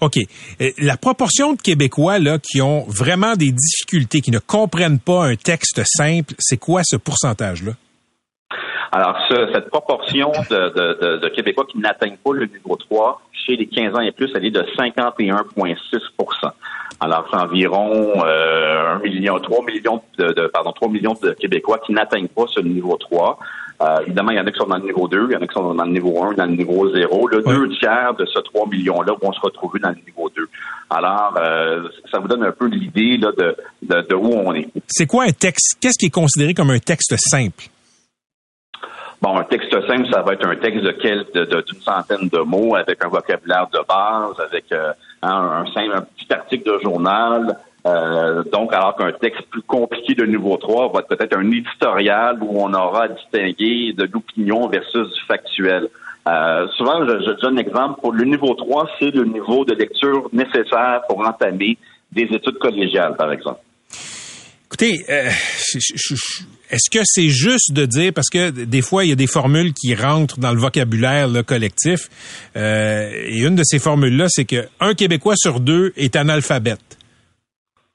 OK. 0.00 0.16
La 0.78 0.96
proportion 0.96 1.54
de 1.54 1.60
Québécois 1.60 2.18
là 2.18 2.38
qui 2.38 2.60
ont 2.60 2.84
vraiment 2.88 3.34
des 3.34 3.52
difficultés, 3.52 4.20
qui 4.20 4.30
ne 4.30 4.38
comprennent 4.38 4.98
pas 5.00 5.24
un 5.26 5.34
texte 5.36 5.82
simple, 5.84 6.34
c'est 6.38 6.58
quoi 6.58 6.82
ce 6.84 6.96
pourcentage-là? 6.96 7.72
Alors, 8.92 9.16
ce- 9.30 9.50
cette 9.54 9.70
proportion 9.70 10.30
de, 10.50 10.54
de- 10.68 10.98
de- 11.00 11.16
de 11.20 11.28
Québécois 11.30 11.64
qui 11.70 11.78
n'atteignent 11.78 12.18
pas 12.22 12.32
le 12.34 12.44
niveau 12.46 12.76
3 12.76 13.22
chez 13.46 13.56
les 13.56 13.66
15 13.66 13.94
ans 13.96 14.00
et 14.02 14.12
plus, 14.12 14.30
elle 14.34 14.44
est 14.44 14.50
de 14.50 14.62
51,6 14.76 16.00
Alors, 17.04 17.26
c'est 17.30 17.36
environ 17.36 18.24
euh, 18.24 18.94
1 18.96 18.98
million, 19.00 19.38
3 19.40 19.64
millions 19.64 20.00
de, 20.18 20.32
de- 20.32 20.46
pardon, 20.46 20.70
3 20.72 20.88
millions 20.88 21.16
de 21.20 21.32
Québécois 21.32 21.78
qui 21.84 21.92
n'atteignent 21.92 22.28
pas 22.28 22.44
ce 22.46 22.60
niveau 22.60 22.96
3. 22.96 23.38
Euh, 23.82 23.98
évidemment, 24.06 24.30
il 24.30 24.36
y 24.36 24.40
en 24.40 24.46
a 24.46 24.52
qui 24.52 24.58
sont 24.58 24.66
dans 24.68 24.76
le 24.76 24.84
niveau 24.84 25.08
2, 25.08 25.26
il 25.28 25.32
y 25.32 25.36
en 25.36 25.42
a 25.42 25.46
qui 25.48 25.54
sont 25.54 25.74
dans 25.74 25.84
le 25.84 25.90
niveau 25.90 26.22
1, 26.22 26.34
dans 26.34 26.44
le 26.46 26.52
niveau 26.52 26.88
0. 26.94 27.26
Le 27.28 27.42
deux 27.42 27.68
tiers 27.78 28.14
de 28.14 28.24
ce 28.26 28.38
3 28.38 28.68
millions-là 28.68 29.14
vont 29.20 29.32
se 29.32 29.40
retrouver 29.40 29.80
dans 29.80 29.88
le 29.88 29.96
niveau 30.06 30.30
2. 30.36 30.46
Alors, 30.90 31.34
euh, 31.38 31.88
ça 32.10 32.20
vous 32.20 32.28
donne 32.28 32.44
un 32.44 32.52
peu 32.52 32.66
l'idée 32.66 33.16
là, 33.16 33.32
de, 33.36 33.56
de, 33.82 34.02
de 34.08 34.14
où 34.14 34.32
on 34.32 34.54
est. 34.54 34.68
C'est 34.86 35.06
quoi 35.06 35.24
un 35.24 35.32
texte? 35.32 35.78
Qu'est-ce 35.80 35.98
qui 35.98 36.06
est 36.06 36.10
considéré 36.14 36.54
comme 36.54 36.70
un 36.70 36.78
texte 36.78 37.14
simple? 37.16 37.64
Bon, 39.20 39.36
un 39.38 39.44
texte 39.44 39.70
simple, 39.86 40.06
ça 40.12 40.22
va 40.22 40.34
être 40.34 40.46
un 40.46 40.56
texte 40.56 40.82
de 40.82 40.90
quel- 40.92 41.26
de- 41.34 41.44
de- 41.44 41.60
d'une 41.62 41.80
centaine 41.80 42.28
de 42.28 42.38
mots 42.38 42.74
avec 42.76 43.04
un 43.04 43.08
vocabulaire 43.08 43.68
de 43.72 43.78
base, 43.88 44.34
avec 44.48 44.64
euh, 44.72 44.92
un, 45.22 45.64
un 45.64 46.02
petit 46.02 46.32
article 46.32 46.64
de 46.64 46.78
journal. 46.82 47.56
Euh, 47.84 48.44
donc, 48.44 48.72
alors 48.72 48.94
qu'un 48.96 49.12
texte 49.12 49.42
plus 49.50 49.62
compliqué 49.62 50.14
de 50.14 50.24
niveau 50.24 50.56
3 50.56 50.92
va 50.92 51.00
être 51.00 51.08
peut-être 51.08 51.36
un 51.36 51.50
éditorial 51.50 52.38
où 52.40 52.60
on 52.60 52.72
aura 52.74 53.04
à 53.04 53.08
distinguer 53.08 53.92
de 53.92 54.08
l'opinion 54.12 54.68
versus 54.68 55.12
du 55.12 55.20
factuel. 55.26 55.88
Euh, 56.28 56.68
souvent, 56.76 57.04
je, 57.04 57.18
je 57.24 57.40
donne 57.40 57.58
un 57.58 57.60
exemple. 57.60 58.00
Pour 58.00 58.12
le 58.12 58.24
niveau 58.24 58.54
3, 58.54 58.88
c'est 59.00 59.12
le 59.12 59.24
niveau 59.24 59.64
de 59.64 59.74
lecture 59.74 60.28
nécessaire 60.32 61.02
pour 61.08 61.26
entamer 61.26 61.76
des 62.12 62.24
études 62.24 62.58
collégiales, 62.58 63.16
par 63.16 63.32
exemple. 63.32 63.60
Écoutez, 64.82 65.04
euh, 65.10 65.28
est-ce 66.70 66.90
que 66.90 67.04
c'est 67.04 67.28
juste 67.28 67.72
de 67.72 67.86
dire, 67.86 68.12
parce 68.12 68.28
que 68.28 68.50
des 68.50 68.82
fois, 68.82 69.04
il 69.04 69.10
y 69.10 69.12
a 69.12 69.16
des 69.16 69.28
formules 69.28 69.72
qui 69.72 69.94
rentrent 69.94 70.40
dans 70.40 70.52
le 70.52 70.58
vocabulaire 70.58 71.28
collectif, 71.46 72.08
euh, 72.56 73.10
et 73.12 73.38
une 73.38 73.54
de 73.54 73.62
ces 73.64 73.78
formules-là, 73.78 74.26
c'est 74.28 74.44
que 74.44 74.66
un 74.80 74.94
Québécois 74.94 75.34
sur 75.36 75.60
deux 75.60 75.92
est 75.96 76.16
analphabète. 76.16 76.80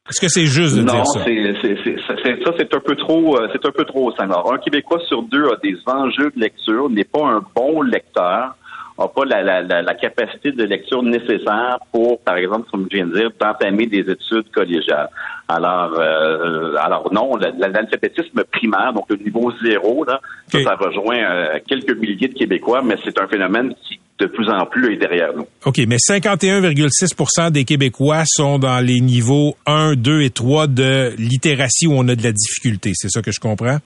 Est-ce 0.09 0.21
que 0.21 0.29
c'est 0.29 0.45
juste 0.45 0.77
de 0.77 0.83
dire 0.83 1.05
ça? 1.07 1.19
Non, 1.19 1.25
ça, 1.25 2.53
c'est 2.57 2.73
un 2.73 2.79
peu 2.79 2.95
trop, 2.95 3.35
euh, 3.35 3.49
c'est 3.51 3.67
un 3.67 3.71
peu 3.71 3.83
trop. 3.83 4.13
Un 4.17 4.57
Québécois 4.59 5.01
sur 5.09 5.23
deux 5.23 5.43
a 5.43 5.57
des 5.61 5.75
enjeux 5.85 6.31
de 6.33 6.39
lecture, 6.39 6.89
n'est 6.89 7.03
pas 7.03 7.27
un 7.27 7.43
bon 7.53 7.81
lecteur, 7.81 8.55
n'a 9.03 9.07
pas 9.07 9.25
la, 9.25 9.61
la, 9.61 9.81
la, 9.81 9.93
capacité 9.95 10.51
de 10.51 10.63
lecture 10.63 11.03
nécessaire 11.03 11.79
pour, 11.91 12.19
par 12.21 12.37
exemple, 12.37 12.67
comme 12.71 12.87
je 12.91 12.97
viens 12.97 13.07
de 13.07 13.13
dire, 13.13 13.29
d'entamer 13.39 13.85
des 13.85 13.99
études 13.99 14.49
collégiales. 14.53 15.09
Alors, 15.47 15.93
euh, 15.97 16.75
alors 16.79 17.11
non, 17.13 17.35
l'alphabétisme 17.37 18.43
primaire, 18.51 18.93
donc 18.93 19.05
le 19.09 19.17
niveau 19.17 19.51
zéro, 19.63 20.03
là, 20.03 20.19
ça, 20.51 20.75
rejoint 20.75 21.17
euh, 21.17 21.59
quelques 21.67 21.95
milliers 21.97 22.27
de 22.27 22.33
Québécois, 22.33 22.81
mais 22.83 22.95
c'est 23.03 23.19
un 23.19 23.27
phénomène 23.27 23.73
qui 23.87 23.99
de 24.19 24.25
plus 24.25 24.49
en 24.49 24.65
plus 24.65 24.93
est 24.93 24.97
derrière 24.97 25.29
nous. 25.35 25.45
OK, 25.65 25.77
mais 25.87 25.97
51,6% 25.97 27.51
des 27.51 27.65
Québécois 27.65 28.23
sont 28.25 28.57
dans 28.57 28.83
les 28.83 28.99
niveaux 28.99 29.55
1, 29.67 29.93
2 29.93 30.21
et 30.21 30.29
3 30.31 30.67
de 30.67 31.13
littératie 31.17 31.87
où 31.87 31.93
on 31.93 32.07
a 32.07 32.15
de 32.15 32.23
la 32.23 32.31
difficulté. 32.31 32.93
C'est 32.95 33.09
ça 33.09 33.21
que 33.21 33.31
je 33.31 33.39
comprends? 33.39 33.77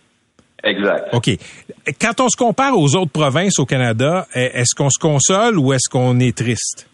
Exact. 0.64 1.10
OK. 1.14 1.30
Quand 2.00 2.22
on 2.22 2.30
se 2.30 2.38
compare 2.38 2.78
aux 2.78 2.96
autres 2.96 3.12
provinces 3.12 3.60
au 3.60 3.66
Canada, 3.66 4.28
est-ce 4.34 4.76
qu'on 4.76 4.90
se 4.90 5.00
console 5.00 5.58
ou 5.58 5.74
est-ce 5.74 5.90
qu'on 5.90 6.20
est 6.20 6.38
triste? 6.38 6.88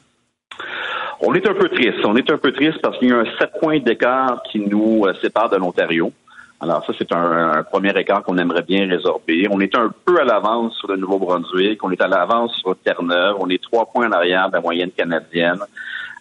On 1.21 1.33
est 1.33 1.47
un 1.47 1.53
peu 1.53 1.69
triste. 1.69 2.05
On 2.05 2.15
est 2.15 2.29
un 2.31 2.37
peu 2.37 2.51
triste 2.51 2.79
parce 2.81 2.97
qu'il 2.99 3.09
y 3.09 3.11
a 3.11 3.17
un 3.17 3.25
7 3.39 3.49
points 3.59 3.79
d'écart 3.79 4.41
qui 4.51 4.59
nous 4.59 5.05
euh, 5.05 5.13
sépare 5.21 5.49
de 5.49 5.57
l'Ontario. 5.57 6.11
Alors 6.59 6.83
ça, 6.85 6.93
c'est 6.97 7.11
un, 7.11 7.63
premier 7.63 7.95
écart 7.97 8.23
qu'on 8.23 8.37
aimerait 8.37 8.63
bien 8.63 8.87
résorber. 8.87 9.47
On 9.51 9.59
est 9.59 9.75
un 9.75 9.91
peu 10.05 10.19
à 10.19 10.23
l'avance 10.23 10.75
sur 10.77 10.87
le 10.87 10.97
Nouveau-Brunswick, 10.97 11.83
on 11.83 11.91
est 11.91 12.01
à 12.01 12.07
l'avance 12.07 12.55
sur 12.55 12.75
Terre-Neuve, 12.77 13.35
on 13.39 13.49
est 13.49 13.61
trois 13.61 13.85
points 13.85 14.07
en 14.07 14.11
arrière 14.11 14.47
de 14.49 14.55
la 14.55 14.61
moyenne 14.61 14.89
canadienne. 14.89 15.59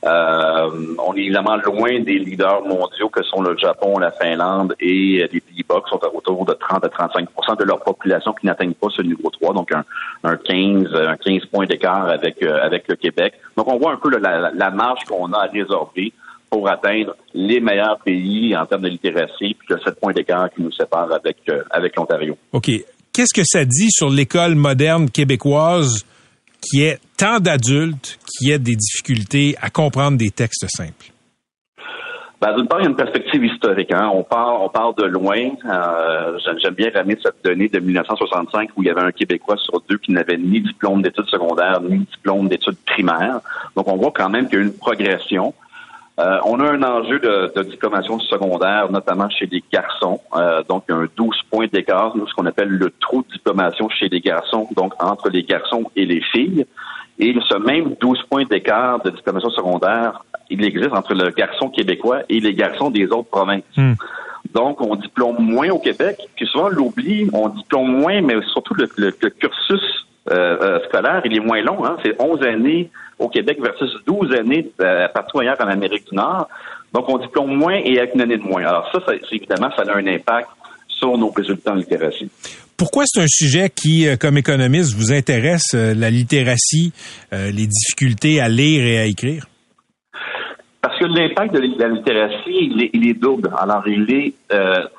Euh, 0.04 0.70
on 1.04 1.14
est 1.14 1.20
évidemment 1.20 1.56
loin 1.56 2.00
des 2.00 2.18
leaders 2.18 2.62
mondiaux 2.62 3.09
que 3.09 3.22
sont 3.22 3.40
le 3.40 3.56
Japon, 3.56 3.98
la 3.98 4.11
Finlande 4.11 4.74
et 4.78 5.26
les 5.32 5.40
Pays-Bas 5.40 5.80
qui 5.85 5.90
sont 5.90 6.00
autour 6.14 6.44
de 6.44 6.52
30 6.52 6.85
à 6.85 6.88
35% 6.88 7.59
de 7.59 7.64
leur 7.64 7.80
population 7.80 8.32
qui 8.32 8.46
n'atteignent 8.46 8.74
pas 8.74 8.88
ce 8.94 9.02
niveau 9.02 9.30
3, 9.30 9.54
donc 9.54 9.72
un, 9.72 9.85
un 10.24 10.37
15 10.37 10.94
un 10.94 11.16
15 11.16 11.46
points 11.46 11.66
d'écart 11.66 12.09
avec 12.09 12.42
euh, 12.42 12.59
avec 12.62 12.88
le 12.88 12.96
Québec. 12.96 13.35
Donc 13.56 13.68
on 13.68 13.78
voit 13.78 13.92
un 13.92 13.96
peu 13.96 14.11
la, 14.11 14.50
la 14.52 14.70
marge 14.70 15.04
qu'on 15.04 15.32
a 15.32 15.44
à 15.44 15.46
résorber 15.46 16.12
pour 16.50 16.68
atteindre 16.68 17.16
les 17.35 17.61
meilleurs 17.61 17.98
pays 18.04 18.56
en 18.56 18.66
termes 18.66 18.82
de 18.82 18.88
littératie, 18.88 19.56
puis 19.59 19.68
le 19.70 19.78
7 19.80 19.98
points 19.98 20.12
d'écart 20.12 20.50
qui 20.50 20.62
nous 20.62 20.72
sépare 20.72 21.11
avec 21.12 21.38
euh, 21.48 21.62
avec 21.70 21.96
l'Ontario. 21.96 22.37
OK. 22.52 22.70
Qu'est-ce 23.12 23.32
que 23.35 23.44
ça 23.44 23.64
dit 23.64 23.90
sur 23.90 24.11
l'école 24.11 24.54
moderne 24.56 25.11
québécoise 25.11 26.04
qui 26.70 26.83
est 26.83 26.98
tant 27.16 27.40
d'adultes 27.40 28.18
qui 28.26 28.50
aient 28.50 28.59
des 28.59 28.76
difficultés 28.76 29.57
à 29.61 29.70
comprendre 29.70 30.18
des 30.18 30.31
textes 30.31 30.66
simples? 30.68 31.12
Ben, 32.38 32.55
d'une 32.55 32.68
part, 32.68 32.81
il 32.81 32.83
y 32.83 32.87
a 32.87 32.90
une 32.90 32.96
perspective 32.96 33.42
historique. 33.44 33.92
Hein. 33.94 34.11
On 34.12 34.22
part, 34.22 34.61
on 34.61 34.92
de 34.92 35.05
loin. 35.05 35.48
Euh, 35.64 36.38
j'aime 36.62 36.74
bien 36.74 36.90
ramener 36.94 37.16
cette 37.22 37.42
donnée 37.42 37.68
de 37.68 37.81
1965 37.81 38.70
où 38.76 38.83
il 38.83 38.87
y 38.87 38.90
avait 38.90 39.00
un 39.00 39.11
Québécois 39.11 39.57
sur 39.57 39.81
deux 39.88 39.96
qui 39.96 40.12
n'avait 40.12 40.37
ni 40.37 40.61
diplôme 40.61 41.00
d'études 41.00 41.29
secondaires 41.29 41.81
ni 41.81 42.00
diplôme 42.00 42.48
d'études 42.48 42.76
primaires. 42.85 43.40
Donc, 43.74 43.88
on 43.88 43.96
voit 43.96 44.12
quand 44.14 44.29
même 44.29 44.48
qu'il 44.48 44.59
y 44.59 44.62
a 44.62 44.64
une 44.64 44.76
progression. 44.76 45.55
Euh, 46.18 46.38
on 46.44 46.59
a 46.61 46.70
un 46.70 46.83
enjeu 46.83 47.18
de, 47.18 47.52
de, 47.55 47.62
diplomation 47.62 48.18
secondaire, 48.20 48.90
notamment 48.90 49.29
chez 49.29 49.46
les 49.46 49.62
garçons. 49.70 50.20
Euh, 50.35 50.62
donc, 50.66 50.85
il 50.88 50.92
y 50.92 50.94
a 50.94 50.98
un 51.00 51.09
12 51.14 51.37
points 51.50 51.66
d'écart, 51.70 52.16
nous, 52.16 52.26
ce 52.26 52.33
qu'on 52.35 52.46
appelle 52.46 52.70
le 52.70 52.90
trou 53.00 53.22
de 53.22 53.33
diplomation 53.35 53.88
chez 53.90 54.09
les 54.09 54.20
garçons, 54.20 54.66
donc 54.74 54.94
entre 55.02 55.29
les 55.29 55.42
garçons 55.42 55.85
et 55.94 56.07
les 56.07 56.22
filles. 56.33 56.64
Et 57.18 57.35
ce 57.48 57.59
même 57.59 57.96
12 58.00 58.22
points 58.31 58.44
d'écart 58.44 59.02
de 59.02 59.11
diplomation 59.11 59.50
secondaire, 59.50 60.24
il 60.48 60.64
existe 60.64 60.92
entre 60.92 61.14
le 61.14 61.31
garçon 61.31 61.68
québécois 61.68 62.20
et 62.29 62.40
les 62.40 62.55
garçons 62.55 62.90
des 62.90 63.07
autres 63.07 63.29
provinces. 63.29 63.62
Hmm. 63.76 63.94
Donc, 64.55 64.81
on 64.81 64.96
diplôme 64.96 65.37
moins 65.38 65.68
au 65.70 65.79
Québec, 65.79 66.18
puis 66.35 66.46
souvent, 66.46 66.66
on 66.66 66.68
l'oublie, 66.68 67.29
on 67.35 67.48
diplôme 67.48 67.90
moins, 68.00 68.22
mais 68.22 68.37
surtout 68.52 68.74
le, 68.74 68.88
le, 68.96 69.11
cursus 69.11 70.06
euh, 70.31 70.57
euh, 70.61 70.81
scolaire, 70.89 71.23
il 71.25 71.37
est 71.37 71.41
moins 71.41 71.62
long. 71.62 71.85
Hein? 71.85 71.97
C'est 72.05 72.21
11 72.21 72.43
années 72.43 72.91
au 73.19 73.29
Québec 73.29 73.59
versus 73.61 73.91
12 74.07 74.33
années 74.33 74.69
euh, 74.81 75.09
partout 75.09 75.39
ailleurs 75.39 75.57
en 75.61 75.69
Amérique 75.69 76.09
du 76.11 76.17
Nord. 76.17 76.49
Donc, 76.93 77.09
on 77.09 77.19
diplôme 77.19 77.55
moins 77.55 77.75
et 77.75 77.99
avec 77.99 78.15
une 78.15 78.23
année 78.23 78.37
de 78.37 78.43
moins. 78.43 78.62
Alors 78.62 78.89
ça, 78.93 79.01
ça 79.07 79.12
évidemment, 79.31 79.71
ça 79.77 79.83
a 79.83 79.97
un 79.97 80.07
impact 80.07 80.49
sur 80.89 81.17
nos 81.17 81.31
résultats 81.31 81.73
en 81.73 81.77
littératie. 81.77 82.31
Pourquoi 82.77 83.05
c'est 83.07 83.21
un 83.21 83.29
sujet 83.29 83.71
qui, 83.71 84.07
comme 84.19 84.37
économiste, 84.37 84.95
vous 84.95 85.12
intéresse, 85.12 85.73
la 85.73 86.11
littératie, 86.11 86.93
les 87.33 87.67
difficultés 87.67 88.41
à 88.41 88.49
lire 88.49 88.85
et 88.85 88.99
à 88.99 89.05
écrire? 89.05 89.47
Parce 90.87 91.01
que 91.01 91.05
l'impact 91.07 91.53
de 91.53 91.59
la 91.59 91.88
littératie, 91.88 92.92
il 92.94 93.09
est, 93.09 93.14
double. 93.14 93.51
Alors, 93.59 93.83
il 93.88 94.09
est 94.09 94.35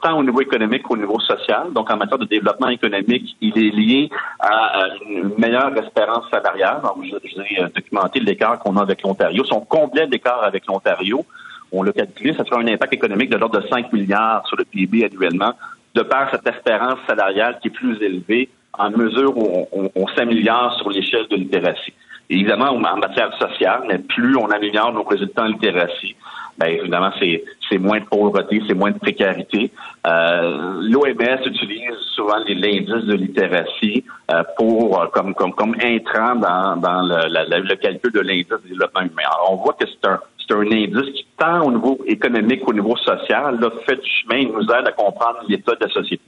tant 0.04 0.20
au 0.20 0.24
niveau 0.24 0.42
économique 0.42 0.84
qu'au 0.84 0.98
niveau 0.98 1.18
social. 1.22 1.72
Donc, 1.72 1.90
en 1.90 1.96
matière 1.96 2.18
de 2.18 2.26
développement 2.26 2.68
économique, 2.68 3.38
il 3.40 3.58
est 3.58 3.74
lié 3.74 4.10
à, 4.42 4.90
une 5.10 5.32
meilleure 5.38 5.72
espérance 5.78 6.30
salariale. 6.30 6.82
Donc, 6.84 7.06
je, 7.06 7.16
je 7.26 7.68
documenté 7.74 8.20
l'écart 8.20 8.60
qu'on 8.60 8.76
a 8.76 8.82
avec 8.82 9.02
l'Ontario, 9.02 9.46
son 9.46 9.62
complet 9.62 10.08
d'écart 10.08 10.44
avec 10.44 10.66
l'Ontario. 10.68 11.26
On 11.72 11.84
l'a 11.84 11.94
calculé, 11.94 12.34
ça 12.34 12.44
sera 12.44 12.60
un 12.60 12.68
impact 12.68 12.92
économique 12.92 13.30
de 13.30 13.38
l'ordre 13.38 13.62
de 13.62 13.68
5 13.70 13.94
milliards 13.94 14.46
sur 14.46 14.58
le 14.58 14.66
PIB 14.66 15.06
annuellement 15.06 15.54
de 15.96 16.02
par 16.02 16.30
cette 16.32 16.46
espérance 16.46 17.00
salariale 17.08 17.60
qui 17.62 17.70
est 17.70 17.72
plus 17.72 17.96
élevée 18.02 18.50
en 18.78 18.92
mesure 18.92 19.38
où 19.38 19.68
on, 19.96 20.08
s'améliore 20.10 20.76
sur 20.78 20.90
l'échelle 20.90 21.28
de 21.30 21.36
littératie. 21.38 21.94
Évidemment, 22.30 22.70
en 22.70 22.98
matière 22.98 23.32
sociale, 23.40 23.84
mais 23.88 24.00
plus 24.00 24.36
on 24.38 24.48
améliore 24.48 24.94
nos 24.94 25.04
résultats 25.04 25.44
en 25.44 25.48
littératie, 25.48 26.16
bien 26.60 26.70
évidemment, 26.70 27.12
c'est, 27.20 27.78
moins 27.78 28.00
de 28.00 28.06
pauvreté, 28.06 28.62
c'est 28.68 28.74
moins 28.74 28.92
de 28.92 28.98
précarité. 28.98 29.72
Euh, 30.06 30.82
L'OMS 30.82 31.46
utilise 31.46 31.96
souvent 32.16 32.38
l'indice 32.48 33.06
de 33.06 33.14
littératie 33.14 34.04
euh, 34.32 34.44
pour 34.58 35.00
euh, 35.00 35.08
comme, 35.08 35.34
comme, 35.36 35.54
comme 35.54 35.76
intrant 35.82 36.36
dans, 36.36 36.78
dans 36.78 37.02
le, 37.04 37.62
le 37.62 37.76
calcul 37.76 38.12
de 38.12 38.22
l'indice 38.22 38.48
de 38.50 38.70
développement 38.70 39.02
humain. 39.02 39.24
Alors, 39.26 39.54
on 39.54 39.64
voit 39.64 39.74
que 39.74 39.86
c'est 39.86 40.08
un, 40.08 40.20
c'est 40.48 40.56
un 40.56 40.62
indice 40.62 41.14
qui, 41.14 41.28
tant 41.38 41.64
au 41.64 41.72
niveau 41.72 42.00
économique 42.06 42.64
qu'au 42.64 42.74
niveau 42.74 42.96
social, 42.98 43.60
là, 43.60 43.70
fait 43.86 43.96
du 43.96 44.10
chemin 44.10 44.42
et 44.42 44.46
nous 44.46 44.64
aide 44.64 44.88
à 44.88 44.92
comprendre 44.92 45.40
l'état 45.48 45.76
de 45.76 45.86
la 45.86 45.92
société. 45.92 46.24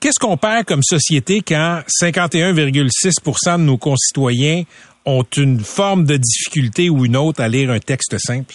Qu'est-ce 0.00 0.18
qu'on 0.18 0.36
perd 0.36 0.64
comme 0.64 0.82
société 0.82 1.42
quand 1.46 1.82
51,6% 2.02 3.58
de 3.58 3.62
nos 3.64 3.76
concitoyens 3.76 4.62
ont 5.06 5.24
une 5.36 5.60
forme 5.60 6.04
de 6.04 6.16
difficulté 6.16 6.90
ou 6.90 7.04
une 7.04 7.16
autre 7.16 7.40
à 7.40 7.48
lire 7.48 7.70
un 7.70 7.78
texte 7.78 8.16
simple? 8.18 8.54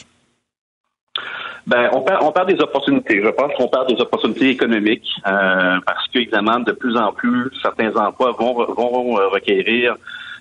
Ben, 1.67 1.89
on 1.93 2.31
perd, 2.31 2.47
des 2.47 2.61
opportunités. 2.61 3.23
Je 3.23 3.29
pense 3.29 3.51
qu'on 3.57 3.67
perd 3.67 3.87
des 3.89 3.99
opportunités 3.99 4.49
économiques 4.49 5.09
euh, 5.25 5.79
parce 5.85 6.07
qu'évidemment, 6.13 6.59
de 6.59 6.71
plus 6.71 6.95
en 6.95 7.11
plus, 7.11 7.49
certains 7.61 7.91
emplois 7.95 8.35
vont, 8.37 8.53
vont 8.53 9.15
requérir 9.31 9.95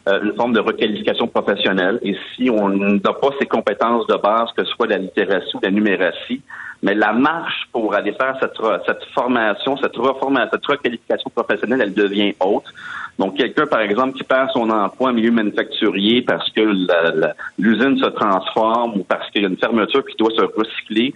euh, 0.06 0.20
une 0.22 0.34
forme 0.34 0.52
de 0.52 0.60
requalification 0.60 1.26
professionnelle. 1.26 1.98
Et 2.02 2.14
si 2.36 2.50
on 2.50 2.68
n'a 2.68 3.12
pas 3.12 3.30
ces 3.38 3.46
compétences 3.46 4.06
de 4.06 4.16
base, 4.16 4.50
que 4.54 4.64
ce 4.64 4.70
soit 4.72 4.86
la 4.86 4.98
littératie 4.98 5.56
ou 5.56 5.60
la 5.62 5.70
numératie, 5.70 6.42
mais 6.84 6.94
la 6.94 7.14
marche 7.14 7.66
pour 7.72 7.94
aller 7.94 8.12
faire 8.12 8.36
cette, 8.38 8.58
formation, 9.14 9.76
cette, 9.78 9.96
reformation, 9.96 10.50
cette 10.52 10.66
requalification 10.66 11.30
professionnelle, 11.34 11.80
elle 11.80 11.94
devient 11.94 12.34
haute. 12.40 12.66
Donc, 13.18 13.38
quelqu'un, 13.38 13.66
par 13.66 13.80
exemple, 13.80 14.12
qui 14.12 14.22
perd 14.22 14.50
son 14.50 14.68
emploi 14.68 15.08
en 15.08 15.12
milieu 15.14 15.30
manufacturier 15.30 16.20
parce 16.20 16.50
que 16.50 16.60
l'usine 17.58 17.96
se 17.96 18.10
transforme 18.10 18.98
ou 18.98 19.04
parce 19.04 19.30
qu'il 19.30 19.42
y 19.42 19.46
a 19.46 19.48
une 19.48 19.56
fermeture 19.56 20.04
qui 20.04 20.14
doit 20.16 20.32
se 20.36 20.42
recycler, 20.42 21.14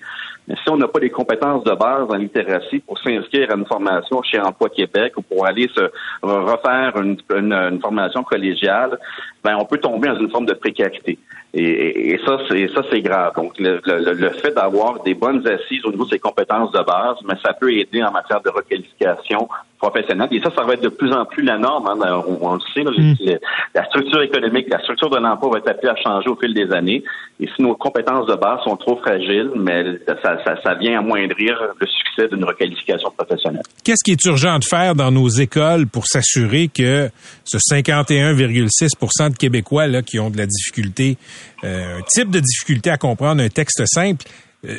mais 0.48 0.54
si 0.62 0.70
on 0.70 0.78
n'a 0.78 0.88
pas 0.88 1.00
les 1.00 1.10
compétences 1.10 1.62
de 1.64 1.74
base 1.74 2.06
en 2.08 2.16
littératie 2.16 2.78
pour 2.78 2.98
s'inscrire 3.00 3.50
à 3.50 3.54
une 3.54 3.66
formation 3.66 4.22
chez 4.22 4.40
Emploi 4.40 4.70
Québec 4.70 5.12
ou 5.18 5.22
pour 5.22 5.44
aller 5.44 5.68
se 5.74 5.90
refaire 6.22 6.94
une, 6.96 7.80
formation 7.80 8.22
collégiale, 8.22 8.98
ben 9.44 9.58
on 9.60 9.66
peut 9.66 9.76
tomber 9.76 10.08
dans 10.08 10.18
une 10.18 10.30
forme 10.30 10.46
de 10.46 10.54
précarité. 10.54 11.18
Et, 11.52 12.18
ça, 12.24 12.38
c'est 12.48 12.68
ça, 12.68 12.82
c'est 12.90 13.02
grave. 13.02 13.34
Donc, 13.36 13.58
le 13.58 14.30
fait 14.30 14.52
d'avoir 14.54 15.02
des 15.02 15.14
bonnes 15.14 15.42
au 15.84 15.90
niveau 15.90 16.04
de 16.04 16.10
ses 16.10 16.18
compétences 16.18 16.72
de 16.72 16.82
base, 16.82 17.16
mais 17.26 17.34
ça 17.44 17.52
peut 17.52 17.72
aider 17.72 18.02
en 18.02 18.12
matière 18.12 18.40
de 18.40 18.50
requalification 18.50 19.48
professionnelle. 19.78 20.28
Et 20.32 20.40
ça, 20.40 20.50
ça 20.54 20.64
va 20.64 20.74
être 20.74 20.82
de 20.82 20.88
plus 20.88 21.12
en 21.12 21.24
plus 21.24 21.42
la 21.42 21.56
norme. 21.56 21.86
Hein. 21.86 22.22
On, 22.40 22.54
le 22.54 22.60
sait, 22.74 22.82
mm. 22.82 23.38
la 23.74 23.84
structure 23.86 24.22
économique, 24.22 24.66
la 24.68 24.80
structure 24.80 25.08
de 25.08 25.18
l'emploi 25.18 25.50
va 25.52 25.58
être 25.58 25.70
appelée 25.70 25.90
à 25.90 25.96
changer 25.96 26.28
au 26.28 26.36
fil 26.36 26.52
des 26.52 26.70
années. 26.72 27.02
Et 27.40 27.48
si 27.54 27.62
nos 27.62 27.74
compétences 27.74 28.26
de 28.26 28.34
base 28.34 28.60
sont 28.64 28.76
trop 28.76 28.96
fragiles, 28.96 29.50
mais 29.56 29.84
ça, 30.06 30.38
ça, 30.44 30.56
ça 30.62 30.74
vient 30.74 30.98
amoindrir 30.98 31.56
le 31.78 31.86
succès 31.86 32.28
d'une 32.28 32.44
requalification 32.44 33.10
professionnelle. 33.16 33.62
Qu'est-ce 33.84 34.02
qui 34.04 34.12
est 34.12 34.24
urgent 34.24 34.58
de 34.58 34.64
faire 34.64 34.94
dans 34.94 35.10
nos 35.10 35.28
écoles 35.28 35.86
pour 35.86 36.06
s'assurer 36.06 36.68
que 36.68 37.08
ce 37.44 37.58
51,6% 37.58 39.30
de 39.30 39.36
Québécois 39.36 39.86
là, 39.86 40.02
qui 40.02 40.18
ont 40.18 40.30
de 40.30 40.38
la 40.38 40.46
difficulté, 40.46 41.16
euh, 41.64 41.98
un 41.98 42.02
type 42.02 42.30
de 42.30 42.40
difficulté 42.40 42.90
à 42.90 42.96
comprendre 42.96 43.42
un 43.42 43.48
texte 43.48 43.82
simple, 43.86 44.24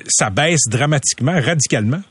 ça 0.08 0.30
baisse 0.30 0.68
dramatiquement, 0.70 1.34
radicalement? 1.34 2.02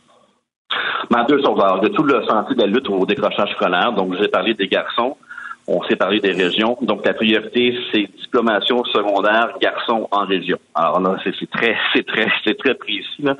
Choses. 1.10 1.44
Alors, 1.44 1.80
de 1.80 1.88
tout 1.88 2.02
le 2.02 2.24
sentier 2.26 2.54
de 2.54 2.60
la 2.60 2.66
lutte 2.66 2.88
au 2.88 3.04
décrochage 3.06 3.50
scolaire, 3.52 3.92
donc 3.92 4.14
j'ai 4.20 4.28
parlé 4.28 4.54
des 4.54 4.68
garçons, 4.68 5.16
on 5.66 5.82
s'est 5.84 5.96
parlé 5.96 6.20
des 6.20 6.32
régions. 6.32 6.76
Donc, 6.82 7.04
la 7.04 7.14
priorité, 7.14 7.74
c'est 7.92 8.08
diplomation 8.20 8.84
secondaire, 8.84 9.54
garçons 9.60 10.06
en 10.10 10.24
région. 10.26 10.58
Alors 10.74 11.00
là, 11.00 11.16
c'est 11.24 11.50
très, 11.50 11.76
c'est 11.92 12.06
très, 12.06 12.26
c'est 12.44 12.58
très 12.58 12.74
précis. 12.74 13.06
Il 13.20 13.34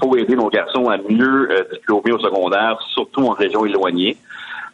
faut 0.00 0.16
aider 0.16 0.36
nos 0.36 0.48
garçons 0.48 0.88
à 0.88 0.98
mieux 0.98 1.48
euh, 1.50 1.92
au 1.92 2.18
secondaire, 2.18 2.78
surtout 2.94 3.22
en 3.22 3.32
région 3.32 3.64
éloignée. 3.64 4.16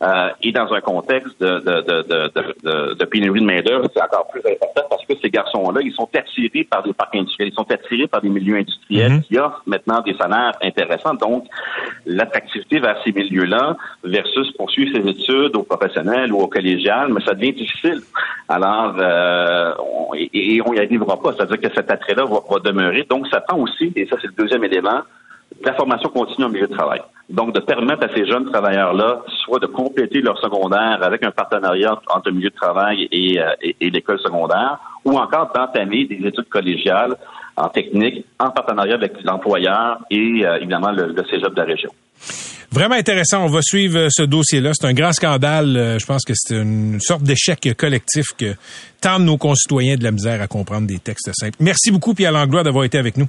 Euh, 0.02 0.30
et 0.42 0.50
dans 0.50 0.72
un 0.72 0.80
contexte 0.80 1.38
de, 1.40 1.58
de, 1.58 1.82
de, 1.82 2.32
de, 2.64 2.94
de 2.94 3.04
pénurie 3.04 3.40
de 3.40 3.44
main-d'œuvre, 3.44 3.86
c'est 3.92 4.02
encore 4.02 4.28
plus 4.28 4.40
important 4.40 4.82
parce 4.88 5.04
que 5.04 5.12
ces 5.20 5.28
garçons-là, 5.28 5.80
ils 5.82 5.92
sont 5.92 6.08
attirés 6.16 6.64
par 6.64 6.82
des 6.82 6.94
parcs 6.94 7.14
industriels, 7.14 7.50
ils 7.52 7.54
sont 7.54 7.70
attirés 7.70 8.06
par 8.06 8.22
des 8.22 8.30
milieux 8.30 8.56
industriels 8.56 9.12
Mhm. 9.12 9.22
qui 9.22 9.38
offrent 9.38 9.62
maintenant 9.66 10.00
des 10.00 10.14
salaires 10.14 10.52
intéressants. 10.62 11.14
Donc, 11.14 11.44
l'attractivité 12.06 12.80
vers 12.80 12.96
ces 13.04 13.12
milieux-là 13.12 13.76
versus 14.02 14.50
poursuivre 14.52 14.96
ses 14.96 15.08
études 15.08 15.54
au 15.54 15.62
professionnel 15.62 16.32
ou 16.32 16.38
au 16.38 16.46
collégial, 16.48 17.12
mais 17.12 17.22
ça 17.24 17.34
devient 17.34 17.52
difficile. 17.52 18.00
Alors, 18.48 18.94
euh, 18.98 19.72
on, 19.78 20.14
et, 20.14 20.30
et 20.32 20.62
on 20.66 20.72
y 20.72 20.78
arrivera 20.78 21.20
pas. 21.20 21.34
C'est-à-dire 21.34 21.60
que 21.60 21.74
cet 21.74 21.90
attrait-là 21.90 22.24
va, 22.24 22.40
va 22.50 22.58
demeurer. 22.60 23.06
Donc, 23.08 23.26
ça 23.28 23.40
prend 23.40 23.58
aussi, 23.58 23.92
et 23.94 24.06
ça 24.06 24.16
c'est 24.20 24.28
le 24.28 24.34
deuxième 24.34 24.64
élément, 24.64 25.00
la 25.64 25.74
formation 25.74 26.08
continue 26.08 26.46
en 26.46 26.48
milieu 26.48 26.66
de 26.66 26.74
travail. 26.74 27.00
Donc, 27.28 27.54
de 27.54 27.60
permettre 27.60 28.04
à 28.04 28.08
ces 28.14 28.26
jeunes 28.26 28.50
travailleurs-là, 28.50 29.22
soit 29.44 29.60
de 29.60 29.66
compléter 29.66 30.20
leur 30.20 30.38
secondaire 30.40 30.98
avec 31.02 31.24
un 31.24 31.30
partenariat 31.30 31.92
entre 32.08 32.30
le 32.30 32.36
milieu 32.36 32.50
de 32.50 32.54
travail 32.54 33.08
et, 33.12 33.40
euh, 33.40 33.52
l'école 33.80 34.18
secondaire, 34.18 34.78
ou 35.04 35.16
encore 35.16 35.52
d'entamer 35.54 36.06
des 36.06 36.16
études 36.26 36.48
collégiales 36.48 37.14
en 37.56 37.68
technique, 37.68 38.24
en 38.38 38.50
partenariat 38.50 38.94
avec 38.94 39.12
l'employeur 39.22 39.98
et 40.10 40.44
euh, 40.44 40.56
évidemment 40.56 40.90
le, 40.90 41.06
le 41.06 41.24
cégep 41.30 41.54
de 41.54 41.60
la 41.60 41.66
région. 41.66 41.90
Vraiment 42.72 42.96
intéressant. 42.96 43.44
On 43.44 43.48
va 43.48 43.62
suivre 43.62 43.98
euh, 43.98 44.08
ce 44.10 44.22
dossier-là. 44.22 44.72
C'est 44.74 44.86
un 44.86 44.92
grand 44.92 45.12
scandale. 45.12 45.98
Je 46.00 46.06
pense 46.06 46.24
que 46.24 46.32
c'est 46.34 46.56
une 46.56 47.00
sorte 47.00 47.22
d'échec 47.22 47.76
collectif 47.76 48.26
que 48.36 48.54
de 48.54 49.22
nos 49.22 49.36
concitoyens 49.36 49.96
de 49.96 50.04
la 50.04 50.10
misère 50.10 50.42
à 50.42 50.48
comprendre 50.48 50.88
des 50.88 50.98
textes 50.98 51.30
simples. 51.32 51.56
Merci 51.60 51.92
beaucoup, 51.92 52.14
Pierre 52.14 52.32
Langlois, 52.32 52.64
d'avoir 52.64 52.84
été 52.84 52.98
avec 52.98 53.16
nous. 53.16 53.28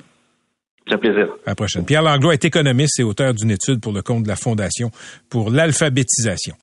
Un 0.89 0.97
plaisir. 0.97 1.27
À 1.45 1.51
la 1.51 1.55
prochaine. 1.55 1.85
Pierre 1.85 2.01
Langlois 2.01 2.33
est 2.33 2.43
économiste 2.43 2.99
et 2.99 3.03
auteur 3.03 3.33
d'une 3.33 3.51
étude 3.51 3.79
pour 3.79 3.93
le 3.93 4.01
compte 4.01 4.23
de 4.23 4.27
la 4.27 4.35
Fondation 4.35 4.91
pour 5.29 5.49
l'alphabétisation. 5.49 6.55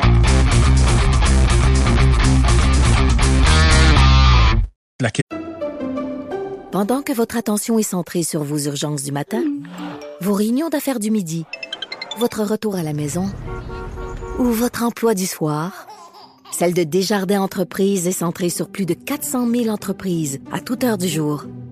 La... 5.01 5.11
Pendant 6.73 7.03
que 7.03 7.13
votre 7.13 7.37
attention 7.37 7.79
est 7.79 7.83
centrée 7.83 8.23
sur 8.23 8.43
vos 8.43 8.59
urgences 8.59 9.05
du 9.05 9.13
matin, 9.13 9.43
vos 10.21 10.35
réunions 10.35 10.69
d'affaires 10.69 10.99
du 10.99 11.11
midi, 11.11 11.45
votre 12.19 12.43
retour 12.43 12.75
à 12.75 12.83
la 12.83 12.93
maison 12.93 13.27
ou 14.39 14.45
votre 14.45 14.83
emploi 14.83 15.15
du 15.15 15.27
soir, 15.27 15.87
celle 16.51 16.75
de 16.75 16.83
Desjardins 16.83 17.41
Entreprises 17.41 18.09
est 18.09 18.13
centrée 18.13 18.51
sur 18.51 18.69
plus 18.69 18.87
de 18.87 18.95
400 18.95 19.49
000 19.49 19.69
entreprises 19.69 20.41
à 20.51 20.61
toute 20.61 20.83
heure 20.83 20.99
du 20.99 21.09
jour. 21.09 21.45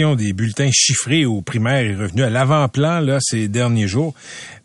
Des 0.00 0.32
bulletins 0.32 0.70
chiffrés 0.72 1.26
aux 1.26 1.42
primaires 1.42 1.84
est 1.84 1.94
revenue 1.94 2.22
à 2.22 2.30
l'avant-plan 2.30 3.18
ces 3.20 3.48
derniers 3.48 3.86
jours. 3.86 4.14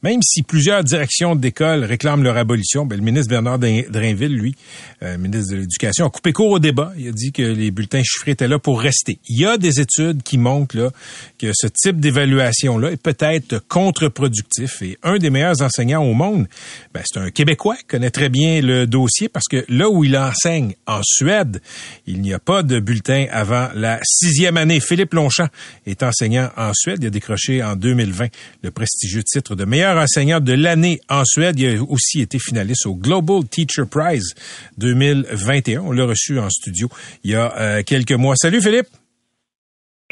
Même 0.01 0.21
si 0.21 0.43
plusieurs 0.43 0.83
directions 0.83 1.35
d'école 1.35 1.83
réclament 1.83 2.23
leur 2.23 2.37
abolition, 2.37 2.85
ben, 2.85 2.95
le 2.95 3.03
ministre 3.03 3.29
Bernard 3.29 3.57
Drainville, 3.57 4.35
lui, 4.35 4.55
euh, 5.01 5.17
ministre 5.17 5.53
de 5.53 5.61
l'Éducation, 5.61 6.05
a 6.05 6.09
coupé 6.09 6.31
court 6.31 6.51
au 6.51 6.59
débat. 6.59 6.93
Il 6.97 7.07
a 7.07 7.11
dit 7.11 7.31
que 7.31 7.41
les 7.41 7.71
bulletins 7.71 8.03
chiffrés 8.03 8.31
étaient 8.31 8.47
là 8.47 8.59
pour 8.59 8.79
rester. 8.79 9.17
Il 9.27 9.41
y 9.41 9.45
a 9.45 9.57
des 9.57 9.79
études 9.79 10.21
qui 10.21 10.37
montrent 10.37 10.77
là, 10.77 10.91
que 11.39 11.51
ce 11.53 11.67
type 11.67 11.99
d'évaluation-là 11.99 12.91
est 12.91 13.01
peut-être 13.01 13.67
contre-productif. 13.67 14.81
Et 14.83 14.97
un 15.01 15.17
des 15.17 15.31
meilleurs 15.31 15.61
enseignants 15.61 16.03
au 16.03 16.13
monde, 16.13 16.47
ben, 16.93 17.01
c'est 17.03 17.19
un 17.19 17.31
Québécois 17.31 17.75
connaît 17.87 18.11
très 18.11 18.29
bien 18.29 18.61
le 18.61 18.85
dossier 18.85 19.27
parce 19.27 19.47
que 19.49 19.65
là 19.69 19.89
où 19.89 20.03
il 20.03 20.15
enseigne, 20.17 20.75
en 20.85 21.01
Suède, 21.03 21.61
il 22.05 22.21
n'y 22.21 22.33
a 22.33 22.39
pas 22.39 22.61
de 22.61 22.79
bulletin 22.79 23.25
avant 23.31 23.69
la 23.73 23.99
sixième 24.03 24.57
année. 24.57 24.79
Philippe 24.79 25.13
Longchamp 25.25 25.47
est 25.87 26.03
enseignant 26.03 26.49
en 26.55 26.71
Suède. 26.73 26.99
Il 27.01 27.07
a 27.07 27.09
décroché 27.09 27.63
en 27.63 27.75
2020 27.75 28.27
le 28.63 28.71
prestigieux 28.71 29.23
titre 29.23 29.55
de 29.55 29.65
meilleur 29.65 29.97
enseignant 29.97 30.39
de 30.39 30.53
l'année 30.53 31.01
en 31.09 31.23
Suède. 31.25 31.59
Il 31.59 31.77
a 31.77 31.83
aussi 31.83 32.21
été 32.21 32.37
finaliste 32.39 32.85
au 32.85 32.95
Global 32.95 33.43
Teacher 33.49 33.83
Prize 33.89 34.35
2021. 34.77 35.81
On 35.81 35.91
l'a 35.91 36.05
reçu 36.05 36.39
en 36.39 36.49
studio 36.49 36.89
il 37.23 37.31
y 37.31 37.35
a 37.35 37.53
euh, 37.57 37.83
quelques 37.83 38.11
mois. 38.11 38.35
Salut 38.35 38.61
Philippe. 38.61 38.87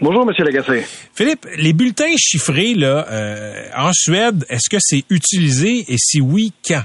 Bonjour, 0.02 0.26
Monsieur 0.26 0.44
Lagacé. 0.44 0.84
Philippe, 1.14 1.46
les 1.56 1.74
bulletins 1.74 2.18
chiffrés 2.18 2.74
là 2.74 3.06
euh, 3.12 3.68
en 3.78 3.92
Suède, 3.94 4.44
est-ce 4.50 4.68
que 4.70 4.78
c'est 4.80 5.04
utilisé 5.12 5.86
et 5.88 5.98
si 5.98 6.20
oui, 6.20 6.52
quand? 6.68 6.84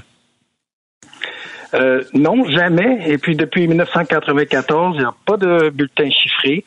Euh, 1.73 2.03
non, 2.13 2.47
jamais. 2.49 3.09
Et 3.09 3.17
puis 3.17 3.35
depuis 3.35 3.67
1994, 3.67 4.95
il 4.95 4.99
n'y 4.99 5.05
a 5.05 5.13
pas 5.25 5.37
de 5.37 5.69
bulletin 5.71 6.09
chiffré. 6.11 6.63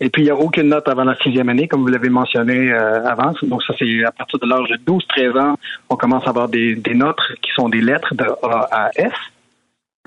Et 0.00 0.10
puis 0.10 0.22
il 0.22 0.24
n'y 0.26 0.30
a 0.30 0.36
aucune 0.36 0.68
note 0.68 0.88
avant 0.88 1.04
la 1.04 1.16
sixième 1.16 1.48
année, 1.48 1.68
comme 1.68 1.80
vous 1.80 1.88
l'avez 1.88 2.10
mentionné 2.10 2.70
euh, 2.70 3.06
avant. 3.06 3.32
Donc 3.42 3.62
ça, 3.62 3.74
c'est 3.78 4.04
à 4.04 4.12
partir 4.12 4.38
de 4.38 4.46
l'âge 4.46 4.68
de 4.68 4.76
12-13 4.76 5.40
ans, 5.40 5.56
on 5.88 5.96
commence 5.96 6.26
à 6.26 6.30
avoir 6.30 6.48
des, 6.48 6.74
des 6.74 6.94
notes 6.94 7.20
qui 7.42 7.50
sont 7.54 7.68
des 7.68 7.80
lettres 7.80 8.14
de 8.14 8.24
A 8.42 8.68
à 8.70 8.90
F. 8.90 9.14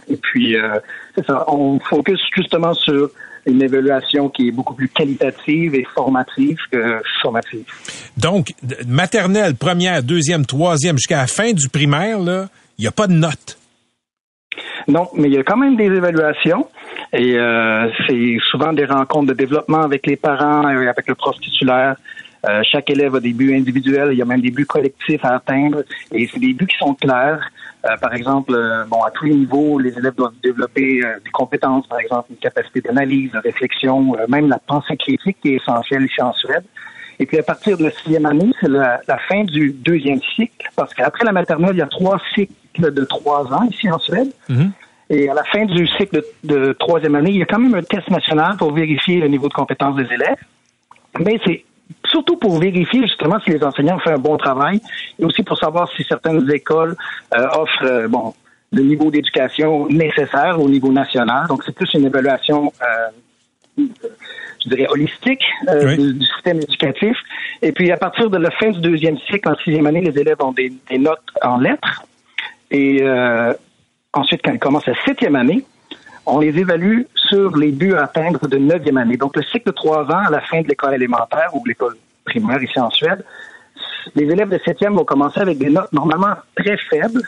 Et 0.07 0.17
puis, 0.17 0.55
euh, 0.55 0.79
c'est 1.15 1.25
ça, 1.25 1.43
on 1.47 1.79
focus 1.79 2.19
justement 2.35 2.73
sur 2.73 3.09
une 3.45 3.61
évaluation 3.61 4.29
qui 4.29 4.49
est 4.49 4.51
beaucoup 4.51 4.73
plus 4.73 4.89
qualitative 4.89 5.75
et 5.75 5.83
formative 5.83 6.57
que 6.71 7.01
formative. 7.21 7.65
Donc, 8.17 8.53
maternelle, 8.87 9.55
première, 9.55 10.03
deuxième, 10.03 10.45
troisième, 10.45 10.97
jusqu'à 10.97 11.17
la 11.17 11.27
fin 11.27 11.53
du 11.53 11.67
primaire, 11.69 12.19
là, 12.19 12.47
il 12.77 12.81
n'y 12.81 12.87
a 12.87 12.91
pas 12.91 13.07
de 13.07 13.13
notes. 13.13 13.57
Non, 14.87 15.07
mais 15.15 15.27
il 15.27 15.33
y 15.33 15.37
a 15.37 15.43
quand 15.43 15.57
même 15.57 15.75
des 15.75 15.85
évaluations 15.85 16.67
et 17.13 17.37
euh, 17.37 17.89
c'est 18.07 18.37
souvent 18.51 18.73
des 18.73 18.85
rencontres 18.85 19.27
de 19.27 19.33
développement 19.33 19.81
avec 19.81 20.05
les 20.05 20.15
parents 20.15 20.65
avec 20.65 21.07
le 21.07 21.15
prof 21.15 21.35
titulaire. 21.39 21.95
Euh, 22.47 22.61
chaque 22.63 22.89
élève 22.89 23.15
a 23.15 23.19
des 23.19 23.33
buts 23.33 23.53
individuels, 23.53 24.09
il 24.13 24.17
y 24.17 24.21
a 24.21 24.25
même 24.25 24.39
des 24.39 24.51
buts 24.51 24.65
collectifs 24.65 25.25
à 25.25 25.35
atteindre 25.35 25.83
et 26.11 26.27
c'est 26.31 26.39
des 26.39 26.53
buts 26.53 26.67
qui 26.67 26.77
sont 26.77 26.93
clairs. 26.93 27.49
Euh, 27.85 27.97
par 27.97 28.13
exemple, 28.13 28.53
euh, 28.53 28.85
bon, 28.85 29.01
à 29.03 29.11
tous 29.11 29.25
les 29.25 29.35
niveaux, 29.35 29.79
les 29.79 29.97
élèves 29.97 30.15
doivent 30.15 30.33
développer 30.43 31.01
euh, 31.03 31.17
des 31.23 31.31
compétences, 31.31 31.87
par 31.87 31.99
exemple 31.99 32.27
une 32.29 32.37
capacité 32.37 32.81
d'analyse, 32.81 33.31
de 33.31 33.39
réflexion, 33.39 34.15
même 34.27 34.47
la 34.47 34.59
pensée 34.59 34.95
critique 34.97 35.37
qui 35.41 35.49
est 35.49 35.55
essentielle 35.55 36.03
ici 36.03 36.21
en 36.21 36.33
Suède. 36.33 36.63
Et 37.19 37.25
puis 37.25 37.37
à 37.37 37.43
partir 37.43 37.77
de 37.77 37.85
la 37.85 37.91
sixième 37.91 38.25
année, 38.25 38.51
c'est 38.61 38.69
la, 38.69 39.01
la 39.07 39.17
fin 39.17 39.43
du 39.43 39.71
deuxième 39.71 40.21
cycle, 40.35 40.69
parce 40.75 40.93
qu'après 40.93 41.25
la 41.25 41.33
maternelle, 41.33 41.71
il 41.73 41.79
y 41.79 41.81
a 41.81 41.87
trois 41.87 42.21
cycles 42.33 42.93
de 42.93 43.03
trois 43.03 43.51
ans 43.53 43.67
ici 43.69 43.89
en 43.89 43.99
Suède. 43.99 44.31
Et 45.09 45.27
à 45.29 45.33
la 45.33 45.43
fin 45.43 45.65
du 45.65 45.87
cycle 45.87 46.21
de, 46.43 46.55
de 46.55 46.73
troisième 46.73 47.15
année, 47.15 47.31
il 47.31 47.37
y 47.37 47.41
a 47.41 47.45
quand 47.45 47.59
même 47.59 47.73
un 47.73 47.81
test 47.81 48.09
national 48.09 48.57
pour 48.57 48.73
vérifier 48.73 49.19
le 49.19 49.27
niveau 49.27 49.47
de 49.47 49.53
compétence 49.53 49.95
des 49.95 50.05
élèves. 50.13 50.37
Mais 51.19 51.39
c'est 51.45 51.65
surtout 52.05 52.37
pour 52.37 52.59
vérifier 52.59 53.01
justement 53.01 53.39
si 53.39 53.49
les 53.49 53.63
enseignants 53.63 53.95
ont 53.95 53.99
fait 53.99 54.11
un 54.11 54.19
bon 54.19 54.37
travail 54.37 54.79
et 55.17 55.25
aussi 55.25 55.41
pour 55.41 55.57
savoir 55.57 55.89
si 55.95 56.03
certaines 56.03 56.49
écoles 56.51 56.95
euh, 57.35 57.47
offrent 57.53 57.85
euh, 57.85 58.07
bon 58.07 58.33
le 58.71 58.83
niveau 58.83 59.09
d'éducation 59.09 59.87
nécessaire 59.87 60.61
au 60.61 60.69
niveau 60.69 60.91
national. 60.91 61.47
Donc 61.47 61.63
c'est 61.65 61.73
plus 61.73 61.91
une 61.95 62.05
évaluation 62.05 62.71
euh, 62.83 63.83
je 64.63 64.69
dirais 64.69 64.87
holistique 64.89 65.43
euh, 65.69 65.85
Oui. 65.85 65.97
du, 65.97 66.13
du 66.19 66.25
système 66.25 66.57
éducatif. 66.61 67.17
Et 67.61 67.71
puis 67.71 67.91
à 67.91 67.97
partir 67.97 68.29
de 68.29 68.37
la 68.37 68.51
fin 68.51 68.69
du 68.69 68.79
deuxième 68.81 69.17
cycle, 69.29 69.49
en 69.49 69.55
sixième 69.55 69.87
année, 69.87 70.01
les 70.01 70.19
élèves 70.19 70.37
ont 70.41 70.51
des, 70.51 70.71
des 70.89 70.97
notes 70.97 71.19
en 71.41 71.57
lettres. 71.57 72.03
Et 72.71 72.99
euh, 73.01 73.53
ensuite, 74.13 74.41
quand 74.43 74.51
ils 74.51 74.59
commencent 74.59 74.87
la 74.87 75.01
septième 75.05 75.35
année, 75.35 75.65
on 76.25 76.39
les 76.39 76.57
évalue 76.57 77.01
sur 77.15 77.55
les 77.57 77.71
buts 77.71 77.93
à 77.93 78.03
atteindre 78.03 78.47
de 78.47 78.57
neuvième 78.57 78.97
année. 78.97 79.17
Donc, 79.17 79.35
le 79.35 79.43
cycle 79.43 79.67
de 79.67 79.71
trois 79.71 80.03
ans 80.05 80.25
à 80.27 80.29
la 80.29 80.41
fin 80.41 80.61
de 80.61 80.67
l'école 80.67 80.93
élémentaire 80.93 81.49
ou 81.53 81.63
de 81.63 81.69
l'école 81.69 81.95
primaire 82.25 82.61
ici 82.61 82.79
en 82.79 82.89
Suède, 82.89 83.23
les 84.15 84.23
élèves 84.23 84.49
de 84.49 84.59
septième 84.63 84.93
vont 84.93 85.05
commencer 85.05 85.39
avec 85.39 85.57
des 85.57 85.69
notes 85.69 85.91
normalement 85.93 86.35
très 86.55 86.77
faibles. 86.77 87.21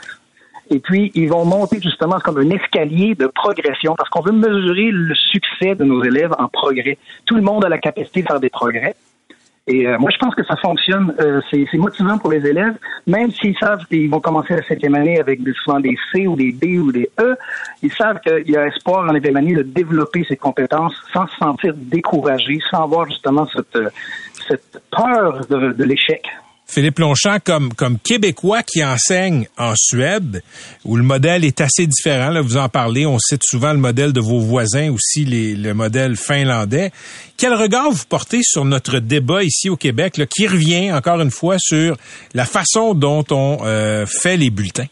Et 0.69 0.79
puis, 0.79 1.11
ils 1.15 1.29
vont 1.29 1.43
monter 1.43 1.81
justement 1.81 2.19
comme 2.19 2.37
un 2.37 2.49
escalier 2.49 3.13
de 3.15 3.27
progression 3.27 3.95
parce 3.95 4.09
qu'on 4.09 4.21
veut 4.21 4.31
mesurer 4.31 4.89
le 4.91 5.13
succès 5.15 5.75
de 5.75 5.83
nos 5.83 6.03
élèves 6.03 6.33
en 6.37 6.47
progrès. 6.47 6.97
Tout 7.25 7.35
le 7.35 7.41
monde 7.41 7.65
a 7.65 7.69
la 7.69 7.77
capacité 7.77 8.21
de 8.21 8.27
faire 8.27 8.39
des 8.39 8.49
progrès. 8.49 8.95
Et 9.67 9.87
euh, 9.87 9.97
moi, 9.99 10.09
je 10.11 10.17
pense 10.17 10.33
que 10.33 10.43
ça 10.43 10.55
fonctionne. 10.57 11.13
Euh, 11.19 11.39
c'est 11.51 11.77
motivant 11.77 12.17
pour 12.17 12.31
les 12.31 12.45
élèves, 12.45 12.75
même 13.05 13.31
s'ils 13.31 13.55
savent 13.57 13.85
qu'ils 13.85 14.09
vont 14.09 14.19
commencer 14.19 14.55
la 14.55 14.63
septième 14.63 14.95
année 14.95 15.19
avec 15.19 15.39
souvent 15.63 15.79
des 15.79 15.95
C 16.11 16.25
ou 16.25 16.35
des 16.35 16.51
B 16.51 16.79
ou 16.83 16.91
des 16.91 17.09
E. 17.19 17.37
Ils 17.83 17.93
savent 17.93 18.19
qu'il 18.21 18.49
y 18.49 18.57
a 18.57 18.65
espoir 18.65 19.07
en 19.07 19.13
neuvième 19.13 19.37
année 19.37 19.53
de 19.53 19.61
développer 19.61 20.25
ces 20.27 20.35
compétences 20.35 20.95
sans 21.13 21.27
se 21.27 21.37
sentir 21.37 21.73
découragé, 21.75 22.59
sans 22.71 22.83
avoir 22.83 23.07
justement 23.07 23.47
cette, 23.47 23.75
euh, 23.75 23.89
cette 24.47 24.81
peur 24.91 25.45
de, 25.47 25.73
de 25.73 25.83
l'échec. 25.83 26.23
Philippe 26.71 26.99
Longchamp, 26.99 27.39
comme, 27.43 27.73
comme 27.73 27.99
Québécois 27.99 28.63
qui 28.63 28.81
enseigne 28.81 29.45
en 29.57 29.73
Suède, 29.75 30.41
où 30.85 30.95
le 30.95 31.03
modèle 31.03 31.43
est 31.43 31.59
assez 31.59 31.85
différent, 31.85 32.29
là, 32.29 32.39
vous 32.39 32.55
en 32.55 32.69
parlez, 32.69 33.05
on 33.05 33.19
cite 33.19 33.41
souvent 33.43 33.73
le 33.73 33.77
modèle 33.77 34.13
de 34.13 34.21
vos 34.21 34.39
voisins, 34.39 34.89
aussi 34.89 35.25
le 35.25 35.73
modèle 35.73 36.15
finlandais. 36.15 36.91
Quel 37.37 37.53
regard 37.55 37.91
vous 37.91 38.05
portez 38.09 38.39
sur 38.41 38.63
notre 38.63 38.99
débat 38.99 39.43
ici 39.43 39.69
au 39.69 39.75
Québec, 39.75 40.15
là, 40.15 40.25
qui 40.25 40.47
revient 40.47 40.93
encore 40.93 41.19
une 41.19 41.29
fois 41.29 41.57
sur 41.59 41.97
la 42.33 42.45
façon 42.45 42.93
dont 42.93 43.25
on 43.31 43.57
euh, 43.65 44.05
fait 44.05 44.37
les 44.37 44.49
bulletins? 44.49 44.87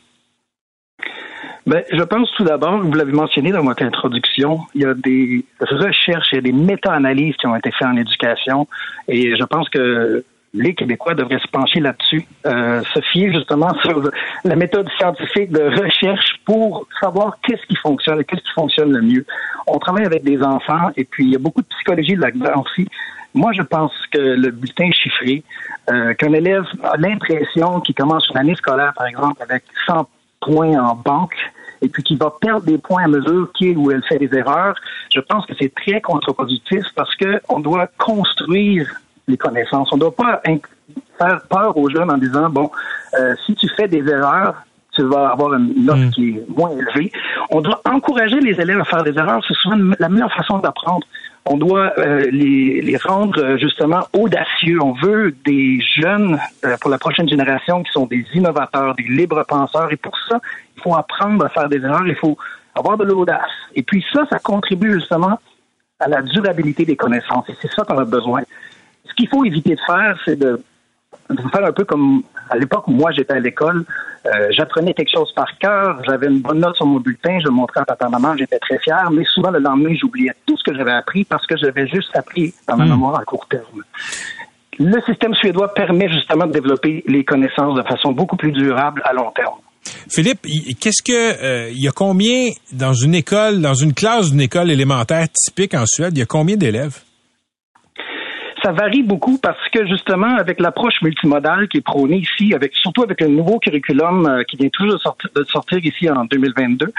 Ben, 1.65 1.83
je 1.93 2.03
pense 2.03 2.29
tout 2.35 2.43
d'abord, 2.43 2.79
vous 2.79 2.93
l'avez 2.93 3.13
mentionné 3.13 3.51
dans 3.51 3.63
votre 3.63 3.83
introduction, 3.83 4.61
il 4.75 4.81
y 4.81 4.85
a 4.85 4.93
des 4.95 5.45
recherches, 5.61 6.27
il 6.33 6.35
y 6.35 6.39
a 6.39 6.41
des 6.41 6.51
méta-analyses 6.51 7.35
qui 7.37 7.47
ont 7.47 7.55
été 7.55 7.71
faites 7.71 7.87
en 7.87 7.95
éducation 7.95 8.67
et 9.07 9.37
je 9.37 9.43
pense 9.43 9.69
que 9.69 10.25
les 10.53 10.73
Québécois 10.73 11.13
devraient 11.13 11.39
se 11.39 11.47
pencher 11.47 11.79
là-dessus, 11.79 12.25
euh, 12.45 12.81
se 12.93 13.01
fier 13.11 13.31
justement 13.31 13.73
sur 13.81 14.09
la 14.43 14.55
méthode 14.55 14.89
scientifique 14.97 15.51
de 15.51 15.63
recherche 15.81 16.39
pour 16.45 16.87
savoir 16.99 17.37
qu'est-ce 17.43 17.65
qui 17.67 17.75
fonctionne 17.75 18.21
et 18.21 18.23
qu'est-ce 18.23 18.41
qui 18.41 18.53
fonctionne 18.53 18.91
le 18.91 19.01
mieux. 19.01 19.25
On 19.67 19.77
travaille 19.77 20.05
avec 20.05 20.23
des 20.23 20.41
enfants 20.41 20.89
et 20.97 21.03
puis 21.03 21.25
il 21.25 21.31
y 21.31 21.35
a 21.35 21.39
beaucoup 21.39 21.61
de 21.61 21.67
psychologie 21.67 22.15
là-dedans 22.15 22.63
aussi. 22.65 22.87
Moi, 23.35 23.51
je 23.53 23.61
pense 23.61 23.93
que 24.11 24.17
le 24.17 24.49
bulletin 24.49 24.89
chiffré, 24.91 25.43
euh, 25.91 26.15
qu'un 26.15 26.33
élève 26.33 26.65
a 26.83 26.97
l'impression 26.97 27.79
qu'il 27.81 27.93
commence 27.93 28.27
une 28.29 28.37
année 28.37 28.55
scolaire, 28.55 28.91
par 28.95 29.05
exemple, 29.05 29.41
avec 29.43 29.63
100 29.85 30.09
points 30.41 30.79
en 30.83 30.95
banque, 30.95 31.35
et 31.81 31.89
puis 31.89 32.03
qu'il 32.03 32.17
va 32.17 32.33
perdre 32.41 32.65
des 32.65 32.77
points 32.77 33.03
à 33.03 33.07
mesure 33.07 33.51
qu'il 33.53 33.77
ou 33.77 33.91
elle 33.91 34.03
fait 34.03 34.17
des 34.17 34.35
erreurs, 34.35 34.75
je 35.13 35.19
pense 35.19 35.45
que 35.45 35.53
c'est 35.59 35.73
très 35.73 36.01
contre-productif 36.01 36.83
parce 36.95 37.15
que 37.15 37.39
on 37.49 37.59
doit 37.59 37.87
construire 37.97 38.89
les 39.29 39.37
connaissances. 39.37 39.91
On 39.91 39.95
ne 39.95 40.01
doit 40.01 40.15
pas 40.15 40.41
faire 41.17 41.41
peur 41.49 41.77
aux 41.77 41.89
jeunes 41.89 42.11
en 42.11 42.17
disant 42.17 42.49
bon, 42.49 42.71
euh, 43.19 43.35
si 43.45 43.55
tu 43.55 43.67
fais 43.69 43.87
des 43.87 44.07
erreurs, 44.07 44.55
tu 44.93 45.03
vas 45.03 45.29
avoir 45.29 45.53
une 45.53 45.85
note 45.85 46.11
qui 46.11 46.29
est 46.29 46.49
moins 46.49 46.71
élevée. 46.71 47.11
On 47.51 47.61
doit 47.61 47.81
encourager 47.85 48.39
les 48.39 48.59
élèves 48.59 48.81
à 48.81 48.85
faire 48.85 49.03
des 49.03 49.17
erreurs. 49.17 49.41
C'est 49.47 49.55
souvent 49.55 49.77
la 49.99 50.09
meilleure 50.09 50.33
façon 50.33 50.57
d'apprendre. 50.59 51.05
On 51.45 51.57
doit 51.57 51.93
euh, 51.97 52.29
les, 52.31 52.81
les 52.81 52.97
rendre 52.97 53.41
euh, 53.41 53.57
justement 53.57 54.01
audacieux. 54.13 54.79
On 54.83 54.93
veut 54.93 55.33
des 55.45 55.79
jeunes 55.81 56.39
euh, 56.65 56.75
pour 56.81 56.89
la 56.89 56.97
prochaine 56.97 57.29
génération 57.29 57.81
qui 57.83 57.91
sont 57.91 58.05
des 58.05 58.25
innovateurs, 58.33 58.93
des 58.95 59.03
libres 59.03 59.43
penseurs. 59.47 59.91
Et 59.91 59.97
pour 59.97 60.17
ça, 60.27 60.39
il 60.75 60.81
faut 60.81 60.95
apprendre 60.95 61.45
à 61.45 61.49
faire 61.49 61.69
des 61.69 61.77
erreurs. 61.77 62.05
Il 62.05 62.15
faut 62.15 62.37
avoir 62.75 62.97
de 62.97 63.05
l'audace. 63.05 63.49
Et 63.75 63.83
puis 63.83 64.05
ça, 64.11 64.25
ça 64.29 64.39
contribue 64.39 64.93
justement 64.93 65.39
à 65.99 66.07
la 66.07 66.21
durabilité 66.21 66.85
des 66.85 66.95
connaissances. 66.95 67.49
Et 67.49 67.55
c'est 67.61 67.71
ça 67.71 67.83
qu'on 67.83 67.97
a 67.97 68.05
besoin. 68.05 68.41
Ce 69.09 69.13
qu'il 69.15 69.27
faut 69.27 69.43
éviter 69.45 69.71
de 69.75 69.79
faire, 69.85 70.17
c'est 70.25 70.37
de, 70.37 70.61
de 71.29 71.41
faire 71.51 71.65
un 71.65 71.71
peu 71.71 71.83
comme 71.85 72.23
à 72.49 72.57
l'époque 72.57 72.87
où 72.87 72.91
moi 72.91 73.11
j'étais 73.11 73.33
à 73.33 73.39
l'école. 73.39 73.83
Euh, 74.25 74.47
J'apprenais 74.51 74.93
quelque 74.93 75.11
chose 75.13 75.31
par 75.33 75.57
cœur, 75.59 76.01
j'avais 76.05 76.27
une 76.27 76.39
bonne 76.41 76.59
note 76.59 76.75
sur 76.75 76.85
mon 76.85 76.99
bulletin, 76.99 77.39
je 77.39 77.45
le 77.45 77.51
montrais 77.51 77.79
à 77.81 77.85
papa 77.85 78.09
maman, 78.09 78.35
j'étais 78.37 78.59
très 78.59 78.77
fier, 78.79 79.09
mais 79.11 79.23
souvent 79.25 79.49
le 79.49 79.59
lendemain 79.59 79.93
j'oubliais 79.99 80.33
tout 80.45 80.57
ce 80.57 80.63
que 80.63 80.75
j'avais 80.75 80.91
appris 80.91 81.23
parce 81.23 81.47
que 81.47 81.55
j'avais 81.57 81.87
juste 81.87 82.09
appris 82.15 82.53
dans 82.67 82.75
ma 82.75 82.83
mémoire 82.85 83.17
à 83.19 83.23
court 83.23 83.47
terme. 83.47 83.83
Le 84.77 85.01
système 85.05 85.33
suédois 85.35 85.73
permet 85.73 86.07
justement 86.09 86.47
de 86.47 86.51
développer 86.53 87.03
les 87.07 87.23
connaissances 87.25 87.75
de 87.77 87.83
façon 87.83 88.11
beaucoup 88.11 88.37
plus 88.37 88.51
durable 88.51 89.01
à 89.05 89.13
long 89.13 89.31
terme. 89.31 89.55
Philippe, 90.09 90.39
il- 90.45 90.75
qu'est-ce 90.75 91.01
que 91.03 91.13
euh, 91.43 91.69
il 91.71 91.81
y 91.81 91.87
a 91.87 91.91
combien 91.91 92.49
dans 92.73 92.93
une 92.93 93.15
école, 93.15 93.61
dans 93.61 93.73
une 93.73 93.93
classe 93.93 94.31
d'une 94.31 94.41
école 94.41 94.69
élémentaire 94.71 95.27
typique 95.31 95.73
en 95.73 95.85
Suède, 95.85 96.11
il 96.15 96.19
y 96.19 96.23
a 96.23 96.25
combien 96.25 96.55
d'élèves? 96.57 96.99
Ça 98.63 98.71
varie 98.71 99.03
beaucoup 99.03 99.37
parce 99.37 99.69
que 99.69 99.85
justement, 99.87 100.35
avec 100.37 100.59
l'approche 100.59 101.01
multimodale 101.01 101.67
qui 101.67 101.77
est 101.77 101.81
prônée 101.81 102.17
ici, 102.17 102.53
avec 102.53 102.73
surtout 102.75 103.03
avec 103.03 103.21
le 103.21 103.27
nouveau 103.27 103.59
curriculum 103.59 104.25
euh, 104.25 104.43
qui 104.43 104.57
vient 104.57 104.69
toujours 104.69 104.99
de 105.35 105.43
sortir, 105.43 105.79
ici 105.85 106.09
en 106.09 106.25
2022, 106.25 106.91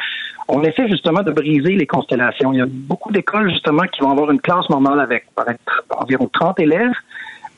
on 0.48 0.62
essaie 0.62 0.88
justement 0.88 1.22
de 1.22 1.32
briser 1.32 1.74
les 1.74 1.86
constellations. 1.86 2.52
Il 2.52 2.58
y 2.58 2.62
a 2.62 2.66
beaucoup 2.68 3.12
d'écoles 3.12 3.50
justement 3.50 3.82
qui 3.82 4.00
vont 4.00 4.10
avoir 4.10 4.30
une 4.30 4.40
classe 4.40 4.68
normale 4.70 5.00
avec 5.00 5.26
environ 5.90 6.30
30 6.32 6.60
élèves, 6.60 6.94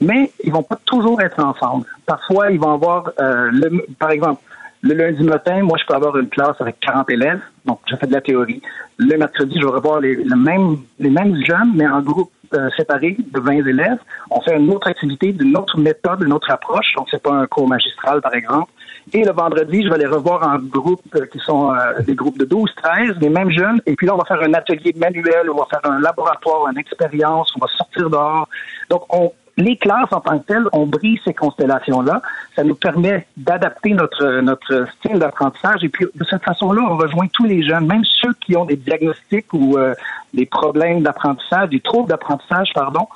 mais 0.00 0.30
ils 0.42 0.52
vont 0.52 0.62
pas 0.62 0.78
toujours 0.84 1.20
être 1.20 1.40
ensemble. 1.40 1.86
Parfois, 2.06 2.50
ils 2.50 2.58
vont 2.58 2.72
avoir, 2.72 3.10
euh, 3.20 3.50
le, 3.52 3.86
par 3.98 4.10
exemple, 4.10 4.42
le 4.82 4.94
lundi 4.94 5.22
matin, 5.22 5.62
moi, 5.62 5.78
je 5.80 5.86
peux 5.86 5.94
avoir 5.94 6.16
une 6.18 6.28
classe 6.28 6.56
avec 6.60 6.80
40 6.80 7.08
élèves, 7.10 7.40
donc 7.64 7.78
je 7.88 7.94
fais 7.96 8.06
de 8.08 8.12
la 8.12 8.20
théorie. 8.20 8.60
Le 8.98 9.16
mercredi, 9.16 9.56
je 9.60 9.64
vais 9.64 9.72
revoir 9.72 10.00
les, 10.00 10.16
le 10.16 10.36
même, 10.36 10.78
les 10.98 11.10
mêmes 11.10 11.36
jeunes, 11.44 11.72
mais 11.74 11.86
en 11.86 12.00
groupe 12.02 12.32
euh, 12.54 12.68
séparé 12.76 13.16
de 13.18 13.40
20 13.40 13.66
élèves. 13.66 13.98
On 14.30 14.40
fait 14.40 14.56
une 14.58 14.70
autre 14.70 14.88
activité, 14.88 15.32
d'une 15.32 15.56
autre 15.56 15.78
méthode, 15.78 16.22
une 16.22 16.32
autre 16.32 16.50
approche, 16.50 16.94
donc 16.96 17.06
c'est 17.10 17.22
pas 17.22 17.32
un 17.32 17.46
cours 17.46 17.68
magistral, 17.68 18.20
par 18.20 18.34
exemple. 18.34 18.70
Et 19.12 19.24
le 19.24 19.32
vendredi, 19.32 19.84
je 19.84 19.88
vais 19.88 19.98
les 19.98 20.06
revoir 20.06 20.46
en 20.46 20.58
groupe 20.58 21.02
euh, 21.14 21.26
qui 21.26 21.38
sont 21.38 21.72
euh, 21.72 22.02
des 22.02 22.14
groupes 22.14 22.38
de 22.38 22.44
12, 22.44 22.70
13, 22.82 23.16
les 23.20 23.28
mêmes 23.28 23.50
jeunes. 23.50 23.80
Et 23.86 23.94
puis 23.94 24.06
là, 24.06 24.14
on 24.14 24.18
va 24.18 24.24
faire 24.24 24.42
un 24.42 24.52
atelier 24.54 24.92
manuel, 24.96 25.48
on 25.48 25.56
va 25.56 25.66
faire 25.70 25.90
un 25.90 26.00
laboratoire, 26.00 26.68
une 26.72 26.78
expérience, 26.78 27.52
on 27.56 27.60
va 27.60 27.68
sortir 27.68 28.10
dehors. 28.10 28.48
Donc, 28.90 29.02
on, 29.14 29.32
les 29.56 29.76
classes 29.76 30.12
en 30.12 30.20
tant 30.20 30.38
que 30.38 30.46
telles, 30.46 30.66
on 30.72 30.86
brise 30.86 31.18
ces 31.24 31.34
constellations-là. 31.34 32.22
Ça 32.56 32.64
nous 32.64 32.74
permet 32.74 33.26
d'adapter 33.36 33.90
notre, 33.90 34.40
notre 34.40 34.86
style 34.98 35.18
d'apprentissage. 35.18 35.84
Et 35.84 35.88
puis, 35.88 36.06
de 36.14 36.24
cette 36.24 36.42
façon-là, 36.42 36.82
on 36.88 36.96
rejoint 36.96 37.26
tous 37.32 37.44
les 37.44 37.62
jeunes, 37.62 37.86
même 37.86 38.04
ceux 38.04 38.32
qui 38.34 38.56
ont 38.56 38.64
des 38.64 38.76
diagnostics 38.76 39.52
ou 39.52 39.76
euh, 39.76 39.94
des 40.32 40.46
problèmes 40.46 41.02
d'apprentissage, 41.02 41.68
des 41.68 41.80
troubles 41.80 42.08
d'apprentissage, 42.08 42.70
pardon. 42.74 43.06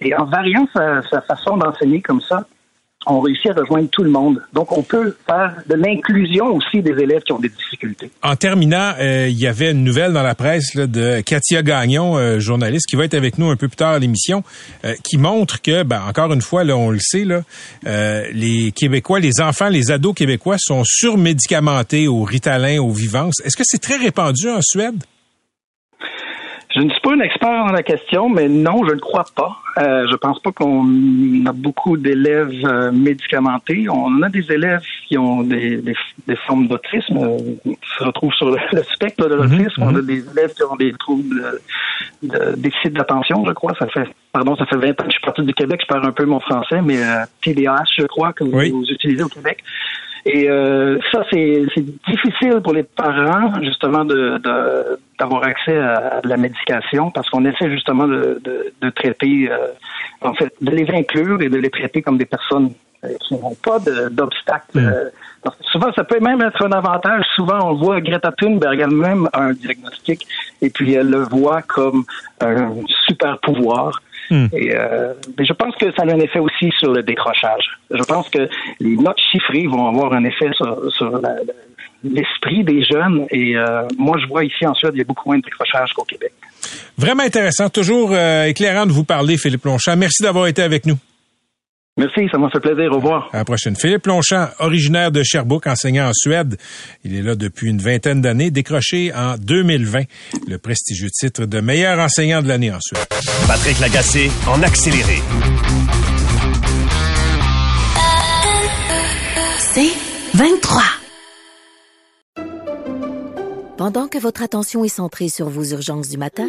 Et 0.00 0.14
en 0.14 0.24
variant 0.24 0.66
sa, 0.72 1.02
sa 1.02 1.20
façon 1.20 1.56
d'enseigner 1.56 2.00
comme 2.00 2.20
ça, 2.20 2.44
on 3.06 3.20
réussit 3.20 3.50
à 3.50 3.54
rejoindre 3.54 3.88
tout 3.90 4.02
le 4.02 4.10
monde. 4.10 4.42
Donc, 4.52 4.72
on 4.72 4.82
peut 4.82 5.16
faire 5.26 5.56
de 5.68 5.74
l'inclusion 5.74 6.46
aussi 6.46 6.82
des 6.82 6.92
élèves 6.92 7.22
qui 7.22 7.32
ont 7.32 7.38
des 7.38 7.48
difficultés. 7.48 8.10
En 8.22 8.36
terminant, 8.36 8.92
euh, 8.98 9.28
il 9.28 9.38
y 9.38 9.46
avait 9.46 9.72
une 9.72 9.84
nouvelle 9.84 10.12
dans 10.12 10.22
la 10.22 10.34
presse 10.34 10.76
de 10.76 11.20
Katia 11.20 11.62
Gagnon, 11.62 12.16
euh, 12.16 12.38
journaliste, 12.38 12.86
qui 12.88 12.96
va 12.96 13.04
être 13.04 13.14
avec 13.14 13.38
nous 13.38 13.50
un 13.50 13.56
peu 13.56 13.68
plus 13.68 13.76
tard 13.76 13.92
à 13.92 13.98
l'émission, 13.98 14.42
euh, 14.84 14.94
qui 15.02 15.18
montre 15.18 15.60
que, 15.60 15.82
ben, 15.82 16.02
encore 16.08 16.32
une 16.32 16.42
fois, 16.42 16.64
là, 16.64 16.76
on 16.76 16.90
le 16.90 17.00
sait, 17.00 17.24
là, 17.24 17.42
les 18.32 18.72
Québécois, 18.72 19.20
les 19.20 19.40
enfants, 19.40 19.68
les 19.68 19.90
ados 19.90 20.14
québécois 20.14 20.56
sont 20.58 20.82
surmédicamentés 20.84 22.08
au 22.08 22.22
Ritalin, 22.22 22.80
au 22.80 22.90
Vivance. 22.90 23.34
Est-ce 23.44 23.56
que 23.56 23.64
c'est 23.64 23.80
très 23.80 23.96
répandu 23.96 24.48
en 24.48 24.60
Suède? 24.62 25.02
Je 26.74 26.80
ne 26.80 26.90
suis 26.90 27.00
pas 27.00 27.12
un 27.12 27.20
expert 27.20 27.66
dans 27.66 27.72
la 27.72 27.82
question, 27.82 28.28
mais 28.30 28.48
non, 28.48 28.86
je 28.88 28.94
ne 28.94 28.98
crois 29.00 29.26
pas. 29.34 29.56
Euh, 29.78 30.06
je 30.10 30.16
pense 30.16 30.38
pas 30.40 30.52
qu'on 30.52 30.84
a 31.46 31.52
beaucoup 31.52 31.96
d'élèves 31.98 32.52
euh, 32.64 32.90
médicamentés. 32.92 33.86
On 33.90 34.22
a 34.22 34.28
des 34.30 34.50
élèves 34.50 34.82
qui 35.06 35.18
ont 35.18 35.42
des, 35.42 35.76
des, 35.78 35.94
des 36.26 36.36
formes 36.36 36.68
d'autisme, 36.68 37.18
qui 37.62 37.76
se 37.98 38.04
retrouvent 38.04 38.32
sur 38.34 38.50
le, 38.50 38.56
le 38.72 38.82
spectre 38.84 39.28
de 39.28 39.34
l'autisme. 39.34 39.82
On 39.82 39.94
a 39.96 40.00
des 40.00 40.24
élèves 40.30 40.54
qui 40.54 40.62
ont 40.62 40.76
des 40.76 40.92
troubles 40.92 41.60
de, 42.22 42.28
de 42.28 42.56
déficit 42.56 42.92
d'attention, 42.94 43.44
je 43.46 43.52
crois. 43.52 43.74
Ça 43.78 43.86
fait, 43.88 44.08
pardon, 44.32 44.56
ça 44.56 44.64
fait 44.66 44.76
20 44.76 44.90
ans 44.90 44.94
que 45.04 45.04
je 45.06 45.12
suis 45.12 45.20
parti 45.24 45.42
du 45.42 45.52
Québec, 45.54 45.80
je 45.82 45.86
perds 45.92 46.04
un 46.04 46.12
peu 46.12 46.24
mon 46.24 46.40
français, 46.40 46.80
mais 46.82 47.02
euh, 47.02 47.24
TDAH, 47.42 47.84
je 47.98 48.06
crois, 48.06 48.32
que 48.32 48.44
vous, 48.44 48.56
Oui. 48.56 48.70
vous 48.70 48.84
utilisez 48.84 49.22
au 49.22 49.28
Québec. 49.28 49.62
Et 50.24 50.48
euh, 50.48 50.98
ça, 51.10 51.24
c'est 51.32 51.64
difficile 52.08 52.60
pour 52.62 52.72
les 52.72 52.84
parents, 52.84 53.52
justement, 53.62 54.04
de 54.04 54.38
de- 54.38 54.98
d'avoir 55.18 55.42
accès 55.44 55.76
à, 55.76 56.20
de 56.22 56.28
la 56.28 56.36
médication 56.36 57.10
parce 57.10 57.28
qu'on 57.30 57.44
essaie 57.44 57.70
justement 57.70 58.06
de, 58.08 58.40
de, 58.44 58.72
de 58.80 58.90
traiter, 58.90 59.48
euh, 59.50 59.56
en 60.20 60.32
fait, 60.34 60.52
de 60.60 60.70
les 60.70 60.88
inclure 60.92 61.40
et 61.42 61.48
de 61.48 61.56
les 61.56 61.70
traiter 61.70 62.02
comme 62.02 62.18
des 62.18 62.24
personnes 62.24 62.70
euh, 63.04 63.08
qui 63.20 63.34
n'ont 63.34 63.54
pas 63.64 63.78
d'obstacles. 64.10 64.78
euh, 64.78 65.10
parce 65.42 65.56
que 65.56 65.64
souvent, 65.64 65.92
ça 65.92 66.04
peut 66.04 66.20
même 66.20 66.40
être 66.40 66.64
un 66.64 66.70
avantage. 66.72 67.24
Souvent, 67.34 67.70
on 67.70 67.74
voit 67.74 68.00
Greta 68.00 68.30
Thunberg 68.30 68.78
elle-même 68.78 69.28
a 69.32 69.42
un 69.42 69.52
diagnostic 69.54 70.24
et 70.60 70.70
puis 70.70 70.92
elle 70.94 71.10
le 71.10 71.22
voit 71.24 71.62
comme 71.62 72.04
un 72.40 72.70
super 73.06 73.38
pouvoir. 73.40 74.00
Et 74.52 74.74
euh, 74.74 75.12
mais 75.38 75.44
je 75.44 75.52
pense 75.52 75.74
que 75.76 75.92
ça 75.92 76.02
a 76.02 76.12
un 76.12 76.20
effet 76.20 76.38
aussi 76.38 76.70
sur 76.78 76.92
le 76.92 77.02
décrochage. 77.02 77.64
Je 77.90 78.02
pense 78.02 78.28
que 78.30 78.48
les 78.80 78.96
notes 78.96 79.20
chiffrées 79.30 79.66
vont 79.66 79.88
avoir 79.88 80.12
un 80.14 80.24
effet 80.24 80.50
sur, 80.54 81.20
l'esprit 82.04 82.64
des 82.64 82.82
jeunes. 82.84 83.26
Et 83.30 83.56
euh, 83.56 83.82
moi, 83.98 84.16
je 84.20 84.26
vois 84.26 84.44
ici 84.44 84.66
en 84.66 84.74
Suède, 84.74 84.92
il 84.94 84.98
y 84.98 85.02
a 85.02 85.04
beaucoup 85.04 85.28
moins 85.28 85.38
de 85.38 85.42
décrochage 85.42 85.92
qu'au 85.92 86.04
Québec. 86.04 86.32
Vraiment 86.98 87.22
intéressant, 87.22 87.68
toujours 87.68 88.10
euh, 88.12 88.46
éclairant 88.46 88.86
de 88.86 88.92
vous 88.92 89.04
parler, 89.04 89.36
Philippe 89.36 89.64
Longchamp. 89.64 89.96
Merci 89.96 90.22
d'avoir 90.22 90.46
été 90.46 90.62
avec 90.62 90.86
nous. 90.86 90.96
Merci, 91.98 92.22
ça 92.32 92.38
m'a 92.38 92.48
fait 92.48 92.60
plaisir. 92.60 92.90
Au 92.90 92.96
revoir. 92.96 93.28
À 93.34 93.38
la 93.38 93.44
prochaine. 93.44 93.76
Philippe 93.76 94.06
Longchamp, 94.06 94.48
originaire 94.60 95.12
de 95.12 95.22
Sherbrooke, 95.22 95.66
enseignant 95.66 96.08
en 96.08 96.12
Suède. 96.14 96.56
Il 97.04 97.14
est 97.14 97.20
là 97.20 97.34
depuis 97.34 97.68
une 97.68 97.82
vingtaine 97.82 98.22
d'années, 98.22 98.50
décroché 98.50 99.12
en 99.12 99.36
2020 99.36 100.04
le 100.48 100.56
prestigieux 100.56 101.10
titre 101.12 101.44
de 101.44 101.60
meilleur 101.60 101.98
enseignant 101.98 102.40
de 102.40 102.48
l'année 102.48 102.72
en 102.72 102.80
Suède. 102.80 103.04
Patrick 103.46 103.78
Lagacé, 103.78 104.30
en 104.48 104.62
accéléré. 104.62 105.20
C'est 109.58 109.92
23. 110.34 110.82
Pendant 113.76 114.08
que 114.08 114.16
votre 114.16 114.42
attention 114.42 114.82
est 114.84 114.88
centrée 114.88 115.28
sur 115.28 115.50
vos 115.50 115.64
urgences 115.64 116.08
du 116.08 116.16
matin, 116.16 116.48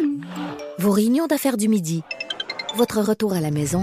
vos 0.78 0.90
réunions 0.90 1.26
d'affaires 1.26 1.58
du 1.58 1.68
midi, 1.68 2.02
votre 2.76 3.02
retour 3.02 3.34
à 3.34 3.40
la 3.40 3.50
maison 3.50 3.82